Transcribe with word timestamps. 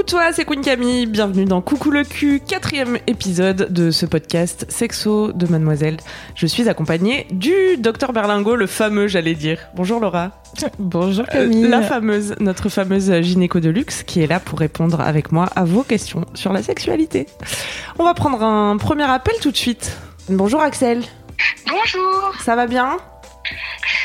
Coucou 0.00 0.12
toi, 0.12 0.32
c'est 0.32 0.46
Queen 0.46 0.62
Camille, 0.62 1.04
bienvenue 1.04 1.44
dans 1.44 1.60
Coucou 1.60 1.90
le 1.90 2.04
cul, 2.04 2.40
quatrième 2.40 2.96
épisode 3.06 3.70
de 3.70 3.90
ce 3.90 4.06
podcast 4.06 4.64
Sexo 4.70 5.30
de 5.32 5.46
Mademoiselle. 5.46 5.98
Je 6.34 6.46
suis 6.46 6.70
accompagnée 6.70 7.26
du 7.30 7.52
docteur 7.76 8.14
Berlingo, 8.14 8.56
le 8.56 8.66
fameux 8.66 9.08
j'allais 9.08 9.34
dire. 9.34 9.58
Bonjour 9.74 10.00
Laura. 10.00 10.30
Bonjour 10.78 11.26
Euh, 11.28 11.32
Camille. 11.32 11.68
la 11.68 11.82
fameuse, 11.82 12.34
notre 12.40 12.70
fameuse 12.70 13.12
gynéco 13.20 13.60
de 13.60 13.68
luxe 13.68 14.02
qui 14.02 14.22
est 14.22 14.26
là 14.26 14.40
pour 14.40 14.58
répondre 14.58 15.02
avec 15.02 15.32
moi 15.32 15.44
à 15.54 15.64
vos 15.64 15.82
questions 15.82 16.24
sur 16.32 16.54
la 16.54 16.62
sexualité. 16.62 17.26
On 17.98 18.04
va 18.04 18.14
prendre 18.14 18.42
un 18.42 18.78
premier 18.78 19.04
appel 19.04 19.34
tout 19.42 19.50
de 19.50 19.56
suite. 19.58 19.98
Bonjour 20.30 20.62
Axel, 20.62 21.02
Bonjour, 21.68 22.32
ça 22.42 22.56
va 22.56 22.66
bien? 22.66 22.96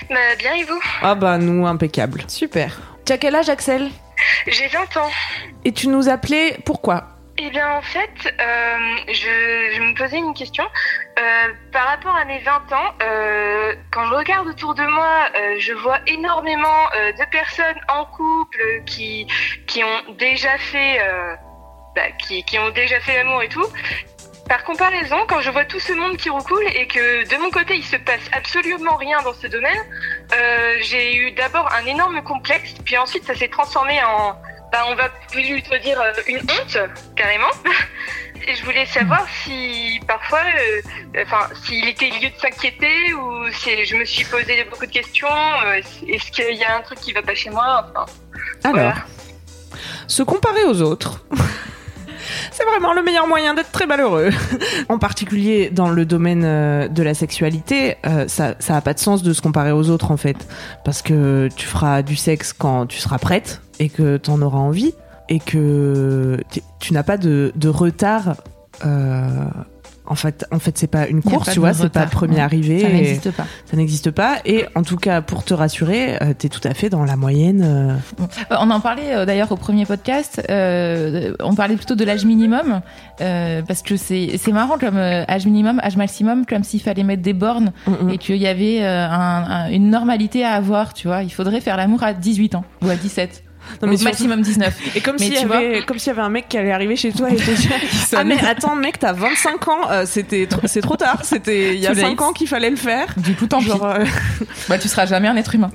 Bah, 0.10 0.16
bien 0.40 0.56
et 0.56 0.64
vous? 0.66 0.82
Ah 1.02 1.16
bah 1.16 1.38
nous, 1.38 1.66
impeccable. 1.66 2.24
Super. 2.28 2.82
Tu 3.06 3.14
as 3.14 3.18
quel 3.18 3.34
âge 3.36 3.48
Axel? 3.48 3.90
J'ai 4.48 4.68
20 4.68 4.98
ans. 5.02 5.10
Et 5.66 5.72
tu 5.72 5.88
nous 5.88 6.10
appelais 6.10 6.60
pourquoi 6.64 7.06
Eh 7.40 7.50
bien 7.50 7.72
en 7.72 7.82
fait, 7.82 8.36
euh, 8.40 8.98
je, 9.12 9.82
me 9.82 9.98
posais 9.98 10.20
une 10.20 10.36
question. 10.36 10.64
Euh, 10.64 11.54
par 11.72 11.88
rapport 11.88 12.16
à 12.16 12.24
mes 12.24 12.38
20 12.38 12.52
ans, 12.72 12.94
euh, 13.02 13.74
quand 13.92 14.06
je 14.06 14.14
regarde 14.14 14.48
autour 14.48 14.76
de 14.76 14.84
moi, 14.84 15.26
je 15.58 15.74
vois 15.74 16.00
énormément 16.06 16.86
de 16.94 17.30
personnes 17.32 17.82
en 17.90 18.06
couple 18.06 18.84
qui, 18.86 19.26
qui 19.66 19.84
ont 19.84 20.14
déjà 20.20 20.56
fait... 20.60 21.00
bah, 21.96 22.12
qui, 22.20 22.44
qui 22.44 22.58
fait 23.02 23.16
l'amour 23.16 23.42
et 23.42 23.50
tout. 23.50 23.66
Par 24.48 24.64
comparaison, 24.64 25.18
quand 25.28 25.42
je 25.42 25.50
vois 25.50 25.66
tout 25.66 25.80
ce 25.80 25.94
monde 25.94 26.18
qui 26.18 26.30
recoule 26.30 26.68
et 26.76 26.86
que 26.86 27.28
de 27.28 27.42
mon 27.42 27.50
côté 27.50 27.76
il 27.78 27.84
se 27.84 27.96
passe 27.96 28.30
absolument 28.32 28.96
rien 28.98 29.20
dans 29.24 29.34
ce 29.34 29.48
domaine, 29.48 29.84
j'ai 30.82 31.18
eu 31.18 31.32
d'abord 31.32 31.68
un 31.74 31.88
énorme 31.88 32.22
complexe, 32.22 32.76
puis 32.86 32.96
ensuite 33.00 33.24
ça 33.24 33.34
s'est 33.34 33.48
transformé 33.48 34.00
en, 34.04 34.36
bah, 34.76 34.86
on 34.90 34.96
va 34.96 35.10
plutôt 35.32 35.78
dire 35.78 36.00
euh, 36.02 36.12
une 36.28 36.40
honte 36.40 36.78
carrément. 37.16 37.52
Et 38.48 38.56
je 38.56 38.66
voulais 38.66 38.86
savoir 38.86 39.26
si 39.44 40.02
parfois, 40.06 40.42
euh, 40.42 40.82
enfin, 41.24 41.48
s'il 41.64 41.88
était 41.88 42.10
lieu 42.10 42.30
de 42.30 42.38
s'inquiéter 42.38 43.14
ou 43.14 43.50
si 43.54 43.86
je 43.86 43.96
me 43.96 44.04
suis 44.04 44.26
posé 44.26 44.66
beaucoup 44.70 44.86
de 44.86 44.92
questions. 44.92 45.30
euh, 45.66 45.82
Est-ce 46.08 46.30
qu'il 46.32 46.56
y 46.56 46.64
a 46.66 46.76
un 46.76 46.82
truc 46.82 47.00
qui 47.00 47.14
va 47.14 47.22
pas 47.22 47.34
chez 47.34 47.50
moi 47.50 47.88
enfin, 47.90 48.06
Alors, 48.64 48.96
se 50.08 50.24
comparer 50.24 50.66
aux 50.66 50.82
autres. 50.82 51.24
C'est 52.52 52.64
vraiment 52.66 52.94
le 52.94 53.02
meilleur 53.04 53.28
moyen 53.28 53.54
d'être 53.54 53.72
très 53.72 53.86
malheureux. 53.88 54.30
en 54.90 54.98
particulier 55.00 55.70
dans 55.72 55.90
le 55.90 56.06
domaine 56.06 56.44
euh, 56.46 56.88
de 56.88 57.04
la 57.04 57.14
sexualité, 57.14 57.96
euh, 58.06 58.26
ça 58.28 58.56
ça 58.60 58.76
a 58.76 58.82
pas 58.82 58.94
de 58.94 59.00
sens 59.00 59.24
de 59.24 59.34
se 59.34 59.42
comparer 59.42 59.72
aux 59.72 59.90
autres 59.90 60.12
en 60.12 60.18
fait, 60.18 60.38
parce 60.84 61.02
que 61.02 61.50
tu 61.56 61.66
feras 61.66 62.02
du 62.02 62.16
sexe 62.16 62.54
quand 62.54 62.86
tu 62.88 63.00
seras 63.00 63.18
prête 63.18 63.62
et 63.80 63.90
que 63.90 64.18
t'en 64.18 64.42
auras 64.42 64.60
envie 64.60 64.94
et 65.30 65.40
que 65.40 66.38
tu- 66.52 66.62
tu 66.80 66.94
n'as 66.94 67.04
pas 67.04 67.18
de, 67.18 67.52
de 67.56 67.70
retard. 67.70 68.36
euh, 68.86 69.46
en 70.08 70.16
fait, 70.16 70.46
en 70.52 70.60
fait, 70.60 70.78
c'est 70.78 70.88
pas 70.88 71.08
une 71.08 71.22
course, 71.22 71.52
tu 71.52 71.60
vois, 71.60 71.74
c'est 71.74 71.90
pas 71.90 72.06
premier 72.06 72.40
arrivé. 72.40 72.80
Ça 72.80 72.90
n'existe 72.90 73.32
pas. 73.32 73.46
ça 73.70 73.78
n'existe 73.78 74.12
pas. 74.12 74.38
Et 74.46 74.66
en 74.76 74.84
tout 74.84 74.98
cas, 74.98 75.22
pour 75.22 75.44
te 75.44 75.54
rassurer, 75.54 76.16
euh, 76.22 76.34
t'es 76.38 76.50
tout 76.50 76.66
à 76.68 76.74
fait 76.74 76.90
dans 76.90 77.04
la 77.06 77.16
moyenne. 77.16 77.62
euh, 77.64 77.96
Euh, 78.52 78.56
On 78.60 78.70
en 78.72 78.80
parlait 78.80 79.14
euh, 79.14 79.26
d'ailleurs 79.26 79.52
au 79.52 79.56
premier 79.58 79.86
podcast. 79.86 80.42
on 80.50 81.56
parlait 81.56 81.76
plutôt 81.76 81.96
de 81.96 82.04
l'âge 82.04 82.26
minimum 82.26 82.82
parce 83.20 83.82
que 83.82 83.96
c'est 83.98 84.38
marrant 84.52 84.78
comme 84.78 84.98
âge 84.98 85.46
minimum, 85.46 85.80
âge 85.84 85.98
maximum, 85.98 86.46
comme 86.46 86.64
s'il 86.64 86.82
fallait 86.82 87.04
mettre 87.04 87.22
des 87.22 87.34
bornes 87.34 87.72
mm, 87.88 87.92
mm. 88.06 88.10
et 88.12 88.18
qu'il 88.18 88.38
y 88.38 88.48
avait 88.48 88.84
un- 88.86 89.46
un- 89.50 89.70
une 89.70 89.90
normalité 89.90 90.44
à 90.46 90.52
avoir. 90.54 90.94
Tu 90.94 91.08
vois, 91.08 91.24
il 91.24 91.32
faudrait 91.32 91.62
faire 91.62 91.78
l'amour 91.78 92.04
à 92.04 92.14
18 92.14 92.56
ans 92.56 92.66
ou 92.84 92.90
à 92.90 92.96
17. 92.96 93.44
Non, 93.82 93.88
mais 93.90 93.98
maximum 94.04 94.42
19. 94.44 94.96
Et 94.96 95.02
comme 95.02 95.18
s'il 95.18 95.34
y, 95.34 95.38
avait- 95.38 95.84
comme 95.86 95.98
y 96.06 96.10
avait 96.10 96.22
un 96.22 96.30
mec 96.30 96.48
qui 96.50 96.58
allait 96.58 96.72
arriver 96.72 96.96
chez 96.96 97.12
toi 97.12 97.30
et 97.30 97.36
te 97.36 97.52
dire 97.52 97.72
Ah, 98.16 98.24
mais 98.24 98.44
attends, 98.46 98.76
mec, 98.76 99.00
t'as 99.00 99.14
25 99.14 99.68
ans, 99.68 99.90
euh, 99.92 100.06
c'était 100.06 100.46
tr- 100.46 100.66
c'est 100.68 100.82
trop 100.82 100.96
tard, 100.96 101.20
c'était 101.24 101.74
il 101.76 101.80
y 101.80 101.88
a 101.88 101.92
Too 101.92 101.96
late. 101.98 102.06
5 102.10 102.22
ans 102.22 102.34
qu'il 102.34 102.48
fallait 102.48 102.70
le 102.70 102.76
faire. 102.76 103.08
Du 103.18 103.36
coup, 103.36 103.48
tant 103.48 103.60
Genre, 103.60 103.94
pis. 103.96 104.02
euh, 104.02 104.06
Bah, 104.70 104.78
tu 104.78 104.88
seras 104.88 105.06
jamais 105.06 105.28
un 105.28 105.36
être 105.36 105.54
humain. 105.56 105.72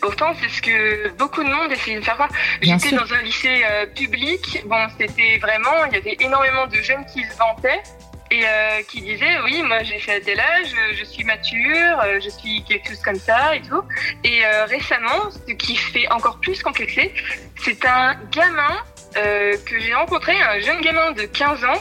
Pourtant, 0.00 0.32
c'est 0.40 0.48
ce 0.48 0.62
que 0.62 1.08
beaucoup 1.18 1.42
de 1.42 1.48
monde 1.48 1.72
essaie 1.72 1.96
de 1.96 2.00
faire 2.04 2.14
croire. 2.14 2.28
Bien 2.60 2.78
J'étais 2.78 2.94
dans 2.96 3.12
un 3.12 3.22
lycée 3.22 3.62
euh, 3.68 3.86
public. 3.86 4.62
Bon, 4.66 4.76
c'était 4.98 5.38
vraiment, 5.38 5.84
il 5.90 5.94
y 5.94 5.96
avait 5.96 6.16
énormément 6.20 6.66
de 6.66 6.76
jeunes 6.76 7.04
qui 7.12 7.22
se 7.24 7.36
vantaient 7.38 7.82
et 8.30 8.42
euh, 8.44 8.82
qui 8.88 9.00
disaient 9.02 9.38
oui, 9.44 9.62
moi 9.62 9.82
j'ai 9.82 9.98
fait 9.98 10.20
tel 10.20 10.40
âge, 10.40 10.72
euh, 10.74 10.94
je 10.98 11.04
suis 11.04 11.24
mature, 11.24 12.00
euh, 12.04 12.18
je 12.22 12.28
suis 12.28 12.62
quelque 12.64 12.88
chose 12.88 13.00
comme 13.02 13.16
ça 13.16 13.54
et 13.54 13.62
tout. 13.62 13.82
Et 14.24 14.44
euh, 14.44 14.64
récemment, 14.66 15.30
ce 15.46 15.52
qui 15.52 15.76
fait 15.76 16.08
encore 16.10 16.38
plus 16.40 16.62
complexer, 16.62 17.12
c'est 17.62 17.84
un 17.86 18.14
gamin 18.32 18.76
euh, 19.16 19.56
que 19.64 19.78
j'ai 19.78 19.94
rencontré, 19.94 20.32
un 20.40 20.58
jeune 20.60 20.80
gamin 20.80 21.12
de 21.12 21.22
15 21.22 21.64
ans. 21.64 21.80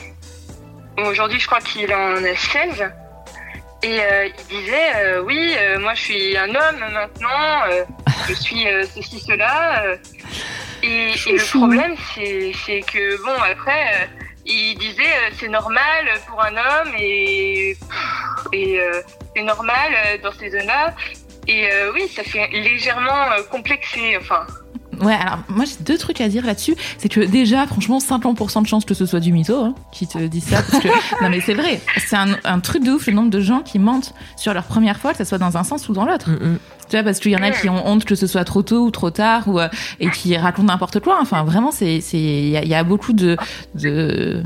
Bon, 0.97 1.05
Aujourd'hui, 1.07 1.39
je 1.39 1.47
crois 1.47 1.59
qu'il 1.59 1.91
en 1.93 2.23
a 2.23 2.35
16. 2.35 2.91
Et 3.83 3.99
euh, 4.01 4.27
il 4.27 4.57
disait, 4.57 4.95
euh, 4.95 5.21
oui, 5.21 5.53
euh, 5.57 5.79
moi 5.79 5.93
je 5.93 6.01
suis 6.01 6.37
un 6.37 6.49
homme 6.49 6.79
maintenant, 6.91 7.63
euh, 7.69 7.83
je 8.27 8.33
suis 8.33 8.67
euh, 8.67 8.83
ceci, 8.95 9.19
cela. 9.19 9.83
euh. 9.83 9.97
et, 10.81 11.11
et 11.11 11.33
le 11.33 11.57
problème, 11.59 11.95
c'est 12.13 12.51
c'est 12.65 12.81
que, 12.81 13.21
bon, 13.23 13.35
après, 13.51 13.83
euh, 13.93 14.05
il 14.45 14.77
disait, 14.77 15.03
euh, 15.03 15.29
c'est 15.39 15.47
normal 15.47 16.05
pour 16.27 16.41
un 16.43 16.55
homme 16.55 16.93
et, 16.97 17.75
et 18.53 18.79
euh, 18.79 19.01
c'est 19.35 19.43
normal 19.43 19.93
euh, 19.93 20.17
dans 20.19 20.31
ces 20.33 20.49
zones-là. 20.51 20.93
Et 21.47 21.69
oui, 21.93 22.07
ça 22.07 22.23
fait 22.23 22.47
légèrement 22.47 23.27
complexé, 23.51 24.17
enfin. 24.17 24.47
Ouais, 25.01 25.13
alors 25.13 25.39
moi 25.49 25.65
j'ai 25.65 25.83
deux 25.83 25.97
trucs 25.97 26.21
à 26.21 26.27
dire 26.29 26.45
là-dessus. 26.45 26.75
C'est 26.97 27.09
que 27.09 27.19
déjà, 27.21 27.65
franchement, 27.67 27.99
50% 27.99 28.61
de 28.63 28.67
chance 28.67 28.85
que 28.85 28.93
ce 28.93 29.05
soit 29.05 29.19
du 29.19 29.31
mytho 29.31 29.55
hein, 29.63 29.75
qui 29.91 30.07
te 30.07 30.17
dit 30.19 30.41
ça. 30.41 30.61
Parce 30.61 30.83
que, 30.83 30.87
non 31.23 31.29
mais 31.29 31.41
c'est 31.41 31.53
vrai, 31.53 31.81
c'est 32.07 32.15
un, 32.15 32.37
un 32.43 32.59
truc 32.59 32.83
de 32.83 32.91
ouf 32.91 33.07
le 33.07 33.13
nombre 33.13 33.29
de 33.29 33.39
gens 33.41 33.61
qui 33.61 33.79
mentent 33.79 34.13
sur 34.37 34.53
leur 34.53 34.63
première 34.63 34.97
fois, 34.99 35.11
que 35.11 35.17
ça 35.17 35.25
soit 35.25 35.37
dans 35.37 35.57
un 35.57 35.63
sens 35.63 35.89
ou 35.89 35.93
dans 35.93 36.05
l'autre. 36.05 36.29
mm. 36.29 36.57
Tu 36.87 36.95
vois, 36.95 37.03
parce 37.03 37.19
qu'il 37.19 37.31
y 37.31 37.35
en 37.35 37.41
a 37.41 37.49
qui 37.49 37.67
ont 37.67 37.87
honte 37.87 38.05
que 38.05 38.13
ce 38.13 38.27
soit 38.27 38.43
trop 38.45 38.61
tôt 38.61 38.85
ou 38.85 38.91
trop 38.91 39.09
tard, 39.09 39.47
ou, 39.47 39.59
euh, 39.59 39.67
et 39.99 40.07
qui 40.11 40.37
racontent 40.37 40.67
n'importe 40.67 40.99
quoi. 40.99 41.17
Enfin, 41.19 41.43
vraiment, 41.43 41.71
c'est, 41.71 41.99
c'est, 41.99 42.19
il 42.19 42.49
y, 42.49 42.57
a- 42.57 42.61
il 42.63 42.69
y 42.69 42.75
a 42.75 42.83
beaucoup 42.83 43.11
de, 43.13 43.37
de, 43.73 44.43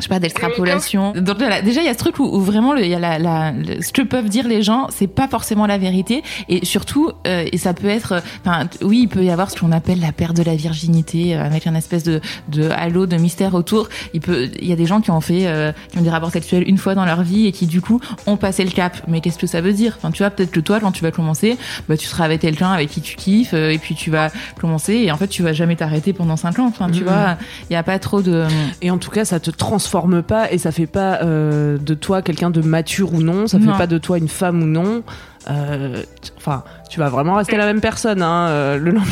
je 0.00 0.04
sais 0.04 0.08
pas, 0.08 0.18
d'extrapolation. 0.18 1.12
Donc 1.12 1.38
voilà, 1.38 1.62
déjà, 1.62 1.80
il 1.80 1.86
y 1.86 1.88
a 1.88 1.92
ce 1.94 1.98
truc 1.98 2.18
où, 2.18 2.24
où 2.24 2.40
vraiment, 2.40 2.72
le- 2.72 2.82
il 2.84 2.90
y 2.90 2.94
a 2.94 2.98
la, 2.98 3.18
la, 3.18 3.52
le- 3.52 3.82
ce 3.82 3.92
que 3.92 4.02
peuvent 4.02 4.28
dire 4.28 4.46
les 4.48 4.62
gens, 4.62 4.86
c'est 4.90 5.06
pas 5.06 5.28
forcément 5.28 5.66
la 5.66 5.78
vérité, 5.78 6.22
et 6.48 6.64
surtout, 6.64 7.12
euh, 7.26 7.44
et 7.50 7.58
ça 7.58 7.74
peut 7.74 7.88
être, 7.88 8.12
euh, 8.12 8.20
enfin, 8.44 8.66
oui, 8.82 9.00
il 9.02 9.08
peut 9.08 9.22
y 9.24 9.30
avoir 9.30 9.50
ce 9.50 9.58
qu'on 9.58 9.72
appelle 9.72 10.00
la 10.00 10.12
perte 10.12 10.36
de 10.36 10.42
la 10.42 10.54
virginité, 10.56 11.36
euh, 11.36 11.44
avec 11.44 11.66
un 11.66 11.74
espèce 11.74 12.02
de, 12.04 12.20
de 12.48 12.68
halo, 12.70 13.06
de 13.06 13.16
mystère 13.16 13.54
autour. 13.54 13.88
Il 14.14 14.20
peut, 14.20 14.48
il 14.60 14.68
y 14.68 14.72
a 14.72 14.76
des 14.76 14.86
gens 14.86 15.00
qui 15.00 15.10
ont 15.10 15.20
fait, 15.20 15.46
euh, 15.46 15.72
qui 15.92 15.98
ont 15.98 16.02
des 16.02 16.10
rapports 16.10 16.30
sexuels 16.30 16.64
une 16.68 16.78
fois 16.78 16.94
dans 16.94 17.04
leur 17.04 17.22
vie 17.22 17.46
et 17.46 17.52
qui 17.52 17.66
du 17.66 17.80
coup 17.80 18.00
ont 18.26 18.36
passé 18.36 18.64
le 18.64 18.70
cap. 18.70 18.96
Mais 19.08 19.20
qu'est-ce 19.20 19.38
que 19.38 19.46
ça 19.46 19.60
veut 19.60 19.72
dire? 19.72 19.94
Enfin, 19.98 20.10
tu 20.10 20.22
vois, 20.22 20.30
peut-être 20.30 20.50
que 20.50 20.60
toi, 20.60 20.80
quand 20.80 20.92
tu 20.92 21.02
vas 21.02 21.10
commencer, 21.10 21.56
bah, 21.88 21.96
tu 21.96 22.06
seras 22.06 22.24
avec 22.24 22.40
quelqu'un 22.40 22.70
avec 22.70 22.88
qui 22.90 23.00
tu 23.00 23.16
kiffes, 23.16 23.54
euh, 23.54 23.70
et 23.70 23.78
puis 23.78 23.94
tu 23.94 24.10
vas 24.10 24.30
commencer, 24.60 24.94
et 24.94 25.12
en 25.12 25.16
fait, 25.16 25.28
tu 25.28 25.42
vas 25.42 25.52
jamais 25.52 25.76
t'arrêter 25.76 26.12
pendant 26.12 26.36
cinq 26.36 26.58
ans. 26.58 26.66
Enfin, 26.66 26.88
tu 26.90 27.00
Mhm. 27.00 27.04
vois, 27.08 27.36
il 27.68 27.72
y 27.72 27.76
a 27.76 27.82
pas 27.82 27.98
trop 27.98 28.22
de. 28.22 28.46
Et 28.82 28.90
en 28.90 28.98
tout 28.98 29.10
cas, 29.10 29.24
ça 29.24 29.40
te 29.40 29.50
transforme 29.50 29.89
pas 30.26 30.50
et 30.52 30.58
ça 30.58 30.72
fait 30.72 30.86
pas 30.86 31.20
euh, 31.22 31.78
de 31.78 31.94
toi 31.94 32.22
quelqu'un 32.22 32.50
de 32.50 32.60
mature 32.60 33.12
ou 33.14 33.22
non, 33.22 33.46
ça 33.46 33.58
Non. 33.58 33.72
fait 33.72 33.78
pas 33.78 33.86
de 33.86 33.98
toi 33.98 34.18
une 34.18 34.28
femme 34.28 34.62
ou 34.62 34.66
non. 34.66 35.02
Euh, 35.50 36.02
Enfin, 36.36 36.64
tu 36.90 36.98
vas 37.00 37.08
vraiment 37.08 37.34
rester 37.34 37.56
la 37.56 37.66
même 37.66 37.80
personne 37.80 38.22
hein, 38.22 38.48
euh, 38.48 38.76
le 38.78 38.90
lendemain. 38.92 39.10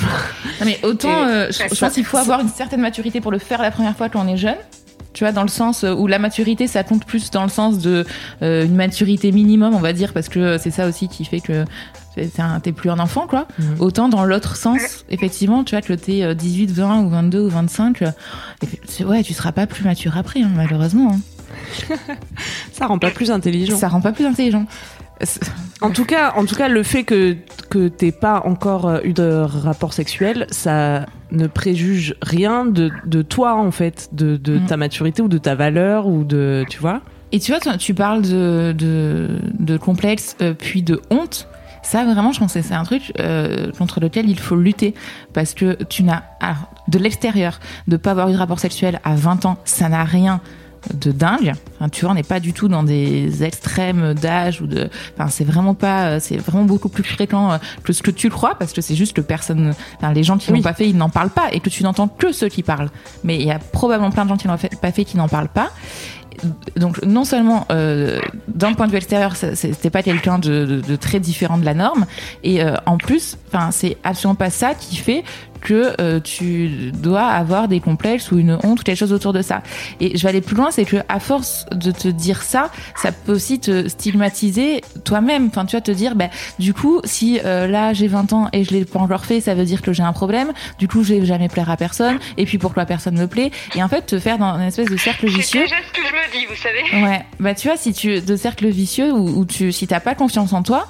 Non, 0.60 0.66
mais 0.66 0.78
autant, 0.82 1.08
Et- 1.10 1.30
euh, 1.30 1.46
je, 1.50 1.74
je 1.74 1.80
pense 1.80 1.92
qu'il 1.94 2.04
faut 2.04 2.16
avoir 2.18 2.40
une 2.40 2.48
certaine 2.48 2.80
maturité 2.80 3.20
pour 3.20 3.30
le 3.32 3.38
faire 3.38 3.60
la 3.62 3.70
première 3.70 3.96
fois 3.96 4.08
quand 4.08 4.24
on 4.24 4.28
est 4.28 4.36
jeune. 4.36 4.56
Tu 5.14 5.24
vois, 5.24 5.32
dans 5.32 5.42
le 5.42 5.48
sens 5.48 5.84
où 5.84 6.06
la 6.06 6.18
maturité, 6.18 6.66
ça 6.66 6.84
compte 6.84 7.04
plus 7.04 7.30
dans 7.30 7.42
le 7.42 7.48
sens 7.48 7.78
de 7.78 8.04
euh, 8.42 8.64
une 8.66 8.76
maturité 8.76 9.32
minimum, 9.32 9.74
on 9.74 9.78
va 9.80 9.92
dire, 9.92 10.12
parce 10.12 10.28
que 10.28 10.58
c'est 10.58 10.70
ça 10.70 10.86
aussi 10.86 11.08
qui 11.08 11.24
fait 11.24 11.40
que 11.40 11.64
t'es 12.62 12.72
plus 12.72 12.90
un 12.90 12.98
enfant, 12.98 13.26
quoi. 13.26 13.46
Mhm. 13.58 13.76
Autant 13.80 14.08
dans 14.08 14.24
l'autre 14.24 14.56
sens, 14.56 15.04
effectivement, 15.10 15.64
tu 15.64 15.74
vois, 15.74 15.82
que 15.82 15.92
t'es 15.92 16.22
euh, 16.22 16.34
18, 16.34 16.70
20 16.70 17.00
ou 17.02 17.08
22 17.10 17.40
ou 17.40 17.48
25, 17.48 18.02
euh, 18.02 18.10
ouais, 19.06 19.22
tu 19.22 19.32
seras 19.34 19.52
pas 19.52 19.66
plus 19.66 19.84
mature 19.84 20.16
après, 20.16 20.42
hein, 20.42 20.50
malheureusement. 20.54 21.12
hein. 21.12 21.94
Ça 22.72 22.86
rend 22.86 22.98
pas 22.98 23.10
plus 23.10 23.30
intelligent. 23.30 23.76
Ça 23.76 23.88
rend 23.88 24.00
pas 24.00 24.12
plus 24.12 24.26
intelligent. 24.26 24.66
En 25.80 25.90
tout 25.90 26.04
cas, 26.04 26.32
en 26.36 26.44
tout 26.44 26.54
cas, 26.54 26.68
le 26.68 26.82
fait 26.84 27.02
que 27.02 27.36
que 27.70 27.88
t'aies 27.88 28.12
pas 28.12 28.42
encore 28.44 28.86
euh, 28.88 29.00
eu 29.02 29.12
de 29.12 29.24
rapport 29.44 29.92
sexuel, 29.92 30.46
ça 30.50 31.06
ne 31.32 31.46
préjuge 31.48 32.14
rien 32.22 32.64
de, 32.64 32.90
de 33.04 33.22
toi 33.22 33.56
en 33.56 33.70
fait, 33.72 34.08
de, 34.12 34.36
de 34.36 34.58
Mm. 34.58 34.66
ta 34.66 34.76
maturité 34.76 35.20
ou 35.22 35.28
de 35.28 35.38
ta 35.38 35.54
valeur 35.56 36.06
ou 36.06 36.22
de, 36.24 36.64
tu 36.70 36.78
vois. 36.78 37.00
Et 37.32 37.40
tu 37.40 37.52
vois, 37.52 37.76
tu 37.76 37.94
parles 37.94 38.22
de, 38.22 38.72
de, 38.78 39.28
de 39.58 39.76
complexe 39.76 40.36
euh, 40.40 40.54
puis 40.56 40.82
de 40.82 41.00
honte. 41.10 41.48
Ça, 41.82 42.04
vraiment, 42.04 42.32
je 42.32 42.40
pense 42.40 42.52
que 42.54 42.62
c'est 42.62 42.74
un 42.74 42.84
truc 42.84 43.12
euh, 43.20 43.70
contre 43.78 44.00
lequel 44.00 44.28
il 44.28 44.38
faut 44.38 44.56
lutter. 44.56 44.94
Parce 45.32 45.54
que 45.54 45.74
tu 45.84 46.02
n'as. 46.02 46.22
alors, 46.40 46.70
de 46.88 46.98
l'extérieur, 46.98 47.60
de 47.86 47.96
pas 47.96 48.12
avoir 48.12 48.28
eu 48.28 48.32
de 48.32 48.38
rapport 48.38 48.60
sexuel 48.60 49.00
à 49.04 49.14
20 49.14 49.46
ans, 49.46 49.56
ça 49.64 49.88
n'a 49.88 50.04
rien 50.04 50.40
de 50.94 51.10
dingue. 51.10 51.54
Enfin, 51.74 51.88
tu 51.88 52.02
vois, 52.02 52.12
on 52.12 52.14
n'est 52.14 52.22
pas 52.22 52.38
du 52.38 52.52
tout 52.52 52.68
dans 52.68 52.84
des 52.84 53.42
extrêmes 53.42 54.14
d'âge 54.14 54.60
ou 54.62 54.66
de. 54.68 54.88
Enfin, 55.18 55.28
c'est 55.28 55.44
vraiment 55.44 55.74
pas. 55.74 56.06
euh, 56.06 56.18
C'est 56.20 56.36
vraiment 56.36 56.64
beaucoup 56.64 56.88
plus 56.88 57.02
fréquent 57.02 57.50
euh, 57.52 57.58
que 57.82 57.92
ce 57.92 58.00
que 58.02 58.12
tu 58.12 58.30
crois, 58.30 58.54
parce 58.54 58.72
que 58.72 58.80
c'est 58.80 58.94
juste 58.94 59.14
que 59.14 59.20
personne. 59.20 59.74
Enfin, 59.96 60.12
les 60.12 60.22
gens 60.22 60.38
qui 60.38 60.50
Oui. 60.52 60.58
l'ont 60.58 60.62
pas 60.62 60.74
fait, 60.74 60.88
ils 60.88 60.96
n'en 60.96 61.08
parlent 61.10 61.30
pas 61.30 61.48
et 61.52 61.58
que 61.60 61.68
tu 61.68 61.82
n'entends 61.82 62.06
que 62.08 62.30
ceux 62.32 62.48
qui 62.48 62.62
parlent. 62.62 62.90
Mais 63.24 63.36
il 63.36 63.46
y 63.46 63.50
a 63.50 63.58
probablement 63.58 64.10
plein 64.12 64.24
de 64.24 64.28
gens 64.30 64.36
qui 64.36 64.46
l'ont 64.46 64.56
pas 64.56 64.92
fait 64.92 65.04
qui 65.04 65.16
n'en 65.16 65.28
parlent 65.28 65.48
pas. 65.48 65.70
Donc 66.76 67.02
non 67.02 67.24
seulement 67.24 67.66
euh, 67.70 68.20
d'un 68.48 68.74
point 68.74 68.86
de 68.86 68.92
vue 68.92 68.98
extérieur, 68.98 69.36
c'était 69.36 69.90
pas 69.90 70.02
quelqu'un 70.02 70.38
de 70.38 70.96
très 70.96 71.20
différent 71.20 71.58
de 71.58 71.64
la 71.64 71.74
norme, 71.74 72.06
et 72.42 72.62
euh, 72.62 72.74
en 72.86 72.98
plus, 72.98 73.36
enfin 73.48 73.70
c'est 73.70 73.96
absolument 74.04 74.34
pas 74.34 74.50
ça 74.50 74.74
qui 74.74 74.96
fait 74.96 75.24
que 75.60 75.94
euh, 76.00 76.20
tu 76.20 76.90
dois 76.92 77.26
avoir 77.26 77.68
des 77.68 77.80
complexes 77.80 78.30
ou 78.32 78.38
une 78.38 78.58
honte 78.62 78.80
ou 78.80 78.82
quelque 78.82 78.96
chose 78.98 79.12
autour 79.12 79.32
de 79.32 79.42
ça. 79.42 79.62
Et 80.00 80.16
je 80.16 80.22
vais 80.22 80.28
aller 80.30 80.40
plus 80.40 80.56
loin, 80.56 80.70
c'est 80.70 80.84
que 80.84 80.96
à 81.08 81.20
force 81.20 81.66
de 81.72 81.90
te 81.90 82.08
dire 82.08 82.42
ça, 82.42 82.70
ça 82.96 83.12
peut 83.12 83.32
aussi 83.32 83.60
te 83.60 83.88
stigmatiser 83.88 84.80
toi-même. 85.04 85.46
Enfin, 85.48 85.64
tu 85.66 85.76
vas 85.76 85.80
te 85.80 85.90
dire, 85.90 86.14
bah, 86.14 86.28
du 86.58 86.74
coup, 86.74 87.00
si 87.04 87.40
euh, 87.44 87.66
là 87.66 87.92
j'ai 87.92 88.08
20 88.08 88.32
ans 88.32 88.48
et 88.52 88.64
je 88.64 88.70
l'ai 88.72 88.84
pas 88.84 88.98
encore 88.98 89.24
fait, 89.24 89.40
ça 89.40 89.54
veut 89.54 89.64
dire 89.64 89.82
que 89.82 89.92
j'ai 89.92 90.02
un 90.02 90.12
problème. 90.12 90.52
Du 90.78 90.88
coup, 90.88 91.02
je 91.02 91.14
vais 91.14 91.24
jamais 91.26 91.48
plaire 91.48 91.70
à 91.70 91.76
personne. 91.76 92.18
Et 92.36 92.44
puis 92.44 92.58
pourquoi 92.58 92.86
personne 92.86 93.18
me 93.18 93.26
plaît? 93.26 93.50
Et 93.74 93.82
en 93.82 93.88
fait, 93.88 94.02
te 94.02 94.18
faire 94.18 94.38
dans 94.38 94.54
une 94.56 94.62
espèce 94.66 94.88
de 94.90 94.96
cercle 94.96 95.28
C'est 95.30 95.36
vicieux. 95.36 95.62
déjà 95.62 95.76
ce 95.86 95.92
que 96.00 96.06
je 96.06 96.12
me 96.12 96.38
dis, 96.40 96.46
vous 96.46 96.56
savez. 96.56 97.04
Ouais, 97.04 97.24
bah 97.40 97.54
tu 97.54 97.68
vois, 97.68 97.76
si 97.76 97.92
tu 97.92 98.20
de 98.20 98.36
cercle 98.36 98.66
vicieux 98.68 99.12
où, 99.12 99.40
où 99.40 99.44
tu 99.44 99.72
si 99.72 99.86
t'as 99.86 100.00
pas 100.00 100.14
confiance 100.14 100.52
en 100.52 100.62
toi, 100.62 100.86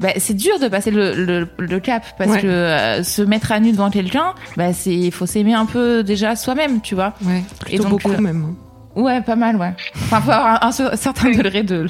bah 0.00 0.08
c'est 0.16 0.34
dur 0.34 0.58
de 0.58 0.66
passer 0.68 0.90
le, 0.90 1.14
le, 1.14 1.46
le 1.58 1.80
cap 1.80 2.04
parce 2.18 2.30
Ouais. 2.30 2.40
que 2.40 2.46
euh, 2.46 3.02
se 3.04 3.22
mettre 3.22 3.52
à 3.52 3.60
nu 3.60 3.70
devant 3.72 3.90
quelqu'un, 3.90 4.34
bah 4.56 4.72
c'est 4.72 4.94
il 4.94 5.12
faut 5.12 5.26
s'aimer 5.26 5.54
un 5.54 5.66
peu 5.66 6.02
déjà 6.02 6.34
soi-même, 6.36 6.80
tu 6.80 6.94
vois. 6.94 7.14
Ouais. 7.24 7.42
Plutôt 7.60 7.82
donc, 7.84 7.92
beaucoup 7.92 8.10
euh, 8.12 8.18
même. 8.18 8.54
Ouais, 8.96 9.20
pas 9.20 9.36
mal, 9.36 9.56
ouais. 9.56 9.72
Enfin, 9.96 10.20
faut 10.20 10.30
avoir 10.32 10.64
un, 10.64 10.68
un 10.68 10.96
certain 10.96 11.30
degré 11.36 11.62
de 11.62 11.86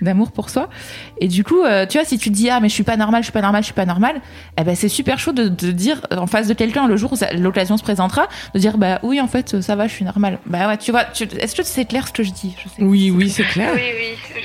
d'amour 0.00 0.32
pour 0.32 0.50
soi. 0.50 0.68
Et 1.20 1.28
du 1.28 1.44
coup, 1.44 1.62
euh, 1.62 1.86
tu 1.86 1.98
vois, 1.98 2.04
si 2.06 2.18
tu 2.18 2.30
te 2.30 2.34
dis 2.34 2.50
ah 2.50 2.60
mais 2.60 2.68
je 2.68 2.74
suis 2.74 2.82
pas 2.84 2.96
normal, 2.96 3.22
je 3.22 3.26
suis 3.26 3.32
pas 3.32 3.40
normal, 3.42 3.62
je 3.62 3.66
suis 3.66 3.74
pas 3.74 3.86
normal, 3.86 4.20
eh 4.58 4.64
ben 4.64 4.74
c'est 4.74 4.88
super 4.88 5.18
chaud 5.18 5.32
de, 5.32 5.48
de 5.48 5.70
dire 5.72 6.06
euh, 6.12 6.16
en 6.16 6.26
face 6.26 6.46
de 6.48 6.54
quelqu'un 6.54 6.86
le 6.86 6.96
jour 6.96 7.12
où 7.12 7.16
l'occasion 7.38 7.76
se 7.76 7.82
présentera, 7.82 8.26
de 8.54 8.58
dire 8.58 8.78
bah 8.78 8.98
oui 9.02 9.20
en 9.20 9.28
fait 9.28 9.60
ça 9.60 9.76
va, 9.76 9.86
je 9.86 9.92
suis 9.92 10.04
normal. 10.04 10.38
Bah 10.46 10.68
ouais, 10.68 10.76
tu 10.78 10.90
vois, 10.90 11.04
tu- 11.04 11.24
est-ce 11.38 11.54
que 11.54 11.62
c'est 11.62 11.84
clair 11.84 12.06
ce 12.08 12.12
que 12.12 12.22
je 12.22 12.32
dis? 12.32 12.54
Je 12.62 12.68
sais. 12.68 12.82
Oui, 12.82 13.10
oui, 13.10 13.30
c'est 13.30 13.44
clair. 13.44 13.70
Oui, 13.74 13.80
oui, 13.98 14.14
je, 14.34 14.40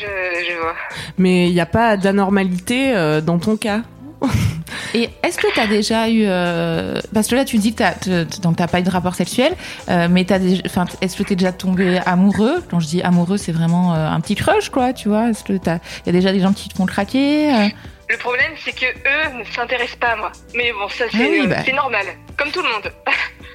je 0.53 0.57
vois. 0.59 0.75
Mais 1.17 1.47
il 1.47 1.53
n'y 1.53 1.59
a 1.61 1.65
pas 1.65 1.97
d'anormalité 1.97 2.95
euh, 2.95 3.21
dans 3.21 3.39
ton 3.39 3.55
cas? 3.57 3.81
Et 4.93 5.09
est-ce 5.23 5.37
que 5.37 5.47
t'as 5.55 5.67
déjà 5.67 6.09
eu 6.09 6.23
euh, 6.25 6.99
parce 7.13 7.27
que 7.27 7.35
là 7.35 7.45
tu 7.45 7.57
dis 7.57 7.73
que 7.73 8.41
donc 8.41 8.57
t'as 8.57 8.67
pas 8.67 8.79
eu 8.79 8.83
de 8.83 8.89
rapport 8.89 9.15
sexuel, 9.15 9.53
euh, 9.89 10.07
mais 10.09 10.25
t'as 10.25 10.39
déjà, 10.39 10.61
enfin 10.65 10.85
est-ce 11.01 11.15
que 11.15 11.23
t'es 11.23 11.35
déjà 11.35 11.51
tombé 11.51 11.99
amoureux? 12.05 12.63
Quand 12.69 12.79
je 12.79 12.87
dis 12.87 13.01
amoureux, 13.01 13.37
c'est 13.37 13.51
vraiment 13.51 13.93
euh, 13.93 14.07
un 14.07 14.19
petit 14.19 14.35
crush 14.35 14.69
quoi, 14.69 14.93
tu 14.93 15.09
vois? 15.09 15.29
Est-ce 15.29 15.43
que 15.43 15.53
t'as 15.53 15.77
il 16.05 16.07
y 16.07 16.09
a 16.09 16.13
déjà 16.13 16.31
des 16.31 16.39
gens 16.39 16.53
qui 16.53 16.69
te 16.69 16.75
font 16.75 16.85
craquer 16.85 17.53
euh? 17.53 17.67
Le 18.09 18.17
problème, 18.17 18.51
c'est 18.65 18.73
que 18.73 18.85
eux 18.85 19.39
ne 19.39 19.43
s'intéressent 19.45 19.95
pas 19.95 20.09
à 20.09 20.15
moi. 20.17 20.33
Mais 20.53 20.73
bon, 20.73 20.89
ça, 20.89 21.05
c'est 21.09 21.17
oui, 21.17 21.41
euh, 21.45 21.47
bah. 21.47 21.63
c'est 21.65 21.71
normal. 21.71 22.05
Comme 22.37 22.51
tout 22.51 22.61
le 22.61 22.69
monde. 22.69 22.91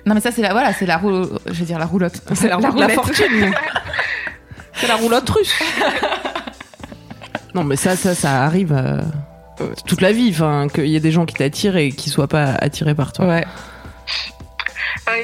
Non 0.07 0.15
mais 0.15 0.21
ça 0.21 0.31
c'est 0.31 0.41
la 0.41 0.53
voilà, 0.53 0.73
c'est 0.73 0.87
la 0.87 1.01
je 1.01 1.53
vais 1.53 1.65
dire 1.65 1.81
la 1.81 1.85
roulotte. 1.85 2.23
C'est 2.35 2.47
la, 2.47 2.59
de 2.59 2.79
la 2.79 2.89
fortune. 2.91 3.53
c'est 4.73 4.87
la 4.87 4.95
roulotte 4.95 5.29
russe. 5.29 5.53
non, 7.57 7.65
mais 7.65 7.75
ça, 7.75 7.97
ça, 7.97 8.15
ça 8.15 8.45
arrive 8.45 8.73
toute 9.87 10.01
la 10.01 10.13
vie. 10.13 10.31
Enfin, 10.33 10.69
qu'il 10.73 10.87
y 10.87 10.97
ait 10.97 11.01
des 11.01 11.13
gens 11.13 11.27
qui 11.27 11.35
t'attirent 11.35 11.77
et 11.77 11.91
qui 11.91 12.11
soient 12.11 12.29
pas 12.29 12.55
attirés 12.61 12.95
par 12.95 13.13
toi. 13.13 13.27
Ouais. 13.27 13.45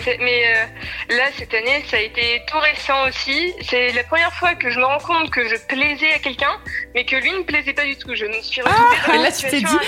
C'est- 0.05 0.19
mais 0.21 0.43
euh, 0.47 1.17
là, 1.17 1.25
cette 1.37 1.53
année, 1.55 1.85
ça 1.91 1.97
a 1.97 2.01
été 2.01 2.43
tout 2.47 2.59
récent 2.59 3.09
aussi. 3.09 3.53
C'est 3.69 3.91
la 3.93 4.05
première 4.05 4.33
fois 4.35 4.55
que 4.55 4.71
je 4.71 4.79
me 4.79 4.85
rends 4.85 4.99
compte 4.99 5.31
que 5.31 5.49
je 5.49 5.57
plaisais 5.67 6.13
à 6.15 6.19
quelqu'un, 6.21 6.53
mais 6.95 7.05
que 7.05 7.17
lui 7.17 7.33
ne 7.33 7.43
plaisait 7.43 7.73
pas 7.73 7.85
du 7.85 7.97
tout. 7.97 8.15
Je 8.15 8.27
me 8.27 8.41
suis 8.43 8.61
retrouvée 8.63 8.97
dans 9.07 9.13
Ah, 9.13 9.17
une 9.17 9.23
là, 9.23 9.33
tu 9.33 9.43
t'es 9.43 9.57
situation 9.59 9.79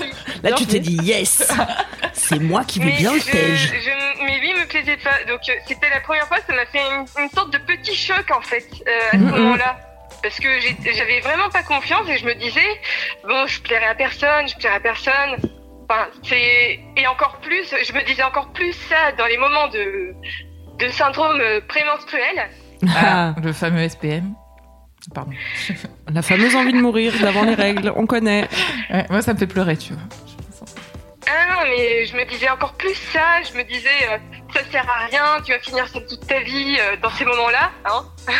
dit-. 0.00 0.04
Là, 0.42 0.52
tu 0.52 0.66
t'es 0.66 0.80
dit 0.80 0.96
yes, 1.02 1.46
c'est 2.14 2.40
moi 2.40 2.64
qui 2.64 2.80
vais 2.80 2.86
Mais, 2.86 2.96
bien 2.96 3.12
le 3.14 3.20
tège. 3.20 3.72
mais 4.24 4.38
lui 4.40 4.54
me 4.54 4.66
plaisait 4.66 4.96
pas. 4.96 5.18
Donc 5.28 5.40
euh, 5.48 5.52
c'était 5.68 5.90
la 5.90 6.00
première 6.00 6.26
fois, 6.26 6.38
ça 6.46 6.54
m'a 6.54 6.66
fait 6.66 6.80
une, 6.80 7.22
une 7.24 7.30
sorte 7.30 7.52
de 7.52 7.58
petit 7.58 7.94
choc 7.94 8.24
en 8.36 8.40
fait 8.40 8.66
euh, 8.88 8.90
à 9.08 9.12
ce 9.12 9.16
moment-là. 9.18 9.78
Parce 10.22 10.38
que 10.38 10.48
j'avais 10.60 11.20
vraiment 11.20 11.48
pas 11.50 11.62
confiance 11.62 12.08
et 12.08 12.18
je 12.18 12.26
me 12.26 12.34
disais, 12.34 12.80
bon, 13.26 13.46
je 13.46 13.60
plairai 13.60 13.86
à 13.86 13.94
personne, 13.94 14.48
je 14.48 14.56
plairai 14.56 14.76
à 14.76 14.80
personne. 14.80 15.36
Enfin, 15.88 16.08
c'est 16.22 16.80
et 16.96 17.06
encore 17.06 17.38
plus, 17.40 17.74
je 17.82 17.92
me 17.92 18.04
disais 18.04 18.22
encore 18.22 18.52
plus 18.52 18.72
ça 18.72 19.12
dans 19.16 19.26
les 19.26 19.38
moments 19.38 19.68
de 19.68 20.14
de 20.78 20.88
syndrome 20.90 21.40
prémenstruel. 21.66 22.50
Ah, 22.96 23.34
le 23.42 23.52
fameux 23.52 23.88
SPM. 23.88 24.34
Pardon. 25.14 25.32
la 26.12 26.22
fameuse 26.22 26.54
envie 26.56 26.72
de 26.72 26.80
mourir 26.80 27.12
d'avant 27.20 27.44
les 27.44 27.54
règles, 27.54 27.92
on 27.96 28.06
connaît. 28.06 28.48
Ouais, 28.90 29.06
moi 29.10 29.22
ça 29.22 29.34
me 29.34 29.38
fait 29.38 29.46
pleurer, 29.46 29.76
tu 29.76 29.92
vois. 29.94 30.02
Ah 31.30 31.54
non, 31.54 31.70
mais 31.70 32.06
je 32.06 32.16
me 32.16 32.24
disais 32.24 32.48
encore 32.48 32.72
plus 32.74 32.94
ça. 32.94 33.42
Je 33.42 33.56
me 33.56 33.62
disais, 33.64 33.88
euh, 34.10 34.18
ça 34.54 34.64
sert 34.70 34.88
à 34.88 35.06
rien, 35.06 35.42
tu 35.44 35.52
vas 35.52 35.58
finir 35.58 35.86
ça 35.86 36.00
toute 36.00 36.26
ta 36.26 36.40
vie 36.40 36.78
euh, 36.80 36.96
dans 37.02 37.10
ces 37.10 37.24
moments-là. 37.24 37.70
Hein 37.84 38.04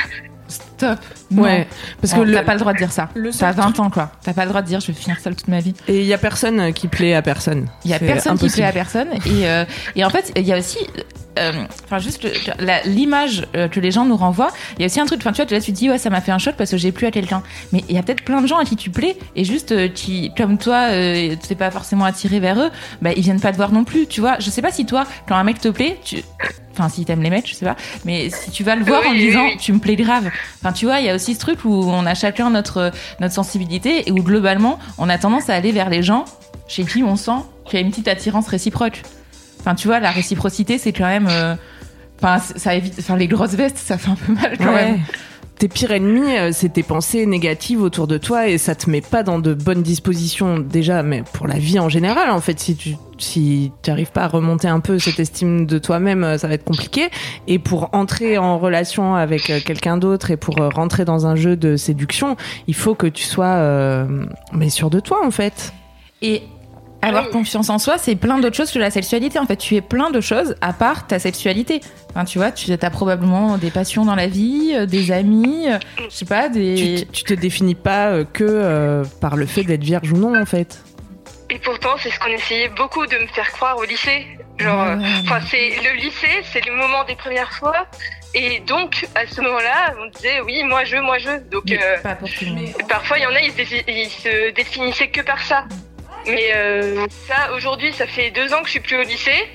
Stop. 0.79 1.01
Ouais, 1.33 1.67
parce 2.01 2.15
que 2.15 2.21
le, 2.21 2.33
t'as 2.35 2.45
pas 2.45 2.55
le 2.55 2.61
droit 2.61 2.73
de 2.73 2.79
dire 2.79 2.93
ça. 2.93 3.09
T'as 3.37 3.51
seul 3.51 3.53
20 3.53 3.81
ans 3.81 3.91
quoi. 3.91 4.13
T'as 4.23 4.33
pas 4.33 4.45
le 4.45 4.51
droit 4.51 4.63
de 4.63 4.69
dire 4.69 4.79
je 4.79 4.87
vais 4.87 4.93
finir 4.93 5.19
seule 5.19 5.35
toute 5.35 5.49
ma 5.49 5.59
vie. 5.59 5.75
et 5.89 6.01
il 6.01 6.07
y 6.07 6.15
a 6.15 6.19
personne 6.19 6.73
qui 6.73 6.87
plaît 6.87 7.15
à 7.15 7.23
personne. 7.23 7.67
Il 7.85 7.91
y 7.91 7.95
a 7.95 7.99
personne 7.99 8.39
qui 8.39 8.49
plaît 8.49 8.65
à 8.65 8.73
personne 8.73 9.09
et 9.27 9.49
euh, 9.49 9.65
et 9.97 10.05
en 10.05 10.11
fait 10.11 10.33
il 10.37 10.47
y 10.47 10.53
a 10.53 10.59
aussi 10.59 10.79
enfin 11.85 11.99
juste 11.99 12.27
l'image 12.85 13.47
euh, 13.57 13.69
que 13.69 13.81
les 13.81 13.91
gens 13.91 14.05
nous 14.05 14.17
renvoient. 14.17 14.51
Il 14.77 14.81
y 14.81 14.85
a 14.85 14.87
aussi 14.87 15.01
un 15.01 15.07
truc. 15.07 15.21
Enfin 15.21 15.33
tu 15.33 15.43
vois 15.43 15.51
là 15.51 15.61
tu 15.61 15.73
te 15.73 15.77
dis 15.77 15.91
ouais 15.91 15.99
ça 15.99 16.11
m'a 16.11 16.21
fait 16.21 16.33
un 16.33 16.39
choc 16.39 16.55
parce 16.57 16.71
que 16.71 16.77
j'ai 16.77 16.93
plu 16.93 17.07
à 17.07 17.11
quelqu'un. 17.11 17.43
Mais 17.73 17.85
il 17.89 17.95
y 17.95 17.99
a 17.99 18.03
peut-être 18.03 18.25
plein 18.25 18.41
de 18.41 18.47
gens 18.47 18.59
à 18.59 18.65
qui 18.65 18.77
tu 18.77 18.91
plais 18.91 19.17
et 19.37 19.45
juste 19.45 19.73
euh, 19.73 19.89
qui 19.89 20.33
comme 20.37 20.59
toi 20.59 20.89
euh, 20.91 21.35
t'es 21.47 21.55
pas 21.55 21.71
forcément 21.71 22.05
attiré 22.05 22.41
vers 22.41 22.59
eux. 22.61 22.71
Bah 23.03 23.11
ils 23.17 23.23
viennent 23.23 23.41
pas 23.41 23.53
te 23.53 23.57
voir 23.57 23.73
non 23.73 23.85
plus. 23.85 24.07
Tu 24.07 24.21
vois. 24.21 24.39
Je 24.39 24.51
sais 24.51 24.63
pas 24.63 24.71
si 24.73 24.87
toi 24.87 25.05
quand 25.27 25.37
un 25.37 25.45
mec 25.45 25.61
te 25.61 25.69
plaît 25.69 25.99
tu 26.05 26.23
Enfin, 26.79 26.89
si 26.89 27.05
t'aimes 27.05 27.25
les 27.25 27.31
mecs, 27.31 27.49
je 27.49 27.55
sais 27.55 27.65
pas. 27.67 27.75
Mais 28.05 28.31
si 28.31 28.53
tu 28.53 28.63
vas 28.63 28.77
le 28.77 28.85
voir 28.85 29.01
Oui, 29.03 29.09
en 29.09 29.13
oui, 29.13 29.19
disant, 29.19 29.45
oui. 29.47 29.57
tu 29.59 29.73
me 29.73 29.81
plais 29.81 29.97
grave. 29.97 30.31
Enfin, 30.63 30.73
tu 30.73 30.85
vois, 30.87 31.01
il 31.01 31.07
y 31.07 31.11
a 31.11 31.15
aussi 31.17 31.35
ce 31.35 31.41
truc 31.41 31.65
où 31.65 31.73
on 31.73 32.07
a 32.07 32.15
chacun 32.15 32.51
notre, 32.51 32.93
notre 33.19 33.35
sensibilité 33.35 34.09
et 34.09 34.13
où 34.13 34.23
globalement, 34.23 34.79
on 34.97 35.09
a 35.09 35.19
tendance 35.19 35.51
à 35.51 35.55
aller 35.55 35.73
vers 35.73 35.91
les 35.91 36.05
gens 36.05 36.25
chez 36.69 36.85
qui 36.85 37.03
on 37.03 37.17
sent 37.17 37.41
qu'il 37.65 37.81
y 37.81 37.83
a 37.83 37.85
une 37.85 37.91
petite 37.91 38.07
attirance 38.07 38.47
réciproque. 38.47 39.03
Enfin, 39.69 39.75
tu 39.75 39.87
vois, 39.87 40.01
la 40.01 40.11
réciprocité, 40.11 40.79
c'est 40.79 40.93
quand 40.95 41.05
même. 41.07 41.29
euh, 41.31 41.55
Enfin, 42.21 42.39
ça 42.57 42.75
évite. 42.75 42.95
Enfin, 42.99 43.17
les 43.17 43.29
grosses 43.29 43.53
vestes, 43.55 43.77
ça 43.77 43.99
fait 43.99 44.11
un 44.11 44.15
peu 44.15 44.33
mal 44.33 44.57
quand 44.57 44.65
Ouais. 44.73 44.93
même. 44.93 45.01
Tes 45.59 45.69
pires 45.69 45.91
ennemis, 45.93 46.37
euh, 46.39 46.51
c'est 46.53 46.71
tes 46.71 46.83
pensées 46.83 47.27
négatives 47.27 47.83
autour 47.83 48.07
de 48.07 48.17
toi 48.17 48.49
et 48.49 48.57
ça 48.59 48.75
te 48.75 48.89
met 48.89 49.01
pas 49.03 49.23
dans 49.23 49.39
de 49.41 49.53
bonnes 49.55 49.83
dispositions 49.83 50.59
déjà, 50.59 51.03
mais 51.03 51.23
pour 51.35 51.47
la 51.49 51.59
vie 51.59 51.79
en 51.79 51.89
général, 51.89 52.31
en 52.31 52.41
fait, 52.41 52.59
si 52.59 52.77
tu 52.77 52.97
si 53.19 53.71
tu 53.83 53.91
arrives 53.91 54.11
pas 54.13 54.23
à 54.23 54.29
remonter 54.29 54.69
un 54.69 54.81
peu 54.81 54.99
cette 54.99 55.21
estime 55.21 55.67
de 55.67 55.79
toi-même, 55.79 56.25
euh, 56.25 56.39
ça 56.39 56.49
va 56.49 56.55
être 56.55 56.65
compliqué. 56.65 57.09
Et 57.47 57.59
pour 57.59 57.91
entrer 57.93 58.39
en 58.39 58.59
relation 58.59 59.15
avec 59.17 59.43
quelqu'un 59.65 59.97
d'autre 59.99 60.31
et 60.31 60.37
pour 60.39 60.55
rentrer 60.57 61.05
dans 61.05 61.27
un 61.27 61.37
jeu 61.37 61.57
de 61.57 61.77
séduction, 61.77 62.37
il 62.69 62.75
faut 62.75 62.95
que 62.95 63.07
tu 63.07 63.25
sois 63.25 63.47
euh, 63.47 64.07
mais 64.53 64.71
sûr 64.71 64.89
de 64.91 64.99
toi 65.01 65.19
en 65.27 65.31
fait. 65.31 65.73
Et 66.23 66.43
avoir 67.03 67.27
Oui. 67.27 67.31
confiance 67.33 67.71
en 67.71 67.79
soi, 67.79 67.97
c'est 67.99 68.17
plein 68.17 68.39
d'autres 68.39 68.57
choses 68.57 68.71
que 68.73 68.79
la 68.79 68.91
sexualité. 68.91 69.39
En 69.39 69.47
fait, 69.47 69.57
tu 69.57 69.75
es 69.77 69.81
plein 69.81 70.11
de 70.11 70.21
choses 70.21 70.57
à 70.61 70.73
part 70.73 71.07
ta 71.07 71.19
sexualité. 71.19 71.81
Enfin, 72.11 72.25
tu 72.25 72.39
vois, 72.39 72.51
tu 72.51 72.73
as 72.73 72.91
probablement 72.91 73.57
des 73.59 73.71
passions 73.71 74.05
dans 74.05 74.15
la 74.17 74.27
vie, 74.27 74.73
euh, 74.75 74.87
des 74.87 75.13
amis, 75.13 75.71
euh, 75.71 75.79
je 76.09 76.15
sais 76.15 76.25
pas, 76.25 76.49
Tu, 76.49 76.55
des. 76.59 77.09
tu 77.13 77.23
te 77.25 77.35
définis 77.35 77.75
pas 77.77 78.09
euh, 78.09 78.25
que 78.25 78.45
euh, 78.45 79.05
par 79.21 79.37
le 79.37 79.47
fait 79.47 79.63
d'être 79.63 79.85
vierge 79.85 80.11
ou 80.13 80.17
non 80.17 80.41
en 80.41 80.47
fait. 80.47 80.83
Et 81.51 81.59
pourtant, 81.61 81.91
c'est 81.99 82.11
ce 82.11 82.19
qu'on 82.19 82.27
essayait 82.31 82.69
beaucoup 82.71 83.07
de 83.07 83.17
me 83.17 83.27
faire 83.29 83.51
croire 83.53 83.77
au 83.79 83.85
lycée. 83.85 84.27
Genre, 84.59 84.83
euh, 84.83 84.97
enfin, 85.23 85.39
c'est 85.49 85.71
le 85.83 85.97
lycée, 85.97 86.43
c'est 86.53 86.65
le 86.67 86.75
moment 86.75 87.05
des 87.05 87.15
premières 87.15 87.53
fois. 87.53 87.87
Et 88.35 88.61
donc, 88.67 89.07
à 89.15 89.27
ce 89.27 89.41
moment-là, 89.41 89.95
on 90.03 90.11
disait 90.11 90.41
oui, 90.45 90.63
moi 90.65 90.85
je, 90.85 90.97
moi 90.97 91.17
je. 91.19 91.31
Donc, 91.51 91.71
euh, 91.71 91.97
parfois, 92.89 93.17
il 93.19 93.23
y 93.23 93.27
en 93.27 93.31
a, 93.35 93.41
ils 93.41 94.11
se 94.11 94.53
définissaient 94.53 95.09
que 95.09 95.23
par 95.23 95.41
ça. 95.43 95.65
Mais 96.29 96.51
euh, 96.55 97.07
ça, 97.27 97.53
aujourd'hui, 97.55 97.93
ça 97.93 98.07
fait 98.07 98.31
deux 98.31 98.53
ans 98.53 98.61
que 98.61 98.67
je 98.67 98.73
suis 98.73 98.81
plus 98.81 98.97
au 98.99 99.03
lycée. 99.03 99.49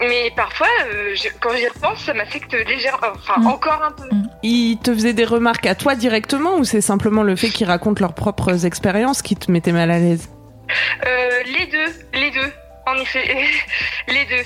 Mais 0.00 0.32
parfois, 0.34 0.66
euh, 0.86 1.14
je- 1.14 1.28
quand 1.40 1.54
j'y 1.54 1.68
repense, 1.68 2.00
ça 2.04 2.14
m'affecte 2.14 2.52
légèrement, 2.54 3.08
enfin 3.14 3.40
Mm. 3.40 3.46
encore 3.46 3.82
un 3.82 3.92
peu. 3.92 4.08
Mm. 4.14 4.28
ils 4.42 4.78
te 4.78 4.92
faisaient 4.92 5.12
des 5.12 5.24
remarques 5.24 5.66
à 5.66 5.76
toi 5.76 5.94
directement 5.94 6.56
ou 6.56 6.64
c'est 6.64 6.80
simplement 6.80 7.22
le 7.22 7.36
fait 7.36 7.48
qu'ils 7.50 7.68
racontent 7.68 8.00
leurs 8.00 8.14
propres 8.14 8.66
expériences 8.66 9.22
qui 9.22 9.36
te 9.36 9.50
mettaient 9.52 9.70
mal 9.72 9.90
à 9.92 9.98
l'aise? 10.00 10.28
Euh, 11.06 11.30
les 11.46 11.66
deux, 11.66 11.92
les 12.14 12.30
deux, 12.32 12.52
en 12.86 12.96
effet, 12.96 13.22
les 14.08 14.24
deux. 14.24 14.42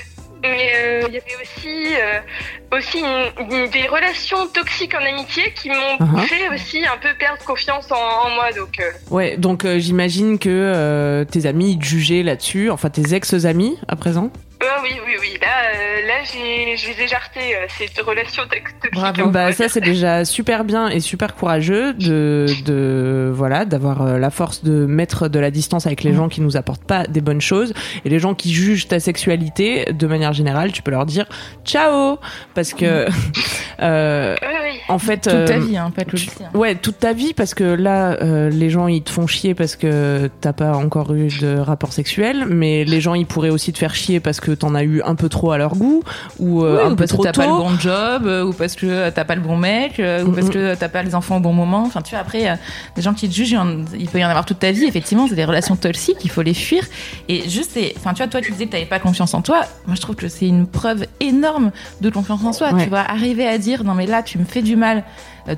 Mais 0.50 0.70
euh, 0.76 1.02
il 1.08 1.14
y 1.14 1.18
avait 1.18 1.36
aussi, 1.42 1.94
euh, 1.94 2.76
aussi 2.76 2.98
une- 3.00 3.52
une- 3.52 3.70
des 3.70 3.86
relations 3.88 4.46
toxiques 4.48 4.94
en 4.94 5.04
amitié 5.04 5.52
qui 5.54 5.68
m'ont 5.70 5.96
Uh-huh. 6.00 6.26
fait 6.26 6.48
aussi 6.54 6.84
un 6.86 6.96
peu 6.98 7.08
perdre 7.18 7.42
confiance 7.44 7.90
en, 7.92 7.96
en 8.26 8.30
moi. 8.30 8.52
Donc, 8.52 8.78
euh, 8.80 8.90
Ouais, 9.10 9.36
donc 9.36 9.66
j'imagine 9.78 10.38
que 10.38 11.24
tes 11.30 11.46
amis 11.46 11.72
ils 11.72 11.78
te 11.78 11.84
jugeaient 11.84 12.22
là-dessus, 12.22 12.70
enfin 12.70 12.90
tes 12.90 13.14
ex-amis 13.14 13.78
à 13.88 13.96
présent? 13.96 14.30
Ah 14.70 14.80
oui, 14.82 14.90
oui, 15.06 15.12
oui. 15.20 15.38
Là, 15.40 15.48
euh, 15.74 16.06
là 16.06 16.14
j'ai, 16.24 16.76
je 16.76 16.88
les 16.88 17.04
ai 17.04 17.08
jartés, 17.08 17.54
euh, 17.56 17.66
ces 17.68 17.88
relations 18.02 18.42
tox- 18.44 18.72
toxiques. 18.80 18.92
Bravo. 18.94 19.30
Bah 19.30 19.52
ça 19.52 19.68
c'est 19.68 19.80
déjà 19.80 20.24
super 20.24 20.64
bien 20.64 20.88
et 20.88 21.00
super 21.00 21.34
courageux 21.34 21.94
de, 21.94 22.46
de 22.64 23.30
voilà 23.34 23.64
d'avoir 23.64 24.02
euh, 24.02 24.18
la 24.18 24.30
force 24.30 24.62
de 24.64 24.86
mettre 24.86 25.28
de 25.28 25.38
la 25.38 25.50
distance 25.50 25.86
avec 25.86 26.02
les 26.02 26.12
Mm. 26.12 26.16
gens 26.16 26.28
qui 26.28 26.40
nous 26.40 26.56
apportent 26.56 26.84
pas 26.84 27.06
des 27.06 27.20
bonnes 27.20 27.40
choses 27.40 27.74
et 28.04 28.08
les 28.08 28.18
gens 28.18 28.34
qui 28.34 28.52
jugent 28.52 28.88
ta 28.88 29.00
sexualité 29.00 29.86
de 29.92 30.06
manière 30.06 30.32
générale 30.32 30.72
tu 30.72 30.82
peux 30.82 30.90
leur 30.90 31.06
dire 31.06 31.26
ciao 31.64 32.18
parce 32.54 32.72
que 32.72 33.06
euh, 33.82 34.34
Oui, 34.42 34.48
oui. 34.72 34.78
en 34.88 34.98
fait 34.98 35.18
Toute 35.28 35.44
ta 35.46 35.58
vie, 35.58 35.76
hein, 35.76 35.90
pas 35.94 36.02
lycée. 36.10 36.30
hein. 36.44 36.48
Ouais, 36.54 36.74
toute 36.74 36.98
ta 36.98 37.12
vie, 37.12 37.34
parce 37.34 37.54
que 37.54 37.64
là, 37.64 38.16
euh, 38.22 38.48
les 38.50 38.70
gens, 38.70 38.86
ils 38.88 39.02
te 39.02 39.10
font 39.10 39.26
chier 39.26 39.54
parce 39.54 39.76
que 39.76 40.30
t'as 40.40 40.52
pas 40.52 40.72
encore 40.76 41.12
eu 41.14 41.28
de 41.40 41.56
rapport 41.58 41.92
sexuel, 41.92 42.46
mais 42.48 42.84
les 42.84 43.00
gens, 43.00 43.14
ils 43.14 43.26
pourraient 43.26 43.50
aussi 43.50 43.72
te 43.72 43.78
faire 43.78 43.94
chier 43.94 44.20
parce 44.20 44.40
que 44.40 44.52
t'en 44.56 44.74
as 44.74 44.82
eu 44.84 45.02
un 45.02 45.14
peu 45.14 45.28
trop 45.28 45.52
à 45.52 45.58
leur 45.58 45.74
goût, 45.76 46.02
ou 46.38 46.62
euh, 46.64 46.76
Oui, 46.78 46.82
un 46.82 46.86
ou 46.86 46.90
peu 46.90 46.96
parce 46.96 47.10
que 47.12 47.16
trop 47.16 47.22
t'as 47.24 47.32
tôt. 47.32 47.40
pas 47.42 47.46
le 47.46 47.52
bon 47.52 47.78
job, 47.78 48.26
euh, 48.26 48.44
ou 48.44 48.52
parce 48.52 48.74
que 48.74 49.10
t'as 49.10 49.24
pas 49.24 49.34
le 49.34 49.40
bon 49.40 49.56
mec, 49.56 50.00
euh, 50.00 50.24
ou 50.24 50.32
parce 50.32 50.48
que 50.50 50.74
t'as 50.74 50.88
pas 50.88 51.02
les 51.02 51.14
enfants 51.14 51.36
au 51.36 51.40
bon 51.40 51.52
moment. 51.52 51.82
Enfin, 51.86 52.02
tu 52.02 52.10
vois, 52.10 52.20
après, 52.20 52.58
des 52.96 53.02
gens 53.02 53.14
qui 53.14 53.28
te 53.28 53.34
jugent, 53.34 53.56
il 53.98 54.08
peut 54.08 54.18
y 54.18 54.24
en 54.24 54.28
avoir 54.28 54.44
toute 54.46 54.58
ta 54.58 54.70
vie. 54.72 54.84
Effectivement, 54.84 55.26
c'est 55.28 55.34
des 55.34 55.44
relations 55.44 55.76
toxiques, 55.76 56.18
il 56.24 56.30
faut 56.30 56.42
les 56.42 56.54
fuir. 56.54 56.84
Et 57.28 57.48
juste, 57.48 57.78
enfin, 57.96 58.12
tu 58.14 58.18
vois, 58.22 58.28
toi, 58.28 58.40
tu 58.40 58.52
disais 58.52 58.66
que 58.66 58.72
t'avais 58.72 58.84
pas 58.86 58.98
confiance 58.98 59.34
en 59.34 59.42
toi. 59.42 59.62
Moi, 59.86 59.96
je 59.96 60.00
trouve 60.00 60.16
que 60.16 60.28
c'est 60.28 60.46
une 60.46 60.66
preuve 60.66 61.06
énorme 61.20 61.70
de 62.00 62.10
confiance 62.10 62.44
en 62.44 62.52
soi. 62.52 62.72
Ouais. 62.72 62.84
Tu 62.84 62.88
vois, 62.88 63.00
arriver 63.00 63.46
à 63.46 63.58
dire, 63.58 63.84
non, 63.84 63.94
mais 63.94 64.06
là, 64.06 64.22
tu 64.22 64.38
me 64.38 64.44
fais 64.44 64.62
du 64.62 64.76
mal, 64.76 65.04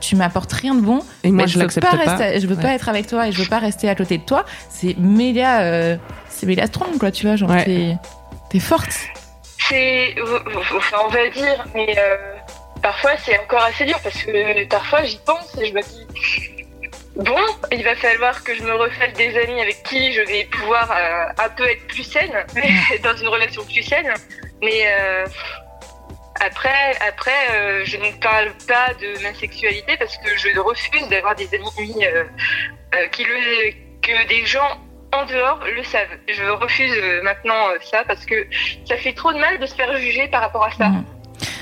tu 0.00 0.16
m'apportes 0.16 0.52
rien 0.52 0.74
de 0.74 0.80
bon. 0.80 1.00
Et 1.24 1.30
moi, 1.30 1.44
mais 1.44 1.48
je 1.48 1.54
veux 1.58 1.62
l'accepte 1.64 1.86
pas, 1.86 1.96
pas. 1.96 2.16
rester- 2.16 2.40
je 2.40 2.46
veux 2.46 2.56
pas 2.56 2.74
être 2.74 2.88
avec 2.88 3.06
toi 3.06 3.26
et 3.28 3.32
je 3.32 3.40
veux 3.42 3.48
pas 3.48 3.58
rester 3.58 3.88
à 3.88 3.94
côté 3.94 4.18
de 4.18 4.22
toi. 4.22 4.44
C'est 4.68 4.96
méga, 4.98 5.60
euh, 5.60 5.96
c'est 6.28 6.46
méga 6.46 6.66
strong, 6.66 6.98
quoi, 6.98 7.10
tu 7.10 7.26
vois, 7.26 7.36
genre, 7.36 7.48
Ouais. 7.50 7.96
T'es, 8.50 8.60
forte. 8.60 9.08
C'est, 9.68 10.14
enfin, 10.76 10.98
on 11.04 11.08
va 11.08 11.28
dire, 11.28 11.64
mais 11.74 11.94
euh, 11.98 12.16
parfois 12.82 13.16
c'est 13.18 13.38
encore 13.38 13.62
assez 13.62 13.84
dur 13.84 13.98
parce 14.02 14.22
que 14.22 14.64
parfois 14.66 15.02
j'y 15.04 15.18
pense 15.18 15.56
et 15.58 15.66
je 15.66 15.74
me 15.74 15.82
dis, 15.82 16.06
bon, 17.18 17.40
il 17.72 17.82
va 17.84 17.94
falloir 17.96 18.42
que 18.44 18.54
je 18.54 18.62
me 18.62 18.74
refasse 18.74 19.12
des 19.14 19.36
amis 19.36 19.60
avec 19.60 19.82
qui 19.82 20.12
je 20.12 20.22
vais 20.22 20.44
pouvoir 20.44 20.90
euh, 20.90 21.44
un 21.44 21.48
peu 21.50 21.68
être 21.68 21.86
plus 21.88 22.04
saine, 22.04 22.32
dans 23.02 23.16
une 23.16 23.28
relation 23.28 23.64
plus 23.64 23.82
saine. 23.82 24.12
Mais 24.62 24.84
euh, 24.86 25.26
après, 26.40 26.96
après, 27.06 27.50
euh, 27.50 27.84
je 27.84 27.96
ne 27.96 28.10
parle 28.20 28.52
pas 28.66 28.94
de 28.94 29.22
ma 29.22 29.34
sexualité 29.34 29.96
parce 29.96 30.16
que 30.18 30.36
je 30.36 30.58
refuse 30.58 31.08
d'avoir 31.08 31.34
des 31.34 31.52
amis 31.54 31.70
qui 33.12 33.24
le, 33.24 33.70
que 34.00 34.28
des 34.28 34.46
gens 34.46 34.80
en 35.12 35.24
dehors 35.26 35.60
le 35.76 35.82
savent. 35.84 36.06
Je 36.28 36.44
refuse 36.62 36.92
euh, 37.02 37.22
maintenant 37.22 37.68
euh, 37.70 37.78
ça 37.90 38.04
parce 38.06 38.24
que 38.26 38.34
ça 38.84 38.96
fait 38.96 39.12
trop 39.14 39.32
de 39.32 39.38
mal 39.38 39.58
de 39.58 39.66
se 39.66 39.74
faire 39.74 39.96
juger 39.98 40.28
par 40.28 40.40
rapport 40.42 40.64
à 40.64 40.70
ça. 40.72 40.88
Mhm. 40.88 41.04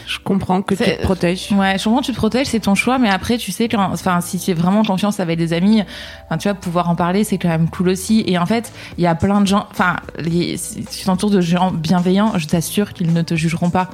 Je 0.09 0.19
comprends 0.21 0.63
que 0.63 0.75
tu 0.75 0.85
C'est- 0.85 0.97
te 0.99 1.03
protèges. 1.03 1.49
Ouais, 1.53 1.77
je 1.79 1.85
comprends, 1.85 2.01
tu 2.01 2.13
te 2.13 2.17
protèges, 2.17 2.47
c'est 2.47 2.61
ton 2.61 2.75
choix, 2.75 2.99
mais 2.99 3.11
après, 3.11 3.39
tu 3.39 3.51
sais, 3.53 3.69
quand, 3.69 3.91
enfin, 3.93 4.21
si 4.21 4.39
tu 4.39 4.53
es 4.53 4.55
vraiment 4.55 4.85
confiance 4.85 5.19
avec 5.21 5.37
des 5.37 5.53
amis, 5.53 5.83
enfin, 6.27 6.39
tu 6.39 6.49
vois, 6.49 6.55
pouvoir 6.59 6.89
en 6.89 6.95
parler, 6.95 7.25
c'est 7.25 7.39
quand 7.39 7.49
même 7.49 7.69
cool 7.69 7.89
aussi. 7.91 8.25
Et 8.27 8.39
en 8.39 8.47
fait, 8.47 8.73
il 8.99 9.05
y 9.05 9.07
a 9.07 9.15
plein 9.17 9.41
de 9.41 9.47
gens, 9.47 9.67
enfin, 9.71 9.97
les- 10.19 10.57
si 10.57 10.85
tu 10.85 11.05
t'entoures 11.05 11.31
de 11.31 11.41
gens 11.41 11.71
bienveillants, 11.73 12.33
je 12.39 12.47
t'assure 12.47 12.93
qu'ils 12.95 13.13
ne 13.13 13.23
te 13.23 13.35
jugeront 13.35 13.71
pas. 13.71 13.89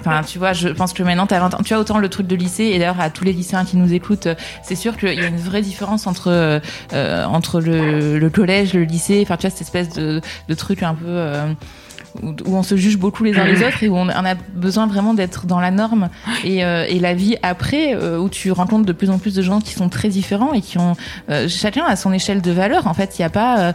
Enfin, 0.00 0.22
tu 0.22 0.38
vois, 0.38 0.52
je 0.52 0.68
pense 0.68 0.92
que 0.92 1.02
maintenant, 1.02 1.26
t'as 1.26 1.40
20 1.40 1.54
ans. 1.54 1.58
Tu 1.64 1.74
vois, 1.74 1.80
autant 1.82 1.98
le 1.98 2.08
truc 2.08 2.26
de 2.26 2.36
lycée, 2.36 2.64
et 2.64 2.78
d'ailleurs, 2.78 3.00
à 3.00 3.10
tous 3.10 3.24
les 3.24 3.32
lycéens 3.32 3.64
qui 3.64 3.76
nous 3.76 3.92
écoutent, 3.92 4.26
euh, 4.28 4.34
c'est 4.62 4.76
sûr 4.76 4.96
qu'il 4.96 5.12
y 5.12 5.24
a 5.24 5.26
une 5.26 5.36
vraie 5.38 5.60
différence 5.62 6.06
entre, 6.06 6.28
euh, 6.30 6.60
euh, 6.92 7.24
entre 7.24 7.60
le, 7.60 8.18
le 8.18 8.30
collège, 8.30 8.74
le 8.74 8.84
lycée, 8.84 9.20
enfin, 9.22 9.36
tu 9.36 9.42
vois, 9.42 9.50
cette 9.50 9.62
espèce 9.62 9.90
de, 9.90 10.20
de 10.48 10.54
truc 10.54 10.82
un 10.82 10.94
peu. 10.94 11.04
euh, 11.06 11.52
où, 12.22 12.28
où 12.28 12.56
on 12.56 12.62
se 12.62 12.76
juge 12.76 12.98
beaucoup 12.98 13.24
les 13.24 13.38
uns 13.38 13.44
les 13.44 13.62
autres 13.66 13.82
et 13.82 13.88
où 13.88 13.96
on, 13.96 14.08
a 14.08 14.34
besoin 14.34 14.86
vraiment 14.86 15.14
d'être 15.14 15.46
dans 15.46 15.60
la 15.60 15.70
norme. 15.70 16.08
Et, 16.44 16.64
euh, 16.64 16.84
et 16.88 16.98
la 16.98 17.14
vie 17.14 17.36
après 17.42 17.94
euh, 17.94 18.18
où 18.18 18.28
tu 18.28 18.52
rencontres 18.52 18.86
de 18.86 18.92
plus 18.92 19.10
en 19.10 19.18
plus 19.18 19.34
de 19.34 19.42
gens 19.42 19.60
qui 19.60 19.74
sont 19.74 19.88
très 19.88 20.08
différents 20.08 20.52
et 20.52 20.60
qui 20.60 20.78
ont 20.78 20.94
euh, 21.30 21.48
chacun 21.48 21.84
a 21.84 21.96
son 21.96 22.12
échelle 22.12 22.42
de 22.42 22.50
valeur. 22.50 22.86
En 22.86 22.94
fait 22.94 23.18
il 23.18 23.22
n'y 23.22 23.26
a 23.26 23.30
pas 23.30 23.74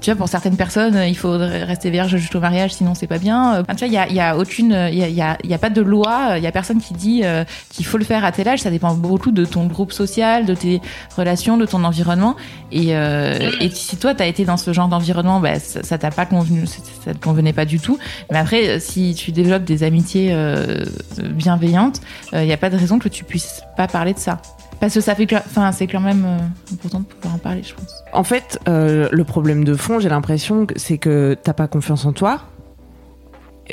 tu 0.00 0.10
vois 0.10 0.16
pour 0.16 0.28
certaines 0.28 0.56
personnes 0.56 0.98
il 1.06 1.16
faudrait 1.16 1.64
rester 1.64 1.90
vierge 1.90 2.16
jusqu'au 2.16 2.40
mariage 2.40 2.74
sinon 2.74 2.94
c'est 2.94 3.06
pas 3.06 3.18
bien. 3.18 3.60
Enfin, 3.60 3.74
tu 3.74 3.84
vois 3.84 3.88
il 3.88 3.92
y 3.92 3.98
a, 3.98 4.08
il 4.08 4.14
y 4.14 4.20
a 4.20 4.36
aucune 4.36 4.72
il 4.90 4.98
y 4.98 5.02
a, 5.02 5.08
y 5.08 5.20
a, 5.20 5.38
y 5.44 5.54
a 5.54 5.58
pas 5.58 5.70
de 5.70 5.80
loi 5.80 6.34
il 6.36 6.42
y 6.42 6.46
a 6.46 6.52
personne 6.52 6.80
qui 6.80 6.94
dit 6.94 7.22
qu'il 7.70 7.86
faut 7.86 7.98
le 7.98 8.04
faire 8.04 8.24
à 8.24 8.32
tel 8.32 8.48
âge. 8.48 8.60
Ça 8.60 8.70
dépend 8.70 8.94
beaucoup 8.94 9.30
de 9.30 9.44
ton 9.44 9.66
groupe 9.66 9.92
social 9.92 10.46
de 10.46 10.54
tes 10.54 10.80
relations 11.16 11.56
de 11.56 11.66
ton 11.66 11.84
environnement. 11.84 12.36
Et, 12.70 12.90
et 12.90 13.70
si 13.70 13.96
toi 13.96 14.14
t'as 14.14 14.26
été 14.26 14.44
dans 14.44 14.56
ce 14.56 14.72
genre 14.72 14.88
d'environnement 14.88 15.40
bah, 15.40 15.58
ça 15.58 15.82
ça 15.82 15.98
t'a 15.98 16.10
pas 16.10 16.26
convenu 16.26 16.66
ça 16.66 17.11
ça 17.12 17.14
te 17.14 17.22
convenait 17.22 17.52
pas 17.52 17.64
du 17.64 17.78
tout 17.78 17.98
mais 18.30 18.38
après 18.38 18.80
si 18.80 19.14
tu 19.14 19.32
développes 19.32 19.64
des 19.64 19.82
amitiés 19.82 20.30
euh, 20.32 20.84
bienveillantes 21.18 22.00
il 22.32 22.44
n'y 22.44 22.52
a 22.52 22.56
pas 22.56 22.70
de 22.70 22.76
raison 22.76 22.98
que 22.98 23.08
tu 23.08 23.24
puisses 23.24 23.62
pas 23.76 23.86
parler 23.86 24.14
de 24.14 24.18
ça 24.18 24.40
parce 24.82 24.94
que 24.94 25.00
ça 25.00 25.14
fait 25.14 25.26
que, 25.26 25.36
enfin, 25.36 25.70
c'est 25.70 25.86
quand 25.86 26.00
même 26.00 26.24
euh, 26.24 26.72
important 26.72 26.98
de 26.98 27.04
pouvoir 27.04 27.36
en 27.36 27.38
parler, 27.38 27.62
je 27.62 27.72
pense. 27.72 28.02
En 28.12 28.24
fait, 28.24 28.58
euh, 28.66 29.08
le 29.12 29.22
problème 29.22 29.62
de 29.62 29.74
fond, 29.74 30.00
j'ai 30.00 30.08
l'impression, 30.08 30.66
que 30.66 30.76
c'est 30.76 30.98
que 30.98 31.36
t'as 31.40 31.52
pas 31.52 31.68
confiance 31.68 32.04
en 32.04 32.12
toi. 32.12 32.40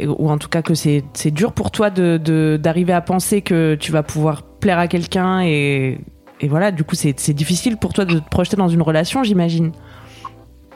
Ou 0.05 0.29
en 0.29 0.38
tout 0.38 0.50
cas 0.50 0.62
que 0.62 0.75
c'est 0.75 1.01
dur 1.31 1.51
pour 1.53 1.72
toi 1.72 1.89
de 1.89 2.60
d'arriver 2.62 2.93
à 2.93 3.01
penser 3.01 3.41
que 3.41 3.74
tu 3.74 3.91
vas 3.91 4.03
pouvoir 4.03 4.43
plaire 4.43 4.77
à 4.77 4.88
quelqu'un 4.88 5.41
et, 5.41 6.00
et 6.41 6.48
voilà, 6.48 6.72
du 6.72 6.84
coup 6.84 6.93
c'est 6.93 7.19
c'est 7.19 7.34
difficile 7.34 7.77
pour 7.77 7.91
toi 7.91 8.05
de 8.05 8.19
te 8.19 8.29
projeter 8.29 8.55
dans 8.55 8.69
une 8.69 8.84
relation, 8.84 9.24
j'imagine. 9.24 9.72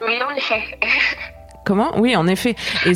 Oui, 0.04 0.14
en 0.28 0.34
effet. 0.36 0.62
Comment? 1.64 1.98
Oui, 1.98 2.14
en 2.14 2.26
effet. 2.26 2.56
Et 2.84 2.94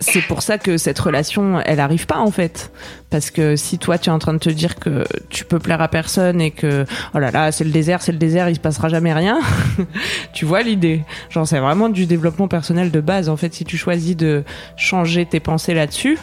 c'est 0.00 0.22
pour 0.22 0.42
ça 0.42 0.56
que 0.56 0.78
cette 0.78 0.98
relation, 0.98 1.60
elle 1.60 1.80
arrive 1.80 2.06
pas 2.06 2.18
en 2.18 2.30
fait. 2.30 2.72
Parce 3.10 3.30
que 3.30 3.56
si 3.56 3.78
toi 3.78 3.98
tu 3.98 4.08
es 4.08 4.12
en 4.12 4.18
train 4.18 4.32
de 4.32 4.38
te 4.38 4.50
dire 4.50 4.76
que 4.76 5.04
tu 5.28 5.44
peux 5.44 5.58
plaire 5.58 5.80
à 5.80 5.88
personne 5.88 6.40
et 6.40 6.50
que 6.50 6.84
oh 7.14 7.18
là 7.18 7.30
là 7.30 7.52
c'est 7.52 7.64
le 7.64 7.70
désert, 7.70 8.02
c'est 8.02 8.12
le 8.12 8.18
désert, 8.18 8.48
il 8.48 8.56
se 8.56 8.60
passera 8.60 8.88
jamais 8.88 9.12
rien, 9.12 9.40
tu 10.32 10.44
vois 10.44 10.62
l'idée. 10.62 11.02
Genre 11.30 11.46
c'est 11.46 11.58
vraiment 11.58 11.88
du 11.88 12.06
développement 12.06 12.48
personnel 12.48 12.90
de 12.90 13.00
base. 13.00 13.28
En 13.28 13.36
fait, 13.36 13.52
si 13.52 13.64
tu 13.64 13.76
choisis 13.76 14.16
de 14.16 14.44
changer 14.76 15.26
tes 15.26 15.40
pensées 15.40 15.74
là-dessus, 15.74 16.18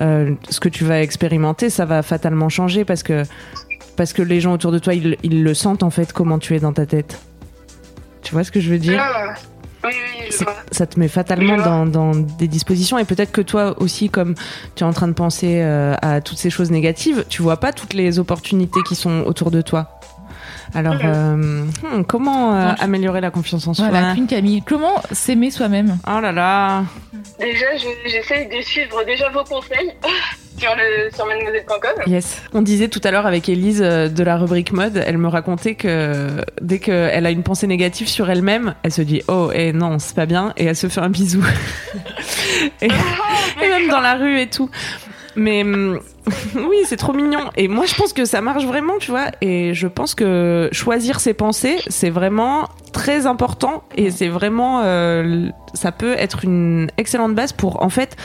euh, 0.00 0.34
ce 0.48 0.60
que 0.60 0.68
tu 0.68 0.84
vas 0.84 1.02
expérimenter, 1.02 1.70
ça 1.70 1.84
va 1.84 2.02
fatalement 2.02 2.48
changer 2.48 2.84
parce 2.84 3.02
que 3.02 3.22
parce 3.96 4.12
que 4.12 4.22
les 4.22 4.40
gens 4.40 4.52
autour 4.52 4.70
de 4.70 4.78
toi 4.78 4.94
ils, 4.94 5.16
ils 5.22 5.42
le 5.42 5.54
sentent 5.54 5.82
en 5.82 5.90
fait 5.90 6.12
comment 6.12 6.38
tu 6.38 6.54
es 6.54 6.60
dans 6.60 6.72
ta 6.72 6.86
tête. 6.86 7.20
Tu 8.22 8.32
vois 8.32 8.44
ce 8.44 8.52
que 8.52 8.60
je 8.60 8.70
veux 8.70 8.78
dire? 8.78 9.00
Ah, 9.02 9.34
oui, 9.84 9.90
oui, 9.92 10.24
je 10.28 10.32
c'est- 10.32 10.44
vois. 10.44 10.54
ça 10.72 10.86
te 10.86 10.98
met 10.98 11.08
fatalement 11.08 11.56
dans 11.86 12.14
des 12.14 12.48
dispositions. 12.48 12.98
Et 12.98 13.04
peut-être 13.04 13.32
que 13.32 13.40
toi 13.40 13.74
aussi 13.80 14.10
comme 14.10 14.34
tu 14.74 14.84
es 14.84 14.86
en 14.86 14.92
train 14.92 15.08
de 15.08 15.12
penser 15.12 15.60
euh, 15.62 15.94
à 16.02 16.20
toutes 16.20 16.38
ces 16.38 16.50
choses 16.50 16.70
négatives 16.70 17.24
tu 17.28 17.42
vois 17.42 17.58
pas 17.58 17.72
toutes 17.72 17.94
les 17.94 18.18
opportunités 18.18 18.80
qui 18.88 18.94
sont 18.94 19.22
autour 19.26 19.50
de 19.50 19.60
toi? 19.62 19.97
Alors 20.74 20.96
euh, 21.04 21.34
hmm, 21.36 22.04
comment 22.06 22.54
euh, 22.54 22.72
améliorer 22.78 23.20
la 23.20 23.30
confiance 23.30 23.66
en 23.66 23.74
soi? 23.74 23.88
Voilà, 23.88 24.12
Queen 24.14 24.26
Camille. 24.26 24.62
Comment 24.66 25.02
s'aimer 25.12 25.50
soi-même? 25.50 25.98
Oh 26.06 26.20
là 26.20 26.32
là 26.32 26.84
Déjà, 27.40 27.66
je- 27.76 28.08
j'essaie 28.10 28.46
de 28.54 28.60
suivre 28.62 29.04
déjà 29.04 29.28
vos 29.30 29.44
conseils 29.44 29.92
sur, 30.58 30.70
le, 30.76 31.14
sur 31.14 31.24
mademoiselle.com. 31.26 32.02
Yes. 32.12 32.42
On 32.52 32.62
disait 32.62 32.88
tout 32.88 33.00
à 33.04 33.10
l'heure 33.10 33.26
avec 33.26 33.48
Elise 33.48 33.80
euh, 33.82 34.08
de 34.08 34.22
la 34.24 34.36
rubrique 34.36 34.72
mode, 34.72 35.02
elle 35.06 35.18
me 35.18 35.28
racontait 35.28 35.74
que 35.74 36.44
dès 36.60 36.78
qu'elle 36.80 37.24
a 37.26 37.30
une 37.30 37.42
pensée 37.42 37.66
négative 37.66 38.08
sur 38.08 38.28
elle-même, 38.30 38.74
elle 38.82 38.92
se 38.92 39.02
dit 39.02 39.22
oh 39.28 39.50
et 39.52 39.72
non 39.72 39.98
c'est 39.98 40.16
pas 40.16 40.26
bien 40.26 40.52
et 40.56 40.64
elle 40.66 40.76
se 40.76 40.88
fait 40.88 41.00
un 41.00 41.10
bisou. 41.10 41.44
et, 42.82 42.86
et 42.86 43.68
même 43.68 43.88
dans 43.88 44.00
la 44.00 44.14
rue 44.14 44.40
et 44.40 44.48
tout. 44.48 44.68
Mais 45.36 45.62
hum, 45.62 46.00
oui, 46.54 46.76
c'est 46.84 46.96
trop 46.96 47.12
mignon. 47.12 47.50
Et 47.56 47.68
moi, 47.68 47.86
je 47.86 47.94
pense 47.94 48.12
que 48.12 48.24
ça 48.24 48.40
marche 48.40 48.64
vraiment, 48.64 48.98
tu 48.98 49.10
vois. 49.10 49.26
Et 49.40 49.74
je 49.74 49.86
pense 49.86 50.14
que 50.14 50.68
choisir 50.72 51.20
ses 51.20 51.34
pensées, 51.34 51.78
c'est 51.88 52.10
vraiment 52.10 52.68
très 52.92 53.26
important. 53.26 53.84
Et 53.96 54.10
c'est 54.10 54.28
vraiment, 54.28 54.82
euh, 54.84 55.48
ça 55.74 55.92
peut 55.92 56.14
être 56.18 56.44
une 56.44 56.90
excellente 56.96 57.34
base 57.34 57.52
pour, 57.52 57.82
en 57.82 57.88
fait, 57.88 58.16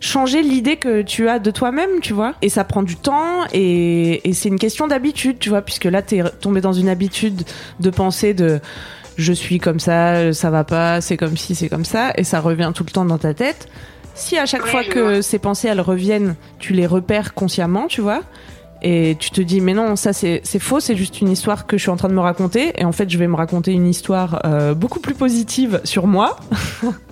changer 0.00 0.42
l'idée 0.42 0.76
que 0.76 1.02
tu 1.02 1.28
as 1.28 1.38
de 1.38 1.50
toi-même, 1.50 2.00
tu 2.00 2.12
vois. 2.12 2.34
Et 2.42 2.48
ça 2.48 2.64
prend 2.64 2.82
du 2.82 2.96
temps 2.96 3.46
et, 3.52 4.28
et 4.28 4.32
c'est 4.32 4.48
une 4.48 4.58
question 4.58 4.88
d'habitude, 4.88 5.38
tu 5.38 5.48
vois, 5.48 5.62
puisque 5.62 5.84
là, 5.84 6.02
t'es 6.02 6.22
tombé 6.40 6.60
dans 6.60 6.72
une 6.72 6.88
habitude 6.88 7.42
de 7.80 7.90
penser 7.90 8.34
de 8.34 8.60
je 9.16 9.32
suis 9.32 9.58
comme 9.58 9.78
ça, 9.78 10.32
ça 10.32 10.50
va 10.50 10.64
pas, 10.64 11.00
c'est 11.00 11.16
comme 11.16 11.36
ci, 11.36 11.54
c'est 11.54 11.68
comme 11.68 11.84
ça, 11.84 12.12
et 12.16 12.24
ça 12.24 12.40
revient 12.40 12.72
tout 12.74 12.84
le 12.84 12.90
temps 12.90 13.04
dans 13.04 13.18
ta 13.18 13.34
tête. 13.34 13.68
Si 14.14 14.36
à 14.38 14.46
chaque 14.46 14.64
Oui, 14.64 14.70
fois 14.70 14.84
que 14.84 14.98
vois. 15.00 15.22
ces 15.22 15.38
pensées 15.38 15.68
elles 15.68 15.80
reviennent, 15.80 16.36
tu 16.58 16.72
les 16.72 16.86
repères 16.86 17.34
consciemment, 17.34 17.86
tu 17.88 18.00
vois, 18.00 18.20
et 18.82 19.16
tu 19.18 19.30
te 19.30 19.40
dis 19.40 19.60
mais 19.60 19.74
non 19.74 19.96
ça 19.96 20.12
c'est 20.12 20.40
c'est 20.44 20.58
faux, 20.58 20.80
c'est 20.80 20.96
juste 20.96 21.20
une 21.20 21.28
histoire 21.30 21.66
que 21.66 21.76
je 21.78 21.82
suis 21.82 21.90
en 21.90 21.96
train 21.96 22.08
de 22.08 22.14
me 22.14 22.20
raconter, 22.20 22.72
et 22.80 22.84
en 22.84 22.92
fait 22.92 23.08
je 23.10 23.16
vais 23.18 23.26
me 23.28 23.36
raconter 23.36 23.72
une 23.72 23.86
histoire 23.88 24.42
euh, 24.44 24.74
beaucoup 24.74 25.00
plus 25.00 25.14
positive 25.14 25.80
sur 25.84 26.06
moi, 26.06 26.36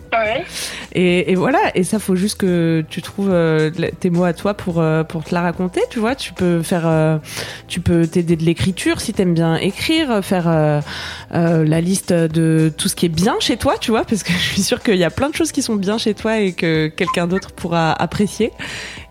Et, 0.92 1.32
et 1.32 1.34
voilà, 1.34 1.58
et 1.74 1.84
ça 1.84 1.98
faut 1.98 2.16
juste 2.16 2.38
que 2.38 2.84
tu 2.88 3.02
trouves 3.02 3.30
euh, 3.30 3.70
tes 4.00 4.10
mots 4.10 4.24
à 4.24 4.32
toi 4.32 4.54
pour 4.54 4.80
euh, 4.80 5.04
pour 5.04 5.24
te 5.24 5.34
la 5.34 5.40
raconter, 5.40 5.80
tu 5.90 5.98
vois. 5.98 6.14
Tu 6.14 6.32
peux 6.32 6.62
faire, 6.62 6.86
euh, 6.86 7.18
tu 7.68 7.80
peux 7.80 8.06
t'aider 8.06 8.36
de 8.36 8.44
l'écriture 8.44 9.00
si 9.00 9.12
t'aimes 9.12 9.34
bien 9.34 9.56
écrire, 9.56 10.22
faire 10.24 10.82
la 11.30 11.80
liste 11.80 12.12
de 12.12 12.72
tout 12.76 12.88
ce 12.88 12.96
qui 12.96 13.06
est 13.06 13.10
bien 13.10 13.36
chez 13.40 13.56
toi, 13.56 13.76
tu 13.78 13.90
vois, 13.90 14.04
parce 14.04 14.22
que 14.22 14.32
je 14.38 14.38
suis 14.38 14.62
sûre 14.62 14.82
qu'il 14.82 14.96
y 14.96 15.04
a 15.04 15.10
plein 15.10 15.30
de 15.30 15.34
choses 15.34 15.52
qui 15.52 15.62
sont 15.62 15.76
bien 15.76 15.98
chez 15.98 16.14
toi 16.14 16.38
et 16.38 16.52
que 16.52 16.88
quelqu'un 16.88 17.26
d'autre 17.26 17.52
pourra 17.52 17.92
apprécier. 17.92 18.52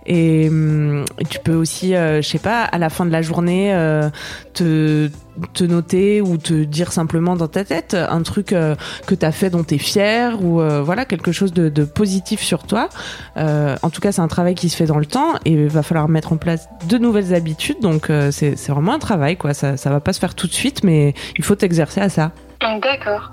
Et, 0.09 0.49
hum, 0.49 1.05
tu 1.29 1.37
peux 1.39 1.53
aussi, 1.53 1.95
euh, 1.95 2.21
je 2.23 2.27
sais 2.27 2.39
pas, 2.39 2.63
à 2.63 2.79
la 2.79 2.89
fin 2.89 3.05
de 3.05 3.11
la 3.11 3.21
journée, 3.21 3.73
euh, 3.73 4.09
te 4.53 5.09
te 5.53 5.63
noter 5.63 6.19
ou 6.19 6.35
te 6.37 6.65
dire 6.65 6.91
simplement 6.91 7.37
dans 7.37 7.47
ta 7.47 7.63
tête 7.63 7.93
un 7.93 8.21
truc 8.23 8.51
euh, 8.51 8.75
que 9.07 9.15
t'as 9.15 9.31
fait 9.31 9.49
dont 9.49 9.63
t'es 9.63 9.77
fier 9.77 10.43
ou 10.43 10.59
voilà 10.83 11.05
quelque 11.05 11.31
chose 11.31 11.53
de, 11.53 11.85
positif 11.85 12.41
sur 12.41 12.63
toi. 12.63 12.89
En 13.37 13.89
tout 13.89 14.01
cas, 14.01 14.11
c'est 14.11 14.21
un 14.21 14.27
travail 14.27 14.55
qui 14.55 14.67
se 14.67 14.75
fait 14.75 14.85
dans 14.85 14.97
le 14.97 15.05
temps 15.05 15.35
et 15.45 15.51
il 15.51 15.67
va 15.67 15.81
falloir 15.81 16.09
mettre 16.09 16.33
en 16.33 16.37
place 16.37 16.67
de 16.89 16.97
nouvelles 16.97 17.33
habitudes. 17.33 17.79
Donc 17.79 18.11
c'est 18.31 18.67
vraiment 18.67 18.95
un 18.95 18.99
travail 18.99 19.37
quoi. 19.37 19.53
Ça 19.53 19.77
ça 19.77 19.89
va 19.89 20.01
pas 20.01 20.11
se 20.11 20.19
faire 20.19 20.35
tout 20.35 20.47
de 20.47 20.53
suite, 20.53 20.83
mais 20.83 21.13
il 21.37 21.43
faut 21.45 21.55
t'exercer 21.55 22.01
à 22.01 22.09
ça. 22.09 22.31
D'accord. 22.59 23.31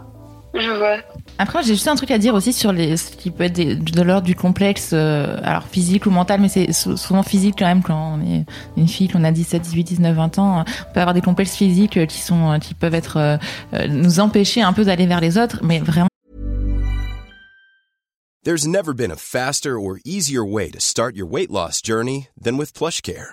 Je 0.55 0.71
vois. 0.71 0.99
Après, 1.39 1.63
j'ai 1.63 1.75
juste 1.75 1.87
un 1.89 1.97
truc 1.97 2.11
à 2.11 2.19
dire 2.19 2.33
aussi 2.35 2.53
sur 2.55 2.73
les, 2.73 2.97
ce 2.97 3.11
qui 3.11 3.31
peut 3.31 3.45
être 3.45 3.55
de 3.59 4.03
l'ordre 4.03 4.27
du 4.27 4.35
complexe, 4.35 4.91
euh, 4.95 5.39
alors 5.43 5.65
physique 5.65 6.07
ou 6.07 6.11
mental, 6.11 6.41
mais 6.41 6.49
c'est 6.49 6.73
sou- 6.73 6.97
souvent 6.97 7.23
physique 7.23 7.57
quand 7.59 7.67
même 7.67 7.83
quand 7.83 8.19
on 8.19 8.27
est 8.27 8.47
une 8.79 8.89
fille, 8.89 9.09
qu'on 9.09 9.23
a 9.23 9.31
17, 9.33 9.61
18, 9.61 9.85
19, 9.85 10.17
20 10.17 10.39
ans. 10.39 10.61
On 10.61 10.93
peut 10.95 11.01
avoir 11.01 11.13
des 11.13 11.21
complexes 11.21 11.55
physiques 11.55 11.99
euh, 11.99 12.07
qui 12.07 12.21
sont, 12.21 12.53
euh, 12.53 12.59
qui 12.59 12.73
peuvent 12.73 12.95
être, 12.95 13.19
euh, 13.19 13.37
euh, 13.75 13.87
nous 13.87 14.19
empêcher 14.19 14.63
un 14.63 14.73
peu 14.73 14.85
d'aller 14.85 15.07
vers 15.07 15.21
les 15.21 15.37
autres, 15.37 15.61
mais 15.63 15.79
vraiment, 15.79 16.09
There's 18.45 18.65
never 18.67 18.95
been 18.95 19.11
a 19.11 19.17
faster 19.17 19.77
or 19.79 19.99
easier 20.05 20.39
way 20.45 20.71
to 20.71 20.79
start 20.79 21.17
your 21.17 21.27
weight 21.29 21.51
loss 21.51 21.83
journey 21.83 22.29
than 22.41 22.57
with 22.57 22.73
PlushCare. 22.73 23.33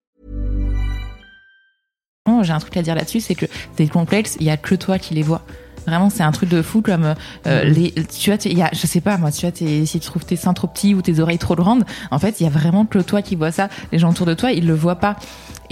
J'ai 2.43 2.53
un 2.53 2.59
truc 2.59 2.75
à 2.77 2.81
dire 2.81 2.95
là-dessus, 2.95 3.19
c'est 3.19 3.35
que 3.35 3.45
tes 3.75 3.87
complexes, 3.87 4.37
il 4.39 4.45
y 4.45 4.49
a 4.49 4.57
que 4.57 4.75
toi 4.75 4.97
qui 4.99 5.13
les 5.13 5.23
vois. 5.23 5.41
Vraiment, 5.87 6.11
c'est 6.11 6.21
un 6.21 6.31
truc 6.31 6.47
de 6.49 6.61
fou 6.61 6.81
comme 6.83 7.15
euh, 7.47 7.63
les. 7.63 7.91
Tu 7.91 8.29
vois, 8.29 8.37
tu- 8.37 8.49
il 8.49 8.57
y 8.57 8.61
a, 8.61 8.69
je 8.71 8.85
sais 8.85 9.01
pas 9.01 9.17
moi, 9.17 9.31
tu 9.31 9.47
vois, 9.47 9.55
si 9.55 9.87
tu 9.87 9.99
trouves 9.99 10.23
tes 10.25 10.35
seins 10.35 10.53
trop 10.53 10.67
petits 10.67 10.93
ou 10.93 11.01
tes 11.01 11.19
oreilles 11.19 11.39
trop 11.39 11.55
grandes, 11.55 11.85
en 12.11 12.19
fait, 12.19 12.39
il 12.39 12.43
y 12.43 12.47
a 12.47 12.51
vraiment 12.51 12.85
que 12.85 12.99
toi 12.99 13.23
qui 13.23 13.35
vois 13.35 13.51
ça. 13.51 13.67
Les 13.91 13.97
gens 13.97 14.11
autour 14.11 14.27
de 14.27 14.35
toi, 14.35 14.51
ils 14.51 14.67
le 14.67 14.75
voient 14.75 14.97
pas. 14.97 15.15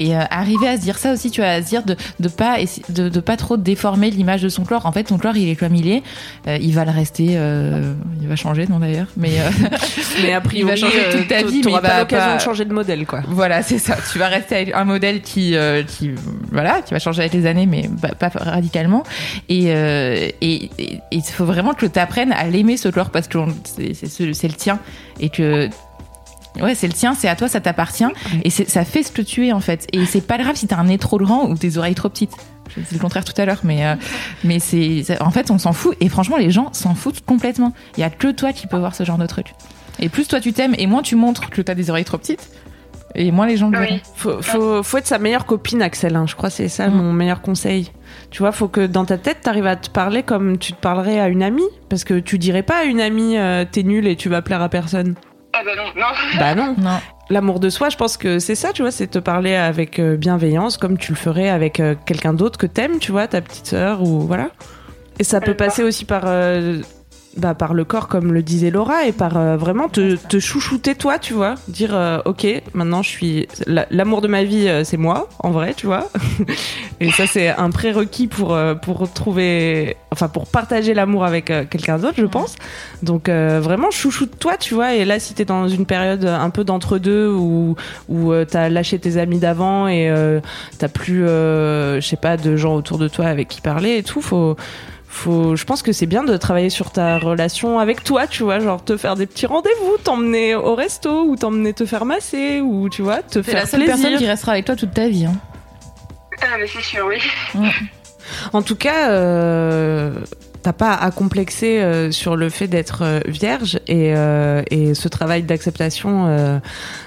Et 0.02 0.16
euh, 0.16 0.22
arriver 0.32 0.68
à 0.68 0.78
se 0.78 0.82
dire 0.82 0.98
ça 0.98 1.12
aussi, 1.12 1.30
tu 1.30 1.42
vois, 1.42 1.50
à 1.50 1.62
se 1.62 1.68
dire 1.68 1.84
de 1.84 1.96
de 2.22 2.30
pas 2.30 2.56
de, 2.90 3.10
de 3.10 3.20
pas 3.20 3.36
trop 3.36 3.58
déformer 3.58 4.10
l'image 4.10 4.42
de 4.42 4.48
son 4.50 4.64
corps. 4.64 4.86
En 4.86 4.92
fait, 4.94 5.04
ton 5.04 5.18
corps, 5.18 5.36
il 5.36 5.50
est 5.50 5.56
comme 5.58 5.76
il 5.76 5.90
est. 5.90 6.04
Euh, 6.48 6.58
il 6.62 6.74
va 6.74 6.86
le 6.86 6.92
rester. 6.92 7.32
euh, 7.32 7.94
il 8.22 8.28
va 8.30 8.36
changer, 8.38 8.66
non 8.68 8.80
d'ailleurs, 8.80 9.08
mais 9.18 9.40
euh, 9.42 9.50
Mais 10.24 10.34
a 10.34 10.42
Il 10.54 10.66
va 10.66 10.76
changer 10.78 11.00
toute 11.12 11.28
ta 11.28 11.44
vie, 11.44 11.60
t'auras 11.62 11.80
il 11.80 11.82
pas 11.82 12.00
l'occasion 12.00 12.30
pas- 12.32 12.38
de 12.38 12.42
changer 12.42 12.66
de 12.66 12.74
modèle 12.74 13.06
quoi. 13.06 13.22
Voilà, 13.28 13.62
c'est 13.70 13.78
ça. 13.80 13.98
Tu 14.12 14.18
vas 14.20 14.28
rester 14.28 14.56
avec 14.56 14.74
un 14.74 14.86
modèle 14.86 15.22
qui, 15.22 15.56
euh, 15.56 15.84
qui, 15.84 16.12
voilà, 16.52 16.82
qui 16.82 16.94
va 16.94 17.00
changer 17.00 17.20
avec 17.22 17.34
les 17.34 17.46
années, 17.46 17.66
mais 17.66 17.90
pas, 18.02 18.30
pas 18.30 18.30
radicalement. 18.40 19.04
Et 19.50 19.66
euh, 19.74 20.30
et 20.42 20.70
et- 20.78 20.94
et 20.94 21.02
il 21.12 21.24
faut 21.24 21.46
vraiment 21.46 21.74
que 21.74 21.86
tu 21.86 22.00
apprennes 22.00 22.32
à 22.32 22.46
l'aimer 22.48 22.78
ce 22.78 22.88
corps 22.90 23.10
parce 23.10 23.28
que 23.28 23.40
c'est 23.94 24.48
le 24.48 24.54
tien 24.54 24.80
et 25.20 25.30
que 25.30 25.68
Ouais, 26.62 26.76
c'est 26.76 26.88
le 26.88 26.94
tien, 26.94 27.14
c'est 27.14 27.28
à 27.28 27.36
toi, 27.36 27.48
ça 27.48 27.62
t'appartient. 27.62 28.06
Et 28.44 28.50
ça 28.50 28.84
fait 28.86 29.04
ce 29.04 29.12
que 29.12 29.22
tu 29.22 29.48
es, 29.48 29.52
en 29.54 29.60
fait. 29.60 29.88
Et 29.94 30.06
c'est 30.06 30.22
pas 30.22 30.38
grave 30.38 30.56
si 30.56 30.68
t'as 30.68 30.78
un 30.78 30.86
nez 30.86 30.98
trop 30.98 31.18
grand 31.18 31.48
ou 31.50 31.56
tes 31.56 31.78
oreilles 31.78 31.96
trop 31.96 32.10
petites. 32.10 32.34
Je 32.76 32.82
disais 32.82 32.96
le 32.96 33.00
contraire 33.00 33.24
tout 33.26 33.40
à 33.42 33.46
l'heure, 33.46 33.62
mais, 33.64 33.86
euh, 33.86 33.96
mais 34.44 34.60
c'est, 34.60 35.04
en 35.22 35.32
fait, 35.32 35.52
on 35.52 35.58
s'en 35.58 35.74
fout. 35.74 35.96
Et 36.02 36.10
franchement, 36.10 36.38
les 36.38 36.52
gens 36.52 36.70
s'en 36.74 36.94
foutent 36.96 37.24
complètement. 37.26 37.74
Il 37.98 38.02
y 38.02 38.04
a 38.04 38.10
que 38.10 38.32
toi 38.32 38.52
qui 38.54 38.68
peux 38.68 38.78
voir 38.78 38.94
ce 38.96 39.04
genre 39.04 39.18
de 39.18 39.26
truc. 39.26 39.54
Et 40.00 40.08
plus 40.10 40.28
toi 40.28 40.40
tu 40.40 40.54
t'aimes, 40.54 40.76
et 40.78 40.88
moins 40.88 41.02
tu 41.02 41.16
montres 41.16 41.50
que 41.50 41.62
t'as 41.62 41.74
des 41.76 41.90
oreilles 41.90 42.06
trop 42.06 42.18
petites, 42.18 42.50
et 43.16 43.32
moins 43.32 43.48
les 43.48 43.58
gens 43.58 43.70
le. 43.70 43.80
Oui. 43.80 44.02
Faut, 44.16 44.42
faut, 44.42 44.82
faut 44.84 44.98
être 44.98 45.08
sa 45.08 45.18
meilleure 45.18 45.46
copine, 45.46 45.82
Axel. 45.82 46.16
hein. 46.16 46.26
Je 46.28 46.36
crois 46.36 46.50
que 46.50 46.56
c'est 46.56 46.70
ça 46.70 46.88
Mm. 46.90 46.94
mon 46.94 47.12
meilleur 47.12 47.42
conseil. 47.42 47.92
Tu 48.32 48.40
vois, 48.40 48.52
faut 48.52 48.68
que 48.68 48.86
dans 48.86 49.04
ta 49.06 49.18
tête, 49.18 49.42
t'arrives 49.42 49.66
à 49.68 49.76
te 49.76 49.90
parler 49.90 50.24
comme 50.24 50.58
tu 50.58 50.72
te 50.74 50.80
parlerais 50.80 51.20
à 51.20 51.28
une 51.28 51.44
amie. 51.44 51.68
Parce 51.90 52.04
que 52.04 52.20
tu 52.20 52.38
dirais 52.38 52.64
pas 52.64 52.78
à 52.82 52.84
une 52.84 53.02
amie, 53.02 53.36
euh, 53.38 53.66
t'es 53.70 53.84
nul 53.84 54.08
et 54.08 54.16
tu 54.16 54.30
vas 54.30 54.42
plaire 54.42 54.62
à 54.62 54.70
personne. 54.70 55.16
Ah 55.54 55.62
bah 55.64 55.72
non, 55.76 55.86
non. 55.96 56.08
Bah 56.40 56.56
non. 56.56 56.76
Non. 56.82 57.00
L'amour 57.32 57.60
de 57.60 57.70
soi, 57.70 57.90
je 57.90 57.98
pense 57.98 58.18
que 58.18 58.40
c'est 58.40 58.56
ça, 58.56 58.74
tu 58.74 58.82
vois, 58.82 58.90
c'est 58.90 59.06
te 59.08 59.20
parler 59.20 59.54
avec 59.54 60.00
euh, 60.00 60.16
bienveillance, 60.18 60.78
comme 60.78 60.98
tu 60.98 61.12
le 61.12 61.18
ferais 61.18 61.50
avec 61.50 61.80
euh, 61.80 61.94
quelqu'un 62.06 62.34
d'autre 62.34 62.58
que 62.58 62.66
t'aimes, 62.66 62.98
tu 62.98 63.12
vois, 63.12 63.28
ta 63.28 63.40
petite 63.42 63.68
sœur 63.68 64.02
ou 64.02 64.22
voilà. 64.22 64.50
Et 65.20 65.24
ça 65.24 65.40
peut 65.40 65.52
D'accord. 65.52 65.68
passer 65.68 65.84
aussi 65.84 66.06
par, 66.06 66.24
euh, 66.26 66.80
bah, 67.38 67.54
par 67.54 67.74
le 67.74 67.86
corps, 67.86 68.08
comme 68.08 68.34
le 68.34 68.42
disait 68.42 68.72
Laura, 68.72 69.06
et 69.06 69.12
par 69.12 69.38
euh, 69.38 69.56
vraiment 69.56 69.88
te, 69.88 70.16
te 70.16 70.40
chouchouter 70.40 70.96
toi, 70.96 71.20
tu 71.20 71.34
vois, 71.34 71.56
dire 71.68 71.92
euh, 71.94 72.20
ok, 72.26 72.46
maintenant 72.74 73.02
je 73.04 73.10
suis 73.10 73.48
la- 73.68 73.86
l'amour 73.92 74.22
de 74.22 74.28
ma 74.28 74.44
vie, 74.44 74.68
euh, 74.68 74.84
c'est 74.84 74.98
moi, 74.98 75.30
en 75.40 75.52
vrai, 75.52 75.74
tu 75.76 75.86
vois. 75.86 76.10
et 77.00 77.12
ça 77.12 77.28
c'est 77.28 77.50
un 77.50 77.70
prérequis 77.70 78.28
pour 78.28 78.54
euh, 78.54 78.74
pour 78.76 79.12
trouver, 79.14 79.96
enfin 80.12 80.28
pour 80.28 80.48
partager 80.48 80.94
l'amour 80.94 81.24
avec 81.24 81.46
quelqu'un 81.70 81.98
d'autre, 82.00 82.16
je 82.18 82.26
pense. 82.26 82.56
Donc 83.04 83.30
euh, 83.30 83.60
vraiment 83.62 83.92
chouchoute-toi, 83.92 84.58
tu 84.58 84.74
vois. 84.74 84.96
Et 84.96 85.06
là, 85.06 85.20
si 85.20 85.34
t'es 85.34 85.46
dans 85.46 85.68
une 85.68 85.86
période 85.86 86.26
un 86.26 86.50
peu 86.50 86.64
d'entre-deux 86.64 87.28
où 87.30 87.76
où 88.10 88.34
t'as 88.50 88.70
lâché 88.70 88.98
tes 89.00 89.18
amis 89.18 89.40
d'avant 89.40 89.88
et 89.88 90.10
euh, 90.10 90.40
t'as 90.80 90.88
plus, 90.88 91.26
euh, 91.28 92.02
je 92.02 92.08
sais 92.08 92.18
pas, 92.18 92.38
de 92.38 92.56
gens 92.58 92.76
autour 92.76 92.98
de 92.98 93.08
toi 93.08 93.26
avec 93.26 93.48
qui 93.48 93.62
parler 93.62 93.98
et 93.98 94.04
tout, 94.04 94.22
faut 94.22 94.56
faut, 95.12 95.56
je 95.56 95.66
pense 95.66 95.82
que 95.82 95.92
c'est 95.92 96.06
bien 96.06 96.24
de 96.24 96.38
travailler 96.38 96.70
sur 96.70 96.92
ta 96.92 97.18
relation 97.18 97.80
avec 97.80 98.04
toi, 98.04 98.28
tu 98.28 98.44
vois, 98.44 98.60
genre 98.60 98.84
te 98.84 98.96
faire 98.96 99.16
des 99.16 99.26
petits 99.26 99.48
rendez-vous, 99.48 99.98
t'emmener 100.04 100.54
au 100.56 100.76
resto 100.76 101.24
ou 101.24 101.36
t'emmener 101.36 101.74
te 101.74 101.86
faire 101.86 102.06
masser 102.06 102.62
ou 102.62 102.90
tu 102.90 103.02
vois, 103.02 103.24
te 103.24 103.42
C'est 103.42 103.44
faire 103.44 103.56
la 103.62 103.66
seule 103.66 103.80
plaisir. 103.84 103.96
personne 104.02 104.18
qui 104.20 104.28
restera 104.28 104.52
avec 104.54 104.66
toi 104.66 104.76
toute 104.76 104.94
ta 104.94 105.08
vie. 105.08 105.26
hein. 105.26 105.34
Ah 106.42 106.56
mais 106.60 106.68
c'est 106.68 106.82
sûr, 106.84 107.06
oui. 107.08 107.18
En 108.54 108.62
tout 108.62 108.76
cas, 108.76 109.10
euh, 109.10 110.14
t'as 110.62 110.74
pas 110.74 110.94
à 110.94 111.10
complexer 111.12 111.80
euh, 111.82 112.12
sur 112.12 112.36
le 112.36 112.50
fait 112.50 112.68
d'être 112.68 113.02
euh, 113.04 113.20
vierge 113.26 113.80
et, 113.88 114.14
euh, 114.16 114.62
et 114.70 114.94
ce 114.94 115.08
travail 115.10 115.42
d'acceptation 115.44 116.28
euh, 116.28 116.60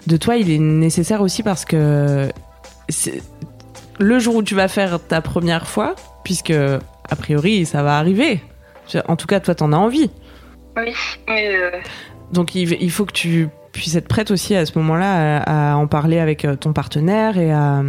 de 0.08 0.16
toi, 0.16 0.36
il 0.36 0.50
est 0.50 0.58
nécessaire 0.58 1.20
aussi 1.22 1.42
parce 1.44 1.64
que 1.64 2.28
le 3.98 4.18
jour 4.18 4.34
où 4.36 4.42
tu 4.42 4.54
vas 4.54 4.68
faire 4.68 4.98
ta 5.00 5.20
première 5.20 5.66
fois, 5.68 5.94
puisque 6.24 6.52
a 7.10 7.16
priori 7.16 7.64
ça 7.66 7.82
va 7.82 7.98
arriver. 7.98 8.40
En 9.08 9.16
tout 9.16 9.26
cas, 9.26 9.40
toi, 9.40 9.54
t'en 9.54 9.72
as 9.72 9.76
envie. 9.76 10.10
Oui, 10.76 10.92
mais 11.28 11.54
euh, 11.54 11.70
Donc 12.32 12.54
il, 12.54 12.90
faut 12.90 13.04
que 13.04 13.12
tu 13.12 13.48
puisses 13.72 13.94
être 13.94 14.08
prête 14.08 14.30
aussi 14.30 14.54
à 14.54 14.66
ce 14.66 14.76
moment-là 14.78 15.42
à, 15.42 15.72
à 15.72 15.76
en 15.76 15.86
parler 15.86 16.18
avec 16.18 16.44
euh, 16.44 16.56
ton 16.56 16.72
partenaire 16.72 17.38
et 17.38 17.52
à, 17.52 17.82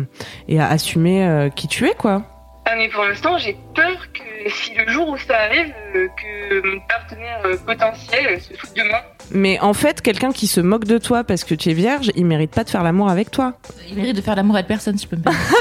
et 0.47 0.59
à 0.59 0.67
assumer 0.67 1.25
euh, 1.25 1.49
qui 1.49 1.67
tu 1.67 1.85
es, 1.87 1.93
quoi. 1.93 2.23
ah 2.65 2.75
mais 2.77 2.89
pour 2.89 3.03
l'instant 3.03 3.37
j'ai 3.37 3.57
peur 3.75 3.97
que 4.13 4.49
si 4.49 4.73
le 4.75 4.89
jour 4.91 5.09
où 5.09 5.17
ça 5.17 5.37
arrive, 5.37 5.73
euh, 5.95 6.07
que 6.17 6.67
mon 6.67 6.79
partenaire 6.87 7.41
euh, 7.45 7.57
potentiel 7.65 8.27
euh, 8.27 8.39
se 8.39 8.53
foute 8.53 8.75
de 8.75 8.83
moi. 8.89 9.01
Mais 9.31 9.59
en 9.59 9.73
fait, 9.73 10.01
quelqu'un 10.01 10.31
qui 10.31 10.47
se 10.47 10.61
moque 10.61 10.85
de 10.85 10.97
toi 10.97 11.23
parce 11.23 11.43
que 11.43 11.55
tu 11.55 11.69
es 11.69 11.73
vierge, 11.73 12.11
il 12.15 12.25
mérite 12.25 12.51
pas 12.51 12.63
de 12.63 12.69
faire 12.69 12.83
l'amour 12.83 13.09
avec 13.09 13.31
toi. 13.31 13.53
Il 13.89 13.95
mérite 13.95 14.15
de 14.15 14.21
faire 14.21 14.35
l'amour 14.35 14.55
avec 14.55 14.67
personne, 14.67 14.97
si 14.97 15.05
je 15.05 15.09
peux 15.09 15.15
me 15.15 15.23
permettre. 15.23 15.55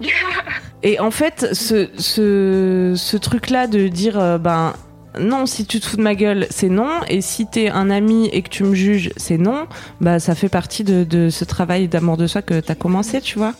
Et 0.82 0.98
en 0.98 1.10
fait, 1.10 1.48
ce, 1.52 1.88
ce, 1.96 3.16
truc-là 3.16 3.66
de 3.66 3.88
dire, 3.88 4.18
euh, 4.18 4.38
ben, 4.38 4.72
non, 5.18 5.46
si 5.46 5.64
tu 5.64 5.78
te 5.78 5.86
fous 5.86 5.96
de 5.96 6.02
ma 6.02 6.14
gueule, 6.14 6.46
c'est 6.50 6.68
non. 6.68 7.00
Et 7.08 7.20
si 7.20 7.46
t'es 7.46 7.68
un 7.68 7.90
ami 7.90 8.28
et 8.32 8.42
que 8.42 8.48
tu 8.48 8.64
me 8.64 8.74
juges, 8.74 9.10
c'est 9.16 9.38
non. 9.38 9.66
Bah, 10.00 10.18
ça 10.18 10.34
fait 10.34 10.48
partie 10.48 10.82
de, 10.82 11.04
de 11.04 11.30
ce 11.30 11.44
travail 11.44 11.86
d'amour 11.86 12.16
de 12.16 12.26
soi 12.26 12.42
que 12.42 12.58
t'as 12.58 12.74
commencé, 12.74 13.20
tu 13.20 13.38
vois. 13.38 13.54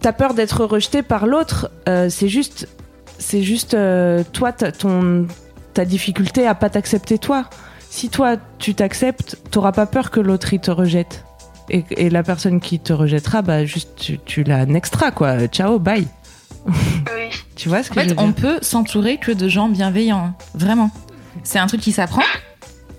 T'as 0.00 0.12
peur 0.12 0.34
d'être 0.34 0.64
rejeté 0.64 1.02
par 1.02 1.26
l'autre. 1.26 1.70
euh, 1.88 2.08
c'est 2.10 2.28
juste, 2.28 2.68
c'est 3.18 3.42
juste, 3.42 3.74
euh, 3.74 4.22
toi, 4.32 4.52
ton, 4.52 5.26
ta 5.72 5.84
difficulté 5.84 6.46
à 6.46 6.54
pas 6.54 6.68
t'accepter 6.68 7.18
toi. 7.18 7.44
Si 7.88 8.10
toi, 8.10 8.36
tu 8.58 8.74
t'acceptes, 8.74 9.38
t'auras 9.50 9.72
pas 9.72 9.86
peur 9.86 10.10
que 10.10 10.20
l'autre, 10.20 10.52
il 10.52 10.60
te 10.60 10.70
rejette. 10.70 11.24
Et, 11.68 12.10
la 12.10 12.22
personne 12.22 12.60
qui 12.60 12.78
te 12.78 12.92
rejettera, 12.92 13.42
bah 13.42 13.64
juste 13.64 13.96
tu, 13.96 14.18
tu 14.18 14.44
la 14.44 14.66
nextras 14.66 15.10
quoi. 15.10 15.48
Ciao, 15.48 15.80
bye. 15.80 16.06
Oui. 16.66 17.30
Tu 17.54 17.68
vois 17.68 17.82
ce 17.82 17.90
En 17.90 17.94
que 17.94 18.00
je 18.00 18.08
fait, 18.08 18.14
veux 18.14 18.20
on 18.20 18.28
dire 18.28 18.34
peut 18.34 18.58
s'entourer 18.62 19.18
que 19.18 19.32
de 19.32 19.48
gens 19.48 19.68
bienveillants, 19.68 20.34
vraiment. 20.54 20.90
C'est 21.42 21.58
un 21.58 21.66
truc 21.66 21.80
qui 21.80 21.92
s'apprend. 21.92 22.22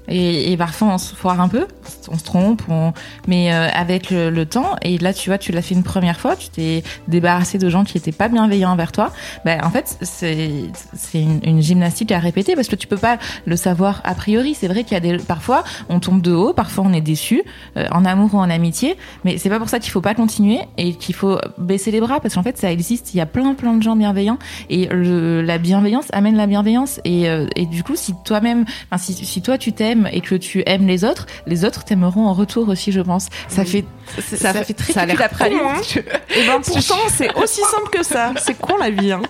Et, 0.07 0.51
et 0.51 0.57
parfois 0.57 0.89
on 0.89 0.97
se 0.97 1.13
foire 1.15 1.41
un 1.41 1.47
peu, 1.47 1.67
on 2.09 2.17
se 2.17 2.23
trompe, 2.23 2.61
on... 2.69 2.93
mais 3.27 3.53
euh, 3.53 3.67
avec 3.73 4.09
le, 4.09 4.45
temps, 4.45 4.75
et 4.81 4.97
là 4.97 5.13
tu 5.13 5.29
vois, 5.29 5.37
tu 5.37 5.51
l'as 5.51 5.61
fait 5.61 5.75
une 5.75 5.83
première 5.83 6.19
fois, 6.19 6.35
tu 6.35 6.49
t'es 6.49 6.83
débarrassé 7.07 7.57
de 7.57 7.69
gens 7.69 7.83
qui 7.83 7.97
étaient 7.97 8.11
pas 8.11 8.29
bienveillants 8.29 8.71
envers 8.71 8.91
toi. 8.91 9.11
Ben 9.43 9.59
en 9.63 9.69
fait, 9.69 9.97
c'est 10.01 10.69
une, 11.13 11.39
une 11.43 11.61
gymnastique 11.61 12.11
à 12.11 12.19
répéter 12.19 12.55
parce 12.55 12.67
que 12.67 12.75
tu 12.75 12.87
peux 12.87 12.97
pas 12.97 13.17
le 13.45 13.55
savoir 13.55 14.01
a 14.05 14.15
priori. 14.15 14.53
C'est 14.53 14.67
vrai 14.67 14.83
qu'il 14.83 14.93
y 14.93 14.97
a 14.97 14.99
des 14.99 15.17
parfois 15.17 15.63
on 15.89 15.99
tombe 15.99 16.21
de 16.21 16.31
haut, 16.31 16.53
parfois 16.53 16.85
on 16.87 16.93
est 16.93 17.01
déçu, 17.01 17.43
euh, 17.75 17.87
en 17.91 18.05
amour 18.05 18.33
ou 18.33 18.37
en 18.37 18.49
amitié, 18.49 18.95
mais 19.25 19.37
c'est 19.37 19.49
pas 19.49 19.59
pour 19.59 19.69
ça 19.69 19.79
qu'il 19.79 19.91
faut 19.91 20.01
pas 20.01 20.15
continuer 20.15 20.59
et 20.77 20.93
qu'il 20.93 21.15
faut 21.15 21.37
baisser 21.57 21.91
les 21.91 21.99
bras 21.99 22.19
parce 22.19 22.35
qu'en 22.35 22.43
fait 22.43 22.57
ça 22.57 22.71
existe. 22.71 23.13
Il 23.13 23.17
y 23.17 23.21
a 23.21 23.25
plein 23.25 23.53
plein 23.55 23.73
de 23.73 23.83
gens 23.83 23.95
bienveillants 23.95 24.39
et 24.69 24.87
le, 24.87 25.41
la 25.41 25.57
bienveillance 25.57 26.05
amène 26.13 26.37
la 26.37 26.47
bienveillance 26.47 27.01
et, 27.03 27.29
euh, 27.29 27.47
et 27.55 27.65
du 27.65 27.83
coup 27.83 27.95
si 27.95 28.13
toi-même, 28.23 28.65
si, 28.97 29.13
si 29.13 29.41
toi 29.41 29.57
tu 29.57 29.73
t'aimes 29.73 29.96
et 30.11 30.21
que 30.21 30.35
tu 30.35 30.61
aimes 30.65 30.85
les 30.85 31.03
autres, 31.03 31.25
les 31.47 31.65
autres 31.65 31.83
t'aimeront 31.85 32.27
en 32.27 32.33
retour 32.33 32.69
aussi, 32.69 32.91
je 32.91 33.01
pense. 33.01 33.29
Ça 33.47 33.65
fait 33.65 33.85
ça, 34.19 34.53
fait 34.53 34.73
très 34.73 34.93
ça 34.93 35.01
a 35.01 35.05
l'air 35.05 35.17
con, 35.29 35.45
hein. 35.45 35.81
Et 36.35 36.45
ben 36.45 36.61
pourtant 36.63 36.95
c'est 37.09 37.33
aussi 37.35 37.61
simple 37.61 37.89
que 37.91 38.03
ça. 38.03 38.33
C'est 38.37 38.57
con 38.57 38.77
la 38.77 38.89
vie. 38.89 39.11
Hein. 39.11 39.21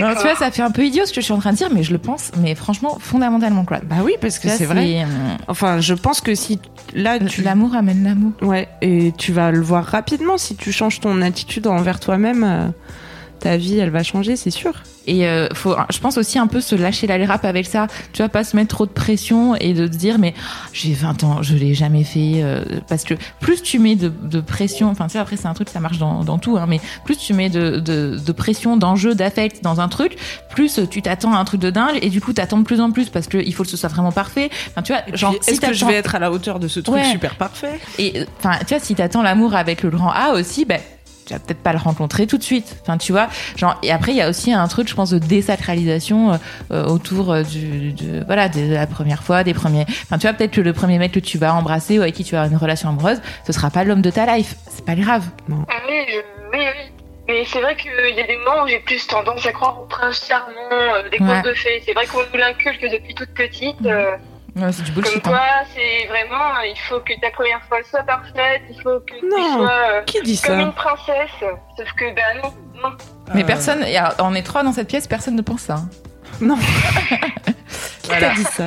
Non, 0.00 0.14
tu 0.14 0.22
vois, 0.22 0.34
ça 0.34 0.50
fait 0.50 0.62
un 0.62 0.70
peu 0.70 0.84
idiot 0.84 1.04
ce 1.06 1.12
que 1.12 1.20
je 1.20 1.24
suis 1.26 1.32
en 1.34 1.38
train 1.38 1.52
de 1.52 1.56
dire, 1.56 1.68
mais 1.70 1.82
je 1.82 1.92
le 1.92 1.98
pense, 1.98 2.30
mais 2.38 2.54
franchement, 2.54 2.96
fondamentalement, 3.00 3.64
quoi. 3.64 3.78
Bah 3.84 3.96
oui 4.02 4.14
parce 4.20 4.38
que 4.38 4.48
Ça, 4.48 4.56
c'est 4.56 4.64
vrai. 4.64 5.02
euh, 5.02 5.06
Enfin 5.46 5.80
je 5.80 5.94
pense 5.94 6.20
que 6.20 6.34
si 6.34 6.58
là 6.94 7.18
tu 7.18 7.42
L'amour 7.42 7.74
amène 7.74 8.02
l'amour. 8.04 8.32
Ouais, 8.42 8.68
et 8.80 9.12
tu 9.18 9.32
vas 9.32 9.50
le 9.50 9.60
voir 9.60 9.84
rapidement 9.84 10.38
si 10.38 10.56
tu 10.56 10.72
changes 10.72 11.00
ton 11.00 11.20
attitude 11.22 11.66
envers 11.66 12.00
toi-même. 12.00 12.44
euh, 12.44 12.68
ta 13.40 13.56
vie, 13.58 13.78
elle 13.78 13.90
va 13.90 14.02
changer, 14.02 14.36
c'est 14.36 14.50
sûr. 14.50 14.72
Et 15.06 15.26
euh, 15.26 15.48
faut, 15.54 15.74
je 15.92 15.98
pense 15.98 16.16
aussi 16.18 16.38
un 16.38 16.46
peu 16.46 16.60
se 16.60 16.74
lâcher 16.74 17.06
la 17.06 17.24
rap 17.26 17.44
avec 17.44 17.66
ça. 17.66 17.86
Tu 18.12 18.22
vas 18.22 18.28
pas 18.28 18.44
se 18.44 18.56
mettre 18.56 18.74
trop 18.74 18.86
de 18.86 18.90
pression 18.90 19.54
et 19.56 19.74
de 19.74 19.86
te 19.86 19.96
dire 19.96 20.18
mais 20.18 20.34
j'ai 20.72 20.92
20 20.94 21.24
ans, 21.24 21.42
je 21.42 21.54
l'ai 21.56 21.74
jamais 21.74 22.04
fait. 22.04 22.42
euh, 22.42 22.64
parce 22.88 23.04
que 23.04 23.14
plus 23.40 23.62
tu 23.62 23.78
mets 23.78 23.96
de, 23.96 24.08
de 24.08 24.40
pression, 24.40 24.88
enfin 24.90 25.06
tu 25.06 25.12
sais 25.12 25.18
après 25.18 25.36
c'est 25.36 25.46
un 25.46 25.54
truc 25.54 25.68
ça 25.68 25.80
marche 25.80 25.98
dans, 25.98 26.24
dans 26.24 26.38
tout, 26.38 26.56
hein, 26.56 26.66
mais 26.68 26.80
plus 27.04 27.16
tu 27.18 27.34
mets 27.34 27.50
de, 27.50 27.78
de, 27.80 28.18
de 28.24 28.32
pression, 28.32 28.76
d'enjeu, 28.76 29.14
d'affect 29.14 29.62
dans 29.62 29.80
un 29.80 29.88
truc, 29.88 30.16
plus 30.50 30.80
tu 30.90 31.02
t'attends 31.02 31.34
à 31.34 31.38
un 31.38 31.44
truc 31.44 31.60
de 31.60 31.70
dingue 31.70 31.98
et 32.02 32.08
du 32.10 32.20
coup 32.20 32.32
t'attends 32.32 32.58
de 32.58 32.64
plus 32.64 32.80
en 32.80 32.90
plus 32.90 33.08
parce 33.10 33.26
que 33.26 33.38
il 33.38 33.54
faut 33.54 33.62
que 33.64 33.70
ce 33.70 33.76
soit 33.76 33.88
vraiment 33.90 34.12
parfait. 34.12 34.50
Enfin 34.70 34.82
tu 34.82 34.92
vois, 34.92 35.02
genre 35.16 35.34
Est-ce 35.46 35.60
que 35.60 35.72
je 35.72 35.84
vais 35.84 35.94
être 35.94 36.14
à 36.14 36.18
la 36.18 36.30
hauteur 36.32 36.58
de 36.60 36.68
ce 36.68 36.80
truc 36.80 36.94
Ouais. 36.96 37.04
super 37.10 37.34
parfait? 37.36 37.78
Et 37.98 38.24
enfin, 38.38 38.58
tu 38.66 38.74
vois, 38.74 38.78
si 38.82 38.94
t'attends 38.94 39.22
l'amour 39.22 39.54
avec 39.54 39.82
le 39.82 39.90
grand 39.90 40.10
A 40.10 40.32
aussi, 40.32 40.64
ben 40.64 40.80
tu 41.26 41.32
vas 41.32 41.38
peut-être 41.38 41.62
pas 41.62 41.72
le 41.72 41.78
rencontrer 41.78 42.26
tout 42.26 42.38
de 42.38 42.42
suite. 42.42 42.76
Enfin, 42.82 42.98
tu 42.98 43.12
vois, 43.12 43.28
genre 43.56 43.76
et 43.82 43.90
après 43.92 44.12
il 44.12 44.16
y 44.16 44.20
a 44.22 44.28
aussi 44.28 44.52
un 44.52 44.66
truc, 44.68 44.88
je 44.88 44.94
pense, 44.94 45.10
de 45.10 45.18
désacralisation 45.18 46.32
euh, 46.32 46.36
euh, 46.72 46.84
autour 46.86 47.32
euh, 47.32 47.42
du, 47.42 47.92
du- 47.92 48.20
voilà 48.26 48.48
de 48.48 48.72
la 48.74 48.86
première 48.86 49.22
fois, 49.22 49.44
des 49.44 49.54
premiers. 49.54 49.86
Enfin, 50.04 50.18
tu 50.18 50.26
vois, 50.26 50.32
peut-être 50.34 50.52
que 50.52 50.60
le 50.60 50.72
premier 50.72 50.98
mec 50.98 51.12
que 51.12 51.20
tu 51.20 51.38
vas 51.38 51.54
embrasser 51.54 51.98
ou 51.98 52.02
avec 52.02 52.14
qui 52.14 52.24
tu 52.24 52.32
vas 52.32 52.42
avoir 52.42 52.52
une 52.52 52.58
relation 52.58 52.88
amoureuse, 52.88 53.20
ce 53.46 53.52
sera 53.52 53.70
pas 53.70 53.84
l'homme 53.84 54.02
de 54.02 54.10
ta 54.10 54.26
life. 54.36 54.56
C'est 54.68 54.84
pas 54.84 54.94
grave. 54.96 55.22
Ah 55.50 55.74
Oui, 55.88 55.94
je- 56.08 56.56
oui, 56.58 56.64
oui. 56.64 56.90
Mais 57.26 57.42
c'est 57.46 57.60
vrai 57.62 57.74
qu'il 57.76 57.90
y 57.90 58.20
a 58.20 58.26
des 58.26 58.36
moments 58.36 58.64
où 58.64 58.68
j'ai 58.68 58.80
plus 58.80 59.06
tendance 59.06 59.46
à 59.46 59.52
croire 59.52 59.80
au 59.80 59.86
prince 59.86 60.26
charmant, 60.28 60.52
euh, 60.72 61.08
des 61.08 61.16
contes 61.16 61.28
Ouais. 61.28 61.42
de 61.42 61.54
fées. 61.54 61.82
C'est 61.86 61.94
vrai 61.94 62.06
qu'on 62.06 62.18
nous 62.18 62.38
l'inculque 62.38 62.82
depuis 62.82 63.14
toute 63.14 63.30
petite. 63.30 63.76
euh, 63.86 64.16
Ouais, 64.56 64.70
c'est 64.72 64.82
du 64.82 64.92
comme 64.92 65.02
bullshit. 65.02 65.26
hein. 65.26 65.30
quoi, 65.30 65.40
c'est 65.74 66.06
vraiment, 66.06 66.56
euh, 66.58 66.66
il 66.66 66.78
faut 66.88 67.00
que 67.00 67.12
ta 67.20 67.30
première 67.32 67.60
fois 67.64 67.78
soit 67.90 68.04
parfaite, 68.04 68.62
il 68.70 68.80
faut 68.82 69.00
que 69.00 69.14
tu 69.14 69.28
sois 69.28 69.70
euh, 69.70 70.02
Qui 70.02 70.22
dit 70.22 70.40
comme 70.40 70.56
ça 70.58 70.62
une 70.62 70.72
princesse. 70.72 71.30
Sauf 71.76 71.92
que, 71.96 72.14
bah 72.14 72.22
non, 72.42 72.54
non. 72.82 72.96
Mais 73.34 73.42
Euh, 73.42 73.46
personne, 73.46 73.84
on 74.20 74.34
est 74.34 74.42
trois 74.42 74.62
dans 74.62 74.72
cette 74.72 74.88
pièce, 74.88 75.08
personne 75.08 75.34
ne 75.34 75.42
pense 75.42 75.62
ça. 75.62 75.74
hein. 75.74 75.88
Non. 76.40 76.56
Qui 78.02 78.10
Voilà. 78.10 78.28
t'a 78.28 78.34
dit 78.34 78.44
ça 78.44 78.64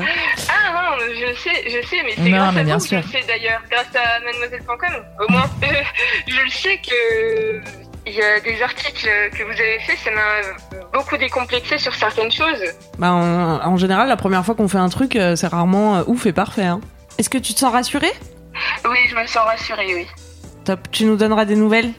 Ah 0.49 0.73
non, 0.73 0.97
je 1.13 1.33
sais, 1.35 1.69
je 1.69 1.87
sais, 1.87 2.01
mais 2.03 2.13
c'est 2.15 2.21
Non, 2.23 2.37
grâce 2.37 2.53
mais 2.55 2.61
à 2.61 2.63
bien 2.63 2.77
vous 2.77 2.83
que 2.83 2.89
je 2.89 3.01
sûr. 3.01 3.01
le 3.05 3.19
sais 3.21 3.27
d'ailleurs, 3.27 3.61
grâce 3.69 3.95
à 3.95 4.19
mademoiselle.com. 4.21 5.05
Au 5.21 5.31
moins, 5.31 5.43
euh, 5.63 5.67
je 6.27 6.41
le 6.41 6.49
sais 6.49 6.77
que 6.79 7.61
il 8.07 8.13
y 8.15 8.21
a 8.21 8.39
des 8.39 8.61
articles 8.61 9.07
que 9.37 9.43
vous 9.43 9.51
avez 9.51 9.79
faits, 9.85 9.97
ça 10.03 10.11
m'a 10.11 10.79
beaucoup 10.93 11.17
décomplexé 11.17 11.77
sur 11.77 11.93
certaines 11.93 12.31
choses. 12.31 12.63
Bah, 12.97 13.11
en, 13.11 13.59
en 13.65 13.77
général, 13.77 14.07
la 14.07 14.17
première 14.17 14.45
fois 14.45 14.55
qu'on 14.55 14.67
fait 14.67 14.77
un 14.77 14.89
truc, 14.89 15.15
euh, 15.15 15.35
c'est 15.35 15.47
rarement 15.47 15.97
euh, 15.97 16.03
ouf 16.07 16.25
et 16.25 16.33
parfait. 16.33 16.63
hein. 16.65 16.79
Est-ce 17.17 17.29
que 17.29 17.37
tu 17.37 17.53
te 17.53 17.59
sens 17.59 17.71
rassurée? 17.71 18.11
Oui, 18.89 18.97
je 19.09 19.15
me 19.15 19.25
sens 19.27 19.43
rassurée, 19.45 19.93
oui. 19.95 20.07
Top. 20.65 20.79
Tu 20.91 21.05
nous 21.05 21.15
donneras 21.17 21.45
des 21.45 21.55
nouvelles? 21.55 21.91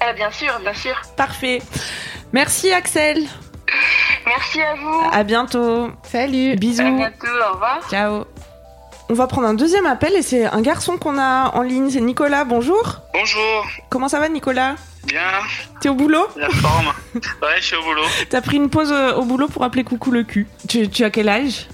Ah, 0.00 0.12
bien 0.12 0.30
sûr, 0.30 0.52
bien 0.60 0.74
sûr. 0.74 0.94
Parfait. 1.16 1.60
Merci 2.32 2.72
Axel. 2.72 3.24
Merci 4.26 4.60
à 4.62 4.74
vous. 4.76 5.02
À 5.12 5.22
bientôt. 5.24 5.90
Salut. 6.04 6.52
À 6.52 6.56
Bisous. 6.56 6.96
bientôt, 6.96 7.26
au 7.50 7.52
revoir. 7.54 7.80
Ciao. 7.90 8.24
On 9.10 9.14
va 9.14 9.26
prendre 9.26 9.46
un 9.46 9.54
deuxième 9.54 9.86
appel 9.86 10.14
et 10.16 10.22
c'est 10.22 10.44
un 10.46 10.62
garçon 10.62 10.96
qu'on 10.96 11.18
a 11.18 11.50
en 11.54 11.62
ligne. 11.62 11.90
C'est 11.90 12.00
Nicolas. 12.00 12.44
Bonjour. 12.44 13.00
Bonjour, 13.12 13.66
Comment 13.90 14.08
ça 14.08 14.18
va, 14.18 14.28
Nicolas? 14.28 14.76
Bien, 15.04 15.20
T'es 15.82 15.90
au 15.90 15.94
boulot? 15.94 16.26
La 16.36 16.48
forme. 16.48 16.86
ouais, 17.14 17.56
je 17.58 17.62
suis 17.62 17.76
au 17.76 17.82
boulot. 17.82 18.04
T'as 18.30 18.40
pris 18.40 18.56
une 18.56 18.70
pause 18.70 18.90
euh, 18.92 19.12
au 19.14 19.24
boulot 19.24 19.48
pour 19.48 19.62
appeler 19.62 19.84
coucou 19.84 20.10
le 20.10 20.22
cul. 20.24 20.46
Tu, 20.68 20.88
tu 20.88 21.04
as 21.04 21.10
quel 21.10 21.28
âge? 21.28 21.68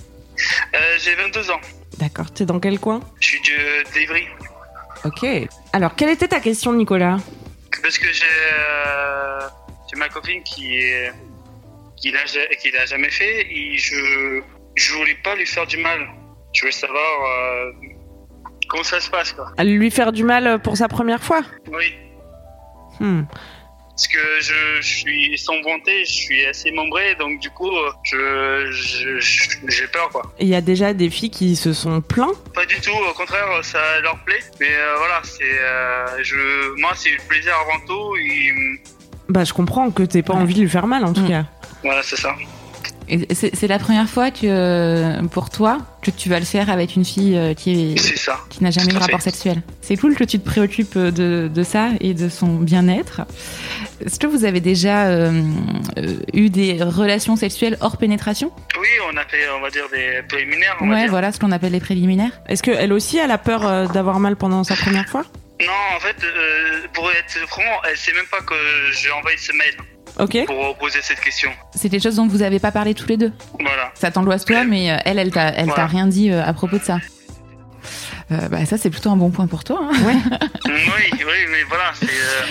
Euh, 0.75 0.79
j'ai 0.99 1.15
22 1.15 1.51
ans. 1.53 1.61
D'accord. 1.99 2.31
T'es 2.33 2.45
dans 2.45 2.59
quel 2.59 2.81
coin? 2.81 3.01
Je 3.21 3.27
suis 3.29 3.41
de- 3.43 3.93
d'Ivry. 3.93 4.25
Ok. 5.05 5.25
Alors, 5.73 5.95
quelle 5.95 6.11
était 6.11 6.29
ta 6.29 6.41
question, 6.41 6.73
Nicolas? 6.73 7.19
Parce 7.83 7.97
que 7.99 8.13
j'ai 8.13 8.25
euh, 8.59 9.39
j'ai 9.91 9.99
ma 9.99 10.09
copine 10.09 10.43
qui 10.43 10.77
est 10.77 11.13
qui 11.97 12.11
l'a 12.11 12.87
jamais 12.87 13.11
fait 13.11 13.47
et 13.51 13.79
je 13.79 14.41
je 14.75 14.93
voulais 14.95 15.17
pas 15.23 15.37
lui 15.37 15.47
faire 15.47 15.67
du 15.67 15.77
mal. 15.77 16.01
Je 16.53 16.61
voulais 16.63 16.73
savoir 16.73 17.01
euh, 17.03 17.73
comment 18.69 18.83
ça 18.85 19.01
se 19.01 19.11
passe 19.11 19.33
quoi. 19.33 19.53
À 19.57 19.65
lui 19.65 19.91
faire 19.91 20.13
du 20.13 20.25
mal 20.25 20.61
pour 20.63 20.77
sa 20.77 20.89
première 20.89 21.23
fois 21.23 21.41
Oui, 21.71 21.95
Hmm. 22.99 23.23
parce 23.91 24.09
que 24.09 24.19
je, 24.41 24.53
je 24.83 24.95
suis 24.95 25.39
sans 25.39 25.59
volonté, 25.63 26.05
je 26.05 26.11
suis 26.13 26.45
assez 26.45 26.71
membré 26.73 27.15
donc 27.15 27.41
du 27.41 27.49
coup 27.51 27.71
je 28.05 29.19
j'ai 29.69 29.87
peur 29.87 30.09
quoi. 30.11 30.23
Il 30.39 30.49
y 30.49 30.55
a 30.55 30.61
déjà 30.61 30.93
des 30.93 31.09
filles 31.09 31.31
qui 31.31 31.57
se 31.57 31.73
sont 31.73 32.01
plaints. 32.03 32.33
Pas 32.55 32.67
du 32.67 32.79
tout, 32.81 32.91
au 33.09 33.15
contraire, 33.15 33.47
ça 33.63 34.01
leur 34.03 34.19
plaît. 34.25 34.41
Mais 34.61 34.69
euh, 34.71 34.95
voilà, 34.99 35.21
c'est 35.25 35.59
euh, 35.61 36.23
je 36.23 36.79
moi 36.81 36.93
c'est 36.95 37.11
le 37.11 37.19
plaisir 37.29 37.55
avant 37.55 37.79
tout 37.87 38.17
et 38.17 38.53
Bah, 39.29 39.45
je 39.45 39.53
comprends 39.53 39.91
que 39.91 40.03
t'aies 40.03 40.23
pas 40.23 40.35
Ouais. 40.35 40.41
envie 40.41 40.55
de 40.55 40.61
lui 40.63 40.69
faire 40.69 40.87
mal, 40.87 41.05
en 41.05 41.13
tout 41.13 41.21
Hmm. 41.23 41.29
cas. 41.29 41.45
voilà, 41.83 42.03
c'est 42.03 42.17
ça. 42.17 42.35
C'est 43.33 43.67
la 43.67 43.79
première 43.79 44.09
fois 44.09 44.31
que, 44.31 44.41
euh, 44.45 45.23
pour 45.25 45.51
toi, 45.51 45.79
que 46.03 46.11
tu 46.11 46.29
vas 46.29 46.39
le 46.39 46.45
faire 46.45 46.71
avec 46.71 46.95
une 46.97 47.05
fille 47.05 47.37
euh, 47.37 47.55
qui 47.55 47.93
est, 47.93 47.95
qui 48.49 48.63
n'a 48.63 48.71
jamais 48.71 48.91
eu 48.91 48.95
de 48.95 48.99
rapport 48.99 49.21
fait. 49.21 49.31
sexuel. 49.31 49.63
C'est 49.83 49.97
cool 49.97 50.15
que 50.15 50.25
tu 50.25 50.39
te 50.39 50.45
préoccupes 50.49 50.97
de, 50.97 51.51
de 51.53 51.63
ça 51.63 51.89
et 52.01 52.15
de 52.15 52.29
son 52.29 52.57
bien-être. 52.57 53.23
Est-ce 54.05 54.19
que 54.19 54.27
vous 54.27 54.45
avez 54.45 54.61
déjà 54.61 55.07
euh, 55.09 55.43
euh, 55.99 56.15
eu 56.33 56.51
des 56.51 56.83
relations 56.83 57.37
sexuelles 57.37 57.77
hors 57.81 57.97
pénétration? 57.97 58.53
Oui, 58.81 58.89
on 59.13 59.17
a 59.17 59.25
fait, 59.25 59.49
on 59.57 59.61
va 59.61 59.71
dire, 59.71 59.85
des 59.93 60.23
préliminaires. 60.29 60.77
On 60.81 60.87
va 60.87 60.95
Ouais, 60.95 61.01
dire. 61.03 61.11
voilà 61.11 61.33
ce 61.33 61.39
qu'on 61.41 61.53
appelle 61.53 61.73
les 61.73 61.81
préliminaires. 61.81 62.41
Est-ce 62.49 62.63
qu'elle 62.63 62.93
aussi, 62.93 63.19
elle 63.19 63.31
a 63.31 63.39
peur 63.39 63.67
euh, 63.67 63.87
d'avoir 63.87 64.21
mal 64.21 64.37
pendant 64.37 64.63
sa 64.65 64.77
première 64.77 65.09
fois? 65.09 65.25
Non, 65.61 65.97
en 65.97 66.01
fait, 66.01 66.17
euh, 66.25 66.81
pour 66.95 67.11
être 67.11 67.47
franc, 67.49 67.63
elle 67.91 67.97
sait 67.97 68.13
même 68.15 68.25
pas 68.31 68.41
que 68.41 68.55
j'ai 68.93 69.11
envoyé 69.11 69.37
ce 69.37 69.53
mail 69.53 69.75
Ok. 70.19 70.39
pour 70.47 70.77
poser 70.77 70.99
cette 71.03 71.21
question. 71.21 71.51
C'est 71.75 71.89
des 71.89 72.01
choses 72.01 72.17
dont 72.17 72.27
vous 72.27 72.39
n'avez 72.39 72.59
pas 72.59 72.73
parlé 72.73 72.95
tous 72.95 73.07
les 73.09 73.17
deux. 73.17 73.33
Voilà. 73.59 73.91
Ça 73.95 74.11
t'angoisse 74.11 74.45
toi, 74.45 74.65
mais 74.65 74.91
euh, 74.91 74.97
elle, 75.05 75.19
elle 75.19 75.31
t'a 75.31 75.49
elle 75.49 75.73
t'a 75.73 75.87
rien 75.87 76.07
dit 76.07 76.31
euh, 76.31 76.45
à 76.45 76.53
propos 76.53 76.79
de 76.79 76.83
ça. 76.83 76.99
Euh, 78.33 78.49
bah 78.49 78.65
ça 78.65 78.77
c'est 78.79 78.91
plutôt 78.91 79.11
un 79.11 79.17
bon 79.17 79.31
point 79.31 79.47
pour 79.47 79.65
toi. 79.65 79.81
hein. 79.83 79.91
oui, 80.05 80.15
oui, 81.13 81.41
mais 81.51 81.63
voilà, 81.69 81.85
c'est. 81.95 82.07
euh, 82.07 82.45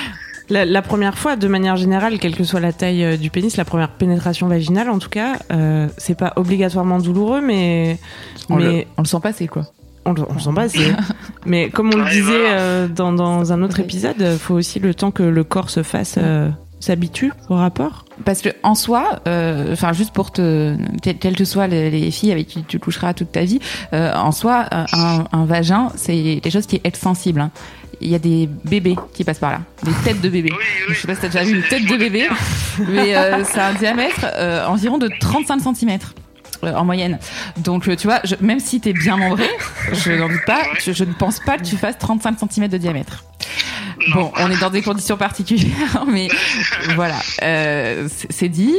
La, 0.50 0.66
la 0.66 0.82
première 0.82 1.18
fois, 1.18 1.36
de 1.36 1.48
manière 1.48 1.78
générale, 1.78 2.18
quelle 2.20 2.36
que 2.36 2.44
soit 2.44 2.60
la 2.60 2.74
taille 2.74 3.18
du 3.18 3.30
pénis, 3.30 3.56
la 3.56 3.66
première 3.66 3.90
pénétration 3.90 4.48
vaginale, 4.48 4.90
en 4.90 5.00
tout 5.00 5.10
cas, 5.10 5.34
euh, 5.52 5.88
c'est 5.98 6.18
pas 6.18 6.34
obligatoirement 6.36 6.98
douloureux, 7.00 7.40
mais 7.42 7.98
On, 8.50 8.56
mais 8.56 8.64
le, 8.64 8.86
on 8.98 9.02
le 9.04 9.08
sent 9.08 9.20
passer 9.22 9.48
quoi. 9.48 9.68
on, 10.06 10.14
le- 10.14 10.24
on 10.28 10.40
s'en 10.40 10.54
passe. 10.54 10.72
c'est- 10.74 10.94
mais 11.46 11.70
comme 11.70 11.94
on 11.94 11.98
le 11.98 12.04
Ouais, 12.04 12.10
disait 12.10 12.24
voilà. 12.40 12.60
euh, 12.60 12.88
dans, 12.88 13.14
dans 13.14 13.54
un 13.54 13.62
autre 13.62 13.78
Ouais. 13.78 13.84
épisode, 13.86 14.16
il 14.20 14.38
faut 14.40 14.56
aussi 14.56 14.80
le 14.80 14.94
temps 14.96 15.12
que 15.12 15.24
le 15.24 15.44
corps 15.46 15.70
se 15.70 15.84
fasse, 15.84 16.16
euh, 16.18 16.50
s'habitue 16.80 17.32
au 17.50 17.56
rapport. 17.56 18.06
Parce 18.26 18.42
que 18.42 18.50
en 18.64 18.76
soi, 18.76 19.20
euh, 19.28 19.74
enfin 19.74 19.94
juste 19.94 20.12
pour 20.14 20.32
te, 20.32 20.76
quelles 21.02 21.36
que 21.36 21.46
soient 21.46 21.68
les, 21.68 21.90
les 21.92 22.12
filles 22.12 22.32
avec 22.32 22.48
qui 22.48 22.64
tu 22.64 22.80
coucheras 22.80 23.14
toute 23.14 23.32
ta 23.32 23.44
vie, 23.44 23.60
euh, 23.94 24.14
en 24.16 24.32
soi, 24.32 24.66
un, 24.72 25.26
un 25.32 25.46
vagin, 25.46 25.90
c'est 25.96 26.40
quelque 26.42 26.52
chose 26.54 26.66
qui 26.68 26.78
est 26.78 26.86
extensible. 26.86 27.42
hein. 27.42 27.52
Il 28.02 28.10
y 28.10 28.16
a 28.16 28.20
des 28.20 28.48
bébés 28.64 28.96
qui 29.14 29.26
passent 29.26 29.40
par 29.40 29.52
là, 29.52 29.60
des 29.84 29.92
têtes 30.06 30.22
de 30.22 30.30
bébés. 30.30 30.52
Oui, 30.54 30.64
oui. 30.88 30.96
Je 30.96 31.02
sais 31.02 31.08
pas 31.08 31.16
si 31.16 31.22
t'as 31.22 31.28
déjà 31.28 31.44
vu 31.44 31.58
une 31.58 31.64
tête 31.64 31.86
de 31.86 31.98
bébé, 31.98 32.30
mais 32.88 33.14
euh, 33.18 33.44
c'est 33.44 33.60
un 33.60 33.74
diamètre 33.74 34.26
euh, 34.36 34.66
environ 34.68 34.98
de 34.98 35.10
35 35.20 35.60
cm. 35.76 35.98
Euh, 36.64 36.74
en 36.74 36.86
moyenne. 36.86 37.20
Donc, 37.58 37.88
euh, 37.88 37.96
tu 37.96 38.08
vois, 38.08 38.20
je- 38.24 38.36
même 38.42 38.60
si 38.60 38.80
t'es 38.82 38.94
bien 38.94 39.18
membré, 39.18 39.48
je 39.94 40.12
n'en 40.12 40.28
doute 40.30 40.46
pas, 40.46 40.62
je, 40.80 40.92
je 40.92 41.04
ne 41.04 41.14
pense 41.14 41.40
pas 41.40 41.58
que 41.58 41.64
tu 41.64 41.76
fasses 41.78 41.98
35 41.98 42.38
cm 42.52 42.68
de 42.68 42.78
diamètre. 42.78 43.24
Bon, 44.14 44.32
on 44.40 44.50
est 44.50 44.60
dans 44.60 44.70
des 44.70 44.82
conditions 44.82 45.18
particulières, 45.18 46.06
mais 46.08 46.30
voilà, 46.96 47.20
euh, 47.44 48.08
c'est 48.30 48.48
dit. 48.50 48.76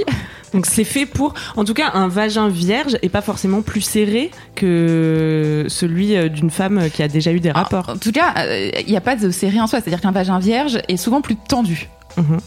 Donc 0.54 0.66
c'est 0.66 0.82
fait 0.84 1.06
pour, 1.06 1.34
en 1.56 1.64
tout 1.64 1.74
cas, 1.74 1.90
un 1.94 2.08
vagin 2.08 2.48
vierge 2.48 2.96
est 3.02 3.08
pas 3.08 3.20
forcément 3.22 3.62
plus 3.62 3.82
serré 3.82 4.30
que 4.56 5.66
celui 5.68 6.28
d'une 6.30 6.50
femme 6.50 6.90
qui 6.90 7.02
a 7.04 7.08
déjà 7.08 7.30
eu 7.32 7.38
des 7.38 7.52
rapports. 7.52 7.90
En 7.90 7.96
tout 7.98 8.10
cas, 8.12 8.34
il 8.80 8.86
n'y 8.88 8.96
a 8.96 9.00
pas 9.00 9.14
de 9.14 9.30
série 9.30 9.60
en 9.60 9.66
soi, 9.68 9.80
c'est-à-dire 9.80 10.00
qu'un 10.00 10.10
vagin 10.10 10.38
vierge 10.40 10.78
est 10.88 10.96
souvent 10.96 11.20
plus 11.20 11.36
tendu. 11.36 11.88
Mhm. 12.16 12.38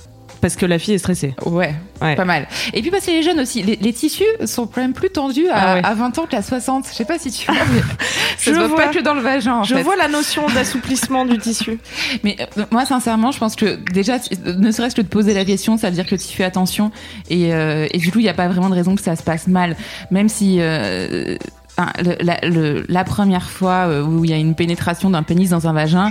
Parce 0.44 0.58
que 0.58 0.66
la 0.66 0.78
fille 0.78 0.94
est 0.96 0.98
stressée. 0.98 1.34
Ouais, 1.46 1.74
Ouais. 2.02 2.16
pas 2.18 2.26
mal. 2.26 2.50
Et 2.74 2.82
puis 2.82 2.92
parce 2.92 3.06
que 3.06 3.12
les 3.12 3.24
jeunes 3.24 3.40
aussi, 3.40 3.64
les, 3.64 3.78
les 3.78 3.94
tissus 3.94 4.26
sont 4.46 4.68
quand 4.68 4.82
même 4.82 4.92
plus 4.92 5.10
tendus 5.10 5.48
à, 5.48 5.56
Ah 5.56 5.76
ouais. 5.76 5.82
à 5.86 5.94
20 5.94 6.18
ans 6.20 6.26
qu'à 6.26 6.42
60. 6.42 6.86
Je 6.90 6.94
sais 6.94 7.06
pas 7.06 7.18
si 7.18 7.32
tu 7.32 7.46
vois, 7.50 7.62
mais 7.74 7.80
ça 8.38 8.52
Je 8.52 8.54
se 8.54 8.60
vois. 8.60 8.76
pas 8.76 8.88
que 8.90 9.00
dans 9.00 9.14
le 9.14 9.22
vagin. 9.22 9.56
En 9.60 9.64
Je 9.64 9.74
fait. 9.74 9.84
vois 9.84 9.96
la 9.96 10.10
notion 10.10 10.46
d'assouplissement 10.54 11.24
du 11.26 11.38
tissu. 11.38 11.80
Mais 12.26 12.36
euh, 12.58 12.66
moi, 12.72 12.86
sincèrement, 12.86 13.32
je 13.32 13.40
pense 13.40 13.56
que 13.56 13.76
déjà, 13.94 14.20
tu- 14.20 14.36
ne 14.46 14.70
serait-ce 14.72 14.96
que 14.96 15.02
de 15.02 15.08
poser 15.08 15.34
la 15.34 15.46
question, 15.46 15.78
ça 15.78 15.88
veut 15.90 15.96
dire 15.96 16.06
que 16.06 16.16
tu 16.16 16.28
fais 16.36 16.44
attention. 16.44 16.92
Et, 17.30 17.54
euh, 17.54 17.88
et 17.92 17.98
du 18.00 18.12
coup, 18.12 18.20
il 18.20 18.24
n'y 18.24 18.30
a 18.30 18.34
pas 18.34 18.50
vraiment 18.50 18.70
de 18.70 18.76
raison 18.76 18.96
que 18.96 19.02
ça 19.02 19.16
se 19.16 19.24
passe 19.24 19.48
mal. 19.48 19.78
Même 20.12 20.28
si 20.28 20.58
euh, 20.60 21.38
enfin, 21.78 21.92
le- 22.04 22.16
la, 22.24 22.40
le- 22.44 22.86
la 22.88 23.04
première 23.04 23.50
fois 23.50 23.88
euh, 23.88 24.04
où 24.04 24.24
il 24.26 24.32
y 24.32 24.34
a 24.34 24.38
une 24.38 24.56
pénétration 24.56 25.10
d'un 25.10 25.24
pénis 25.24 25.50
dans 25.50 25.68
un 25.68 25.74
vagin, 25.74 26.10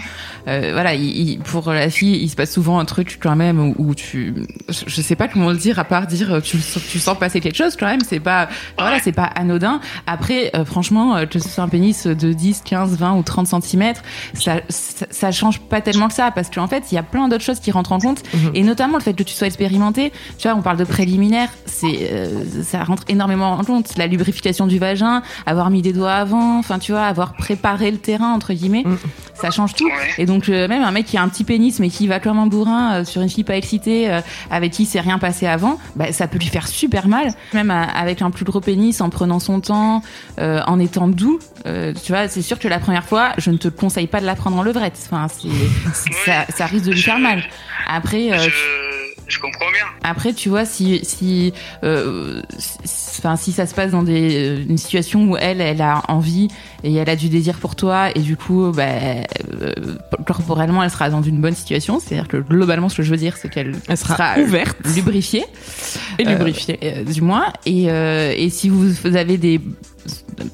euh, 0.49 0.71
voilà, 0.73 0.95
il, 0.95 1.05
il- 1.31 1.39
pour 1.39 1.71
la 1.73 1.89
fille, 1.91 2.17
il 2.23 2.29
se 2.29 2.37
passe 2.37 2.53
souvent 2.53 2.79
un 2.79 2.85
truc 2.85 3.19
quand 3.23 3.37
même 3.37 3.59
où, 3.61 3.75
où 3.79 3.95
tu, 3.95 4.35
je- 4.69 4.85
je 4.87 5.03
sais 5.03 5.17
pas 5.17 5.29
comment 5.29 5.51
le 5.51 5.57
dire 5.57 5.79
à 5.79 5.85
part 5.85 6.07
dire 6.07 6.33
euh, 6.35 6.41
tu, 6.41 6.59
tu 6.59 6.99
sens 6.99 7.19
passer 7.19 7.41
quelque 7.41 7.57
chose 7.57 7.77
quand 7.79 7.87
même. 7.87 8.01
C'est 8.07 8.21
pas, 8.21 8.49
voilà, 8.79 8.99
c'est 9.01 9.13
pas 9.13 9.25
anodin. 9.25 9.81
Après, 10.07 10.51
euh, 10.57 10.65
franchement, 10.65 11.25
que 11.31 11.39
ce 11.39 11.49
soit 11.49 11.65
un 11.65 11.69
pénis 11.69 12.07
de 12.07 12.33
10, 12.33 12.63
15, 12.65 12.97
20 12.99 13.15
ou 13.15 13.23
30 13.23 13.47
cm, 13.63 13.95
ça, 14.35 14.57
ça, 14.69 15.07
ça 15.11 15.31
change 15.33 15.61
pas 15.61 15.81
tellement 15.81 16.09
que 16.09 16.15
ça 16.15 16.31
parce 16.31 16.51
qu'en 16.51 16.67
fait, 16.69 16.85
il 16.91 16.95
y 16.95 16.99
a 16.99 17.03
plein 17.03 17.29
d'autres 17.29 17.45
choses 17.45 17.61
qui 17.61 17.71
rentrent 17.71 17.93
en 17.93 17.99
compte 17.99 18.23
Mhm. 18.35 18.51
et 18.55 18.63
notamment 18.63 18.97
le 18.99 19.03
fait 19.03 19.13
que 19.15 19.23
tu 19.23 19.35
sois 19.35 19.47
expérimenté. 19.47 20.13
Tu 20.39 20.49
vois, 20.49 20.57
on 20.57 20.63
parle 20.63 20.77
de 20.77 20.85
préliminaire, 20.85 21.49
c'est, 21.67 22.11
euh, 22.13 22.45
ça 22.63 22.83
rentre 22.85 23.05
énormément 23.09 23.53
en 23.53 23.65
compte. 23.65 23.97
La 23.97 24.07
lubrification 24.07 24.67
du 24.67 24.79
vagin, 24.79 25.23
avoir 25.53 25.71
mis 25.71 25.81
des 25.83 25.93
doigts 25.93 26.13
avant, 26.15 26.59
enfin, 26.59 26.79
tu 26.81 26.91
vois, 26.93 27.05
avoir 27.05 27.35
préparé 27.35 27.91
le 27.93 27.99
terrain 27.99 28.33
entre 28.35 28.53
guillemets, 28.53 28.83
Mhm. 28.85 28.99
ça 29.35 29.51
change 29.51 29.75
tout. 29.75 29.87
Ouais. 29.87 29.93
Et 30.19 30.27
donc 30.27 30.49
euh, 30.49 30.67
même 30.67 30.83
un 30.83 30.91
mec 30.91 31.07
qui 31.07 31.17
a 31.17 31.23
un 31.23 31.29
petit 31.29 31.45
pénis 31.45 31.79
mais 31.79 31.89
qui 31.89 32.09
va 32.09 32.19
comme 32.19 32.39
un 32.41 32.47
bourrin 32.47 32.95
euh, 32.95 33.05
sur 33.05 33.23
une 33.23 33.29
fille 33.29 33.45
pas 33.45 33.57
excitée 33.57 34.11
euh, 34.13 34.21
avec 34.51 34.73
qui 34.73 34.83
il 34.83 34.87
s'est 34.87 35.01
rien 35.01 35.19
passé 35.19 35.47
avant, 35.47 35.79
bah, 35.95 36.11
ça 36.13 36.27
peut 36.27 36.39
lui 36.39 36.47
faire 36.49 36.67
super 36.67 37.07
mal. 37.07 37.29
Même 37.55 37.71
euh, 37.71 37.85
avec 37.95 38.21
un 38.23 38.31
plus 38.33 38.45
gros 38.45 38.61
pénis, 38.61 39.01
en 39.01 39.09
prenant 39.11 39.39
son 39.39 39.61
temps, 39.61 40.03
euh, 40.41 40.61
en 40.67 40.79
étant 40.81 41.07
doux, 41.09 41.39
euh, 41.67 41.93
tu 42.05 42.11
vois, 42.13 42.27
c'est 42.29 42.43
sûr 42.43 42.59
que 42.59 42.67
la 42.69 42.79
première 42.81 43.05
fois, 43.05 43.31
je 43.39 43.51
ne 43.51 43.57
te 43.59 43.69
conseille 43.69 44.07
pas 44.09 44.21
de 44.21 44.27
la 44.27 44.35
prendre 44.35 44.57
en 44.59 44.63
levrette. 44.63 44.99
Enfin, 45.11 45.29
c'est, 45.29 45.49
ça, 46.25 46.45
ça 46.55 46.67
risque 46.67 46.87
de 46.87 46.93
lui 46.93 47.03
faire 47.03 47.19
mal. 47.19 47.43
Après, 47.89 48.33
euh, 48.33 48.45
tu- 48.45 48.51
Je, 49.27 49.39
comprends 49.39 49.71
bien. 49.71 49.85
après, 50.03 50.33
tu 50.33 50.49
vois, 50.49 50.65
si, 50.65 51.01
si, 51.05 51.53
euh, 51.85 52.43
si 52.57 53.53
ça 53.53 53.67
se 53.67 53.75
passe 53.75 53.93
dans 53.93 54.03
des, 54.03 54.37
euh, 54.37 54.65
une 54.69 54.79
situation 54.79 55.25
où 55.25 55.37
elle, 55.37 55.61
elle 55.61 55.81
a 55.81 56.03
envie 56.09 56.49
et 56.85 56.95
elle 56.95 57.09
a 57.09 57.17
du 57.17 57.29
désir 57.29 57.59
pour 57.59 57.77
toi, 57.77 58.11
et 58.15 58.21
du 58.21 58.37
coup, 58.37 58.73
bah, 58.75 58.85
euh, 59.63 59.73
corporellement, 60.27 60.83
elle 60.83 60.91
sera 60.91 61.11
dans 61.11 61.23
une 61.23 61.41
bonne 61.41 61.55
situation. 61.55 62.01
C'est-à-dire 62.01 62.29
que 62.29 62.37
globalement, 62.39 62.89
ce 62.89 62.97
que 62.97 63.03
je 63.03 63.11
veux 63.11 63.17
dire, 63.17 63.37
c'est 63.37 63.49
qu'elle 63.49 63.75
Elle 63.89 63.97
sera 63.97 64.39
ouverte 64.39 64.77
lubrifiée, 64.95 65.45
et 66.19 66.27
euh, 66.27 66.31
lubrifiée. 66.31 66.79
euh, 66.83 67.05
du 67.05 67.21
moins. 67.21 67.47
Et, 67.67 67.91
euh, 67.91 68.33
et 68.37 68.51
si 68.51 68.69
vous 68.69 69.07
avez 69.17 69.39
des 69.39 69.61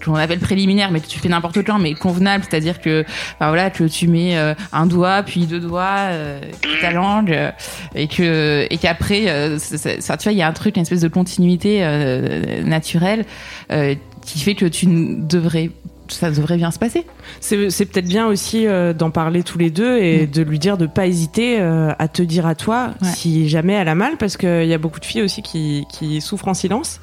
qu'on 0.05 0.15
appelle 0.17 0.41
préliminaires, 0.41 0.91
mais 0.91 1.01
que 1.01 1.07
tu 1.07 1.19
fais 1.19 1.29
n'importe 1.31 1.65
quand, 1.65 1.79
mais 1.79 1.95
convenable, 1.95 2.45
c'est-à-dire 2.49 2.81
que, 2.83 3.05
enfin, 3.35 3.49
voilà, 3.49 3.71
que 3.71 3.85
tu 3.85 4.07
mets 4.07 4.37
euh, 4.37 4.53
un 4.73 4.85
doigt, 4.87 5.23
puis 5.23 5.47
deux 5.47 5.61
doigts, 5.61 6.09
euh, 6.11 6.41
ta 6.83 6.91
langue, 6.91 7.31
euh, 7.33 7.51
et 7.95 8.09
que 8.09 8.67
et 8.69 8.77
qu'après, 8.77 9.29
euh, 9.29 9.59
ça, 9.59 10.17
tu 10.19 10.25
vois, 10.25 10.33
il 10.33 10.39
y 10.39 10.43
a 10.43 10.49
un 10.49 10.53
truc, 10.53 10.77
une 10.77 10.83
espèce 10.83 11.01
de 11.01 11.09
continuité 11.09 11.79
euh, 11.83 12.63
naturelle 12.65 13.25
euh, 13.73 13.95
qui 14.27 14.41
fait 14.41 14.55
que 14.55 14.67
tu 14.67 14.87
ne 14.87 15.15
devrais 15.27 15.71
ça 16.13 16.31
devrait 16.31 16.57
bien 16.57 16.71
se 16.71 16.79
passer. 16.79 17.07
C'est 17.41 17.71
c'est 17.71 17.85
peut-être 17.87 18.09
bien 18.09 18.27
aussi 18.27 18.67
euh, 18.67 18.93
d'en 18.93 19.11
parler 19.11 19.43
tous 19.43 19.59
les 19.59 19.71
deux 19.71 19.99
et 19.99 20.27
Mm. 20.27 20.31
de 20.31 20.43
lui 20.43 20.59
dire 20.59 20.77
de 20.79 20.87
pas 20.87 21.07
hésiter 21.07 21.61
euh, 21.61 21.93
à 21.99 22.09
te 22.09 22.23
dire 22.23 22.47
à 22.47 22.55
toi 22.55 22.91
Ouais. 23.03 23.09
si 23.15 23.49
jamais 23.49 23.75
elle 23.75 23.89
a 23.89 23.95
mal 23.95 24.17
parce 24.19 24.37
qu'il 24.37 24.67
y 24.67 24.75
a 24.75 24.79
beaucoup 24.79 25.01
de 25.01 25.05
filles 25.05 25.23
aussi 25.23 25.43
qui, 25.43 25.85
qui 25.93 26.21
souffrent 26.21 26.49
en 26.49 26.55
silence 26.55 27.01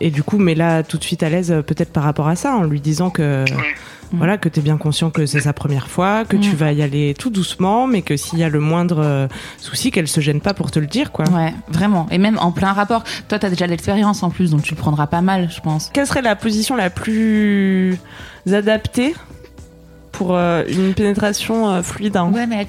et 0.00 0.10
du 0.10 0.22
coup 0.22 0.38
mais 0.38 0.54
là 0.54 0.82
tout 0.82 0.98
de 0.98 1.04
suite 1.04 1.22
à 1.22 1.28
l'aise 1.28 1.50
euh, 1.50 1.62
peut-être 1.62 1.92
par 1.92 2.04
rapport 2.04 2.28
à 2.28 2.36
ça 2.36 2.54
en 2.56 2.64
lui 2.64 2.80
disant 2.80 3.10
que 3.10 3.44
Ouais. 3.44 3.74
Voilà 4.12 4.38
que 4.38 4.48
t'es 4.48 4.60
bien 4.60 4.76
conscient 4.78 5.10
que 5.10 5.26
c'est 5.26 5.40
sa 5.40 5.52
première 5.52 5.88
fois 5.88 6.24
que 6.24 6.36
tu 6.36 6.50
Mm. 6.52 6.54
vas 6.56 6.72
y 6.72 6.82
aller 6.82 7.14
tout 7.18 7.30
doucement 7.30 7.86
mais 7.86 8.02
que 8.02 8.16
s'il 8.16 8.38
y 8.38 8.44
a 8.44 8.48
le 8.48 8.60
moindre 8.60 9.00
euh, 9.04 9.28
souci 9.58 9.90
qu'elle 9.90 10.08
se 10.08 10.20
gêne 10.20 10.40
pas 10.40 10.54
pour 10.54 10.70
te 10.70 10.78
le 10.78 10.86
dire 10.86 11.12
quoi. 11.12 11.26
Ouais, 11.30 11.52
vraiment. 11.68 12.06
Et 12.10 12.18
même 12.18 12.38
en 12.40 12.50
plein 12.52 12.72
rapport. 12.72 13.04
Toi, 13.28 13.38
t'as 13.38 13.50
déjà 13.50 13.66
de 13.66 13.70
l'expérience 13.70 14.22
en 14.22 14.30
plus, 14.30 14.50
donc 14.50 14.62
tu 14.62 14.74
le 14.74 14.78
prendras 14.80 15.06
pas 15.06 15.20
mal, 15.20 15.50
je 15.50 15.60
pense. 15.60 15.90
Quelle 15.92 16.06
serait 16.06 16.22
la 16.22 16.36
position 16.36 16.74
la 16.76 16.90
plus 16.90 17.98
adaptée 18.50 19.14
pour 20.12 20.34
euh, 20.34 20.64
une 20.68 20.94
pénétration 20.94 21.68
euh, 21.68 21.82
fluide 21.82 22.16
hein? 22.16 22.30
Ouais, 22.34 22.46
mais 22.46 22.66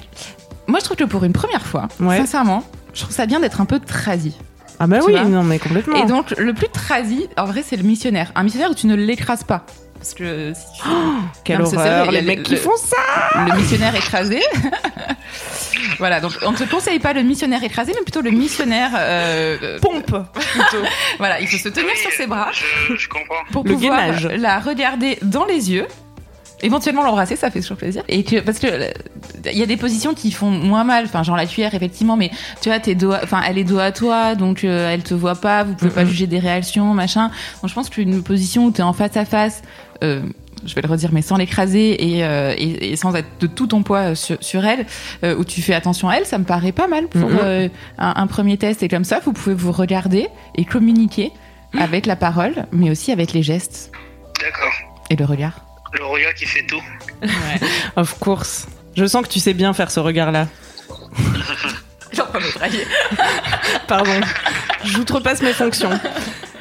moi, 0.66 0.78
je 0.78 0.84
trouve 0.84 0.96
que 0.96 1.04
pour 1.04 1.24
une 1.24 1.32
première 1.32 1.62
fois, 1.66 1.88
Ouais. 2.00 2.18
sincèrement, 2.18 2.62
je 2.94 3.00
trouve 3.02 3.14
ça 3.14 3.26
bien 3.26 3.40
d'être 3.40 3.60
un 3.60 3.64
peu 3.66 3.80
tradi. 3.80 4.36
Ah 4.78 4.86
bah 4.86 4.98
Tu 5.00 5.12
oui, 5.12 5.20
non 5.28 5.42
mais 5.42 5.58
complètement. 5.58 5.96
Et 5.96 6.06
donc, 6.06 6.30
le 6.38 6.54
plus 6.54 6.68
tradi, 6.68 7.26
en 7.36 7.44
vrai, 7.44 7.62
c'est 7.66 7.76
le 7.76 7.82
missionnaire. 7.82 8.32
Un 8.34 8.42
missionnaire 8.44 8.70
où 8.70 8.74
tu 8.74 8.86
ne 8.86 8.94
l'écrases 8.94 9.44
pas. 9.44 9.64
Parce 10.00 10.14
que 10.14 10.52
si 10.54 10.64
tu... 10.80 10.88
Quelle 11.44 11.58
Non, 11.58 11.64
mais 11.64 11.70
c'est 11.70 11.76
horreur, 11.76 12.04
sérieux, 12.06 12.10
les 12.12 12.18
il 12.18 12.24
y 12.24 12.26
a 12.26 12.36
mecs 12.36 12.38
le- 12.38 12.44
qui 12.44 12.56
font 12.56 12.76
ça 12.76 13.44
le 13.46 13.54
missionnaire 13.60 13.94
écrasé. 13.94 14.40
voilà, 15.98 16.20
donc 16.20 16.32
on 16.46 16.52
ne 16.52 16.56
te 16.56 16.64
conseille 16.64 16.98
pas 16.98 17.12
le 17.12 17.22
missionnaire 17.22 17.62
écrasé, 17.62 17.92
mais 17.94 18.02
plutôt 18.02 18.22
le 18.22 18.30
missionnaire. 18.30 18.92
euh, 18.96 19.56
euh, 19.62 19.78
Pompe 19.80 20.06
plutôt. 20.06 20.84
voilà, 21.18 21.40
il 21.40 21.46
faut 21.48 21.58
se 21.58 21.68
tenir 21.68 21.90
Oui, 21.92 21.98
sur 22.00 22.10
ses 22.12 22.26
bras 22.26 22.48
Je, 22.52 22.94
je 22.96 23.08
comprends. 23.08 23.44
pour 23.52 23.64
Le 23.64 23.72
pouvoir 23.74 23.98
gainage. 24.00 24.26
la 24.26 24.58
regarder 24.58 25.18
dans 25.22 25.44
les 25.44 25.70
yeux. 25.70 25.86
Éventuellement 26.62 27.02
l'embrasser, 27.02 27.36
ça 27.36 27.50
fait 27.50 27.60
toujours 27.60 27.76
plaisir. 27.76 28.02
Et 28.08 28.24
que 28.24 28.40
parce 28.40 28.58
que 28.58 28.66
euh, 28.66 28.90
il 29.50 29.58
y 29.58 29.62
a 29.62 29.66
des 29.66 29.76
positions 29.76 30.14
qui 30.14 30.30
font 30.30 30.50
moins 30.50 30.84
mal, 30.84 31.04
enfin 31.04 31.22
genre 31.22 31.36
la 31.36 31.46
cuillère 31.46 31.74
effectivement, 31.74 32.16
mais 32.16 32.30
tu 32.60 32.68
vois 32.68 32.80
tes 32.80 32.94
doigts, 32.94 33.20
enfin 33.22 33.40
elle 33.46 33.58
est 33.58 33.64
dos 33.64 33.78
à 33.78 33.92
toi, 33.92 34.34
donc 34.34 34.64
euh, 34.64 34.92
elle 34.92 35.02
te 35.02 35.14
voit 35.14 35.36
pas, 35.36 35.64
vous 35.64 35.74
pouvez 35.74 35.90
pas 35.90 36.04
juger 36.04 36.26
des 36.26 36.38
réactions, 36.38 36.92
machin. 36.94 37.30
Donc 37.62 37.70
je 37.70 37.74
pense 37.74 37.88
qu'une 37.88 38.22
position 38.22 38.66
où 38.66 38.70
t'es 38.70 38.82
en 38.82 38.92
face 38.92 39.16
à 39.16 39.24
face, 39.24 39.62
euh, 40.04 40.22
je 40.66 40.74
vais 40.74 40.82
le 40.82 40.88
redire, 40.88 41.10
mais 41.12 41.22
sans 41.22 41.36
l'écraser 41.36 42.16
et, 42.16 42.24
euh, 42.24 42.54
et, 42.58 42.92
et 42.92 42.96
sans 42.96 43.14
être 43.14 43.28
de 43.40 43.46
tout 43.46 43.66
ton 43.66 43.82
poids 43.82 44.14
sur, 44.14 44.36
sur 44.42 44.64
elle, 44.66 44.84
euh, 45.24 45.34
où 45.36 45.44
tu 45.44 45.62
fais 45.62 45.72
attention 45.72 46.10
à 46.10 46.16
elle, 46.16 46.26
ça 46.26 46.36
me 46.36 46.44
paraît 46.44 46.72
pas 46.72 46.86
mal 46.86 47.08
pour 47.08 47.30
euh, 47.42 47.68
un, 47.96 48.12
un 48.16 48.26
premier 48.26 48.58
test. 48.58 48.82
Et 48.82 48.88
comme 48.88 49.04
ça, 49.04 49.20
vous 49.24 49.32
pouvez 49.32 49.54
vous 49.54 49.72
regarder 49.72 50.28
et 50.56 50.66
communiquer 50.66 51.32
avec 51.78 52.04
la 52.04 52.16
parole, 52.16 52.66
mais 52.72 52.90
aussi 52.90 53.10
avec 53.10 53.32
les 53.32 53.42
gestes 53.42 53.90
D'accord. 54.38 54.72
et 55.08 55.16
le 55.16 55.24
regard. 55.24 55.64
Le 55.92 56.04
regard 56.04 56.34
qui 56.34 56.46
fait 56.46 56.64
tout. 56.66 56.82
Of 57.96 58.18
course. 58.18 58.66
Je 58.96 59.04
sens 59.06 59.26
que 59.26 59.32
tu 59.32 59.40
sais 59.40 59.54
bien 59.54 59.72
faire 59.74 59.90
ce 59.90 60.00
regard-là. 60.00 60.46
J'en. 62.12 62.26
Pardon. 63.88 64.20
J'outrepasse 64.84 65.42
mes 65.42 65.52
fonctions. 65.52 65.90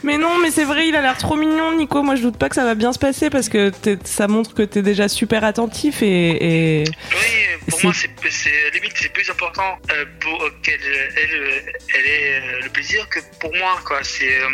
Mais 0.04 0.18
non, 0.18 0.38
mais 0.42 0.50
c'est 0.52 0.64
vrai, 0.64 0.88
il 0.88 0.96
a 0.96 1.02
l'air 1.02 1.18
trop 1.18 1.36
mignon, 1.36 1.76
Nico. 1.76 2.02
Moi, 2.04 2.16
je 2.16 2.22
doute 2.22 2.38
pas 2.38 2.48
que 2.50 2.56
ça 2.56 2.64
va 2.64 2.74
bien 2.76 2.94
se 2.94 3.00
passer 3.00 3.30
parce 3.30 3.50
que 3.50 3.72
ça 4.06 4.28
montre 4.28 4.54
que 4.54 4.62
t'es 4.62 4.82
déjà 4.82 5.10
super 5.10 5.44
attentif 5.44 6.02
et, 6.02 6.82
et- 6.82 6.84
Oui, 7.12 7.66
pour 7.70 7.80
C'est- 7.80 7.84
moi, 7.88 7.94
c'est 7.94 8.10
c'est- 8.32 8.70
limite 8.74 8.94
c'est 8.96 9.12
plus 9.12 9.30
important 9.30 9.78
euh, 9.92 10.06
pour 10.22 10.42
euh, 10.44 10.50
qu'elle 10.64 10.80
elle, 10.84 11.36
euh, 11.36 11.60
elle 11.98 12.06
ait 12.12 12.42
euh, 12.42 12.60
le 12.64 12.70
plaisir 12.70 13.08
que 13.10 13.20
pour 13.42 13.54
moi, 13.58 13.78
quoi. 13.86 14.00
C'est 14.04 14.40
euh, 14.42 14.48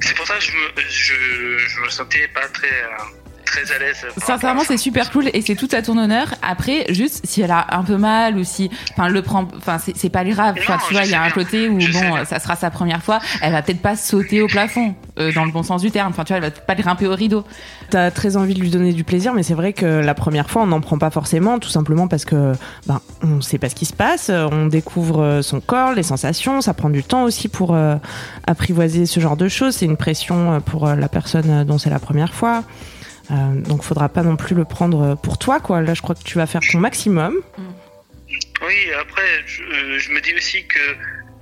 c'est 0.00 0.14
pour 0.16 0.26
ça 0.26 0.36
que 0.38 0.44
je 0.44 0.52
me 0.52 0.68
je, 0.88 1.58
je 1.68 1.80
me 1.80 1.88
sentais 1.90 2.26
pas 2.28 2.48
très 2.48 2.68
euh, 2.68 3.19
très 3.50 3.72
à 3.74 3.78
l'aise. 3.78 4.04
Sincèrement, 4.18 4.62
c'est 4.66 4.76
super 4.76 5.10
cool 5.10 5.28
et 5.32 5.42
c'est 5.42 5.54
tout 5.56 5.68
à 5.72 5.82
ton 5.82 5.98
honneur. 5.98 6.28
Après, 6.42 6.86
juste 6.90 7.20
si 7.24 7.40
elle 7.42 7.50
a 7.50 7.66
un 7.76 7.82
peu 7.82 7.96
mal 7.96 8.36
ou 8.36 8.44
si, 8.44 8.70
enfin, 8.92 9.08
le 9.08 9.22
prend, 9.22 9.48
enfin, 9.56 9.78
c'est 9.78 10.08
pas 10.10 10.24
grave. 10.24 10.56
Enfin, 10.58 10.74
Non, 10.74 10.78
tu 10.86 10.94
vois, 10.94 11.04
il 11.04 11.10
y 11.10 11.14
a 11.14 11.20
un 11.22 11.26
bien. 11.26 11.32
côté 11.34 11.68
où 11.68 11.80
Je 11.80 11.92
bon, 11.92 12.24
ça 12.24 12.38
sera 12.38 12.56
sa 12.56 12.70
première 12.70 13.02
fois. 13.02 13.18
Elle 13.42 13.52
va 13.52 13.62
peut-être 13.62 13.82
pas 13.82 13.96
sauter 13.96 14.40
au 14.42 14.46
plafond, 14.46 14.94
euh, 15.18 15.32
dans 15.32 15.44
le 15.44 15.52
bon 15.52 15.62
sens 15.62 15.82
du 15.82 15.90
terme. 15.90 16.10
Enfin, 16.10 16.24
tu 16.24 16.32
vois, 16.32 16.38
elle 16.38 16.44
va 16.44 16.50
peut-être 16.50 16.66
pas 16.66 16.74
grimper 16.74 17.06
au 17.06 17.14
rideau. 17.14 17.44
t'as 17.90 18.10
très 18.10 18.36
envie 18.36 18.54
de 18.54 18.60
lui 18.60 18.70
donner 18.70 18.92
du 18.92 19.04
plaisir, 19.04 19.34
mais 19.34 19.42
c'est 19.42 19.54
vrai 19.54 19.72
que 19.72 19.86
la 19.86 20.14
première 20.14 20.48
fois, 20.50 20.62
on 20.62 20.66
n'en 20.66 20.80
prend 20.80 20.98
pas 20.98 21.10
forcément, 21.10 21.58
tout 21.58 21.70
simplement 21.70 22.08
parce 22.08 22.24
que 22.24 22.52
ben 22.86 23.00
on 23.22 23.40
sait 23.40 23.58
pas 23.58 23.68
ce 23.68 23.74
qui 23.74 23.86
se 23.86 23.92
passe, 23.94 24.30
on 24.30 24.66
découvre 24.66 25.40
son 25.42 25.60
corps, 25.60 25.92
les 25.92 26.02
sensations, 26.02 26.60
ça 26.60 26.74
prend 26.74 26.90
du 26.90 27.02
temps 27.02 27.24
aussi 27.24 27.48
pour 27.48 27.74
euh, 27.74 27.96
apprivoiser 28.46 29.06
ce 29.06 29.20
genre 29.20 29.36
de 29.36 29.48
choses. 29.48 29.74
C'est 29.76 29.86
une 29.86 29.96
pression 29.96 30.52
euh, 30.54 30.60
pour 30.60 30.86
euh, 30.86 30.94
la 30.94 31.08
personne 31.08 31.50
euh, 31.50 31.64
dont 31.64 31.78
c'est 31.78 31.90
la 31.90 31.98
première 31.98 32.34
fois. 32.34 32.62
Euh, 33.30 33.54
donc 33.60 33.82
faudra 33.82 34.08
pas 34.08 34.22
non 34.22 34.36
plus 34.36 34.56
le 34.56 34.64
prendre 34.64 35.14
pour 35.16 35.38
toi 35.38 35.60
quoi. 35.60 35.80
Là 35.80 35.94
je 35.94 36.02
crois 36.02 36.14
que 36.14 36.22
tu 36.22 36.36
vas 36.38 36.46
faire 36.46 36.62
ton 36.72 36.78
maximum. 36.78 37.34
Oui, 38.62 38.92
après, 39.00 39.22
je, 39.46 39.62
euh, 39.62 39.98
je 39.98 40.10
me 40.12 40.20
dis 40.20 40.34
aussi 40.34 40.66
que 40.66 40.78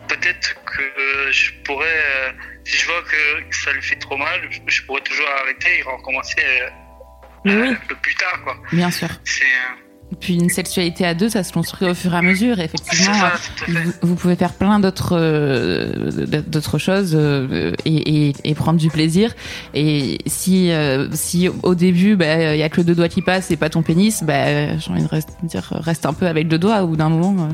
peut-être 0.08 0.54
que 0.64 1.32
je 1.32 1.52
pourrais, 1.64 1.86
euh, 1.86 2.32
si 2.64 2.76
je 2.76 2.86
vois 2.86 3.02
que 3.02 3.54
ça 3.54 3.72
lui 3.72 3.82
fait 3.82 3.96
trop 3.96 4.16
mal, 4.16 4.48
je, 4.66 4.82
pourrais 4.82 5.00
toujours 5.02 5.28
arrêter 5.42 5.78
et 5.78 5.82
recommencer 5.82 6.36
euh, 6.40 6.68
oui. 7.44 7.68
un 7.68 7.86
peu 7.88 7.94
plus 7.96 8.14
tard, 8.14 8.40
quoi. 8.44 8.56
Bien 8.72 8.90
sûr. 8.90 9.08
C'est 9.24 9.44
euh, 9.44 9.87
Puis 10.20 10.34
une 10.36 10.48
sexualité 10.48 11.04
à 11.04 11.12
deux, 11.14 11.28
ça 11.28 11.42
se 11.44 11.52
construit 11.52 11.88
au 11.88 11.94
fur 11.94 12.14
et 12.14 12.16
à 12.16 12.22
mesure. 12.22 12.58
Et 12.60 12.64
effectivement, 12.64 13.12
ça, 13.14 13.32
vous, 13.68 13.92
vous 14.02 14.14
pouvez 14.14 14.36
faire 14.36 14.54
plein 14.54 14.80
d'autres 14.80 15.16
euh, 15.18 15.92
d'autres 16.46 16.78
choses 16.78 17.12
euh, 17.14 17.72
et, 17.84 18.28
et, 18.28 18.34
et 18.44 18.54
prendre 18.54 18.78
du 18.78 18.88
plaisir. 18.88 19.34
Et 19.74 20.18
si 20.26 20.70
euh, 20.72 21.08
si 21.12 21.48
au 21.62 21.74
début, 21.74 22.16
bah, 22.16 22.54
il 22.54 22.58
y 22.58 22.62
a 22.62 22.68
que 22.70 22.78
le 22.78 22.84
deux 22.84 22.94
doigts 22.94 23.08
qui 23.10 23.20
passe 23.22 23.50
et 23.50 23.56
pas 23.56 23.68
ton 23.68 23.82
pénis, 23.82 24.22
bah, 24.24 24.78
j'ai 24.78 24.90
envie 24.90 25.02
de 25.02 25.08
reste- 25.08 25.36
dire 25.42 25.68
reste 25.72 26.06
un 26.06 26.14
peu 26.14 26.26
avec 26.26 26.48
deux 26.48 26.58
doigts. 26.58 26.82
Au 26.82 26.86
bout 26.88 26.96
d'un 26.96 27.10
moment, 27.10 27.44
euh, 27.44 27.52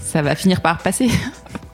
ça 0.00 0.22
va 0.22 0.34
finir 0.36 0.60
par 0.60 0.78
passer. 0.78 1.08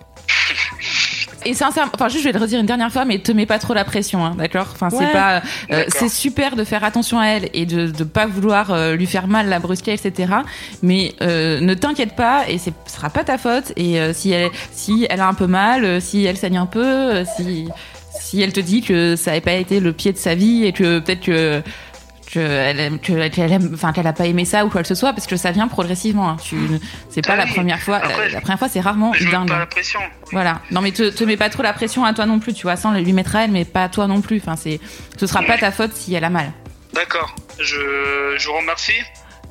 Et 1.44 1.54
sincèrement, 1.54 1.90
enfin 1.94 2.08
juste 2.08 2.22
je 2.24 2.28
vais 2.28 2.32
le 2.32 2.40
redire 2.42 2.60
une 2.60 2.66
dernière 2.66 2.90
fois, 2.92 3.04
mais 3.04 3.18
te 3.18 3.32
mets 3.32 3.46
pas 3.46 3.58
trop 3.58 3.74
la 3.74 3.84
pression, 3.84 4.24
hein, 4.24 4.34
d'accord? 4.36 4.68
Enfin 4.72 4.90
c'est 4.90 4.96
Ouais. 4.98 5.12
pas, 5.12 5.42
euh, 5.72 5.84
c'est 5.88 6.08
super 6.08 6.56
de 6.56 6.64
faire 6.64 6.84
attention 6.84 7.18
à 7.20 7.26
elle 7.26 7.50
et 7.52 7.66
de 7.66 7.88
de 7.90 8.04
pas 8.04 8.26
vouloir 8.26 8.70
euh, 8.72 8.94
lui 8.96 9.06
faire 9.06 9.26
mal, 9.26 9.48
la 9.48 9.58
brusquer, 9.58 9.92
etc. 9.92 10.32
Mais 10.82 11.14
euh, 11.22 11.60
ne 11.60 11.74
t'inquiète 11.74 12.16
pas 12.16 12.44
et 12.48 12.58
ce 12.58 12.70
sera 12.86 13.10
pas 13.10 13.24
ta 13.24 13.38
faute. 13.38 13.72
Et 13.76 14.00
euh, 14.00 14.12
si 14.12 14.30
elle 14.32 14.50
si 14.72 15.06
elle 15.10 15.20
a 15.20 15.28
un 15.28 15.34
peu 15.34 15.46
mal, 15.46 15.84
euh, 15.84 16.00
si 16.00 16.24
elle 16.24 16.36
saigne 16.36 16.56
un 16.58 16.66
peu, 16.66 16.82
euh, 16.84 17.24
si 17.36 17.68
si 18.20 18.40
elle 18.40 18.52
te 18.52 18.60
dit 18.60 18.80
que 18.80 19.16
ça 19.16 19.32
n'avait 19.32 19.40
pas 19.40 19.52
été 19.54 19.80
le 19.80 19.92
pied 19.92 20.12
de 20.12 20.18
sa 20.18 20.34
vie 20.34 20.64
et 20.64 20.72
que 20.72 21.00
peut-être 21.00 21.20
que 21.24 21.62
aime, 22.40 22.98
que- 22.98 23.28
qu'elle 23.28 23.52
aime, 23.52 23.70
enfin 23.74 23.92
qu'elle 23.92 24.06
a 24.06 24.12
pas 24.12 24.26
aimé 24.26 24.44
ça 24.44 24.64
ou 24.64 24.70
quoi 24.70 24.82
que 24.82 24.88
ce 24.88 24.94
soit, 24.94 25.12
parce 25.12 25.26
que 25.26 25.36
ça 25.36 25.50
vient 25.50 25.68
progressivement. 25.68 26.28
Hein. 26.30 26.36
Tu, 26.42 26.56
c'est 27.10 27.24
pas 27.26 27.34
Ah 27.34 27.36
la 27.36 27.44
oui. 27.44 27.52
première 27.54 27.80
fois. 27.80 27.98
la- 27.98 28.04
Après, 28.06 28.28
la, 28.30 28.40
première 28.40 28.58
fois, 28.58 28.68
c'est 28.68 28.80
rarement 28.80 29.12
Je 29.12 29.24
mets 29.24 29.30
dingue. 29.30 29.48
pas 29.48 29.54
hein. 29.54 29.58
la 29.60 29.66
pression. 29.66 30.00
Voilà. 30.32 30.60
Non, 30.70 30.80
mais 30.80 30.92
te, 30.92 31.08
te 31.10 31.24
mets 31.24 31.36
pas 31.36 31.48
trop 31.50 31.62
la 31.62 31.72
pression 31.72 32.04
à 32.04 32.12
toi 32.14 32.26
non 32.26 32.38
plus, 32.38 32.52
tu 32.54 32.62
vois, 32.62 32.76
sans 32.76 32.92
lui 32.92 33.12
mettre 33.12 33.36
à 33.36 33.44
elle, 33.44 33.50
mais 33.50 33.64
pas 33.64 33.84
à 33.84 33.88
toi 33.88 34.06
non 34.06 34.20
plus. 34.20 34.38
Enfin, 34.38 34.56
c'est, 34.56 34.80
ce 35.18 35.26
sera 35.26 35.42
pas 35.42 35.58
ta 35.58 35.70
faute 35.72 35.92
si 35.94 36.14
elle 36.14 36.24
a 36.24 36.30
mal. 36.30 36.52
D'accord. 36.94 37.34
Je, 37.58 38.34
je 38.36 38.46
vous 38.48 38.54
remercie. 38.56 38.92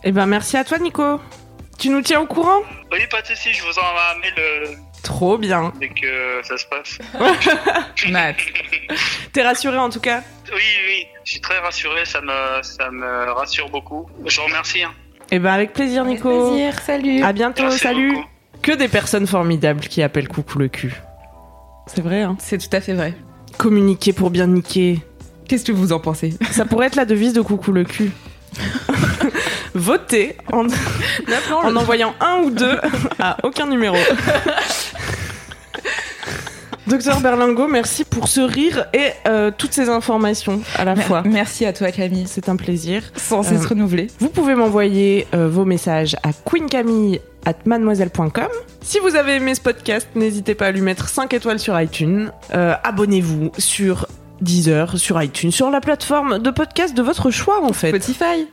Eh 0.03 0.11
ben, 0.11 0.25
merci 0.25 0.57
à 0.57 0.63
toi, 0.63 0.79
Nico. 0.79 1.19
Tu 1.79 1.89
nous 1.89 2.01
tiens 2.01 2.19
au 2.21 2.25
courant? 2.27 2.59
Oui, 2.91 2.99
pas 3.09 3.21
de 3.21 3.27
soucis, 3.27 3.51
je 3.53 3.61
vous 3.63 3.69
envoie 3.79 4.11
un 4.15 4.19
mail 4.19 4.33
euh, 4.37 4.65
Trop 5.03 5.37
bien. 5.37 5.73
dès 5.79 5.89
que 5.89 6.41
ça 6.43 6.57
se 6.57 6.65
passe. 6.65 6.97
Matt. 8.09 8.37
T'es 9.33 9.43
rassuré 9.43 9.77
en 9.77 9.89
tout 9.89 9.99
cas 9.99 10.21
Oui, 10.51 10.61
oui, 10.87 11.05
je 11.25 11.31
suis 11.31 11.41
très 11.41 11.59
rassuré, 11.59 12.05
ça 12.05 12.21
me, 12.21 12.61
ça 12.63 12.89
me 12.89 13.31
rassure 13.33 13.69
beaucoup. 13.69 14.07
Je 14.25 14.39
vous 14.39 14.45
remercie. 14.47 14.83
hein. 14.83 14.91
Eh 15.31 15.39
ben, 15.39 15.51
avec 15.51 15.73
plaisir, 15.73 16.05
Nico. 16.05 16.55
salut. 16.85 17.21
À 17.23 17.33
bientôt, 17.33 17.63
Merci 17.63 17.79
salut. 17.79 18.13
beaucoup. 18.13 18.27
Que 18.61 18.71
des 18.71 18.87
personnes 18.87 19.27
formidables 19.27 19.81
qui 19.81 20.01
appellent 20.01 20.27
coucou 20.29 20.57
le 20.59 20.69
cul. 20.69 20.93
C'est 21.87 22.01
vrai, 22.01 22.21
hein. 22.21 22.37
C'est 22.39 22.57
tout 22.57 22.73
à 22.75 22.79
fait 22.79 22.93
vrai. 22.93 23.13
Communiquer 23.57 24.13
pour 24.13 24.29
bien 24.29 24.47
niquer. 24.47 24.99
Qu'est-ce 25.49 25.65
que 25.65 25.73
vous 25.73 25.91
en 25.91 25.99
pensez? 25.99 26.33
Ça 26.51 26.63
pourrait 26.65 26.87
être 26.87 26.95
la 26.95 27.03
devise 27.05 27.33
de 27.33 27.41
coucou 27.41 27.73
le 27.73 27.83
cul. 27.83 28.11
Votez 29.75 30.37
en, 30.51 30.67
en 31.51 31.75
envoyant 31.75 32.13
un 32.21 32.37
ou 32.43 32.51
deux 32.51 32.77
à 33.19 33.37
aucun 33.43 33.65
numéro. 33.65 33.97
Docteur 36.87 37.21
Berlingo, 37.21 37.67
merci 37.67 38.03
pour 38.03 38.27
ce 38.27 38.41
rire 38.41 38.85
et 38.93 39.11
euh, 39.27 39.51
toutes 39.57 39.71
ces 39.73 39.87
informations 39.89 40.61
à 40.77 40.83
la 40.83 40.95
fois. 40.95 41.23
Merci 41.25 41.65
à 41.65 41.71
toi, 41.71 41.91
Camille. 41.91 42.25
C'est 42.27 42.49
un 42.49 42.57
plaisir. 42.57 43.03
Sans 43.15 43.41
cesse 43.41 43.65
renouveler. 43.65 44.07
Vous 44.19 44.29
pouvez 44.29 44.53
m'envoyer 44.53 45.25
euh, 45.33 45.47
vos 45.47 45.63
messages 45.63 46.15
à 46.23 46.31
queencamille 46.33 47.21
at 47.45 47.55
mademoiselle.com. 47.65 48.47
Si 48.81 48.99
vous 48.99 49.15
avez 49.15 49.35
aimé 49.35 49.55
ce 49.55 49.61
podcast, 49.61 50.07
n'hésitez 50.15 50.55
pas 50.55 50.67
à 50.67 50.71
lui 50.71 50.81
mettre 50.81 51.07
5 51.07 51.33
étoiles 51.33 51.59
sur 51.59 51.79
iTunes. 51.79 52.31
Euh, 52.53 52.73
Abonnez-vous 52.83 53.51
sur 53.57 54.07
Deezer, 54.41 54.97
sur 54.97 55.21
iTunes, 55.21 55.51
sur 55.51 55.69
la 55.69 55.79
plateforme 55.79 56.39
de 56.39 56.49
podcast 56.51 56.93
de 56.95 57.01
votre 57.01 57.31
choix 57.31 57.63
en 57.63 57.71
fait. 57.71 57.89
Spotify. 57.89 58.47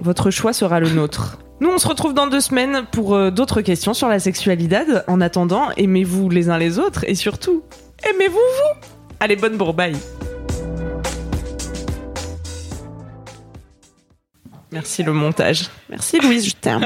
Votre 0.00 0.30
choix 0.30 0.52
sera 0.52 0.80
le 0.80 0.90
nôtre. 0.90 1.38
Nous, 1.60 1.70
on 1.70 1.78
se 1.78 1.86
retrouve 1.86 2.14
dans 2.14 2.26
deux 2.26 2.40
semaines 2.40 2.84
pour 2.90 3.14
euh, 3.14 3.30
d'autres 3.30 3.60
questions 3.60 3.94
sur 3.94 4.08
la 4.08 4.18
sexualité. 4.18 4.82
En 5.06 5.20
attendant, 5.20 5.70
aimez-vous 5.76 6.28
les 6.28 6.48
uns 6.48 6.58
les 6.58 6.78
autres 6.78 7.04
et 7.06 7.14
surtout, 7.14 7.62
aimez-vous 8.08 8.34
vous 8.34 8.88
Allez, 9.20 9.36
bonne 9.36 9.56
bourbaille 9.56 9.96
Merci 14.72 15.04
le 15.04 15.12
montage. 15.12 15.70
Merci 15.88 16.18
Louise, 16.18 16.48
je 16.48 16.54
t'aime. 16.54 16.84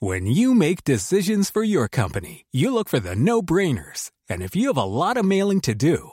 When 0.00 0.26
you 0.26 0.54
make 0.54 0.84
decisions 0.84 1.50
for 1.50 1.64
your 1.64 1.88
company, 1.88 2.46
you 2.52 2.72
look 2.72 2.88
for 2.88 3.00
the 3.00 3.16
no 3.16 3.42
brainers. 3.42 4.10
And 4.30 4.42
if 4.42 4.54
you 4.54 4.68
have 4.68 4.78
a 4.78 4.84
lot 4.84 5.16
of 5.16 5.24
mailing 5.24 5.60
to 5.62 5.74
do, 5.74 6.12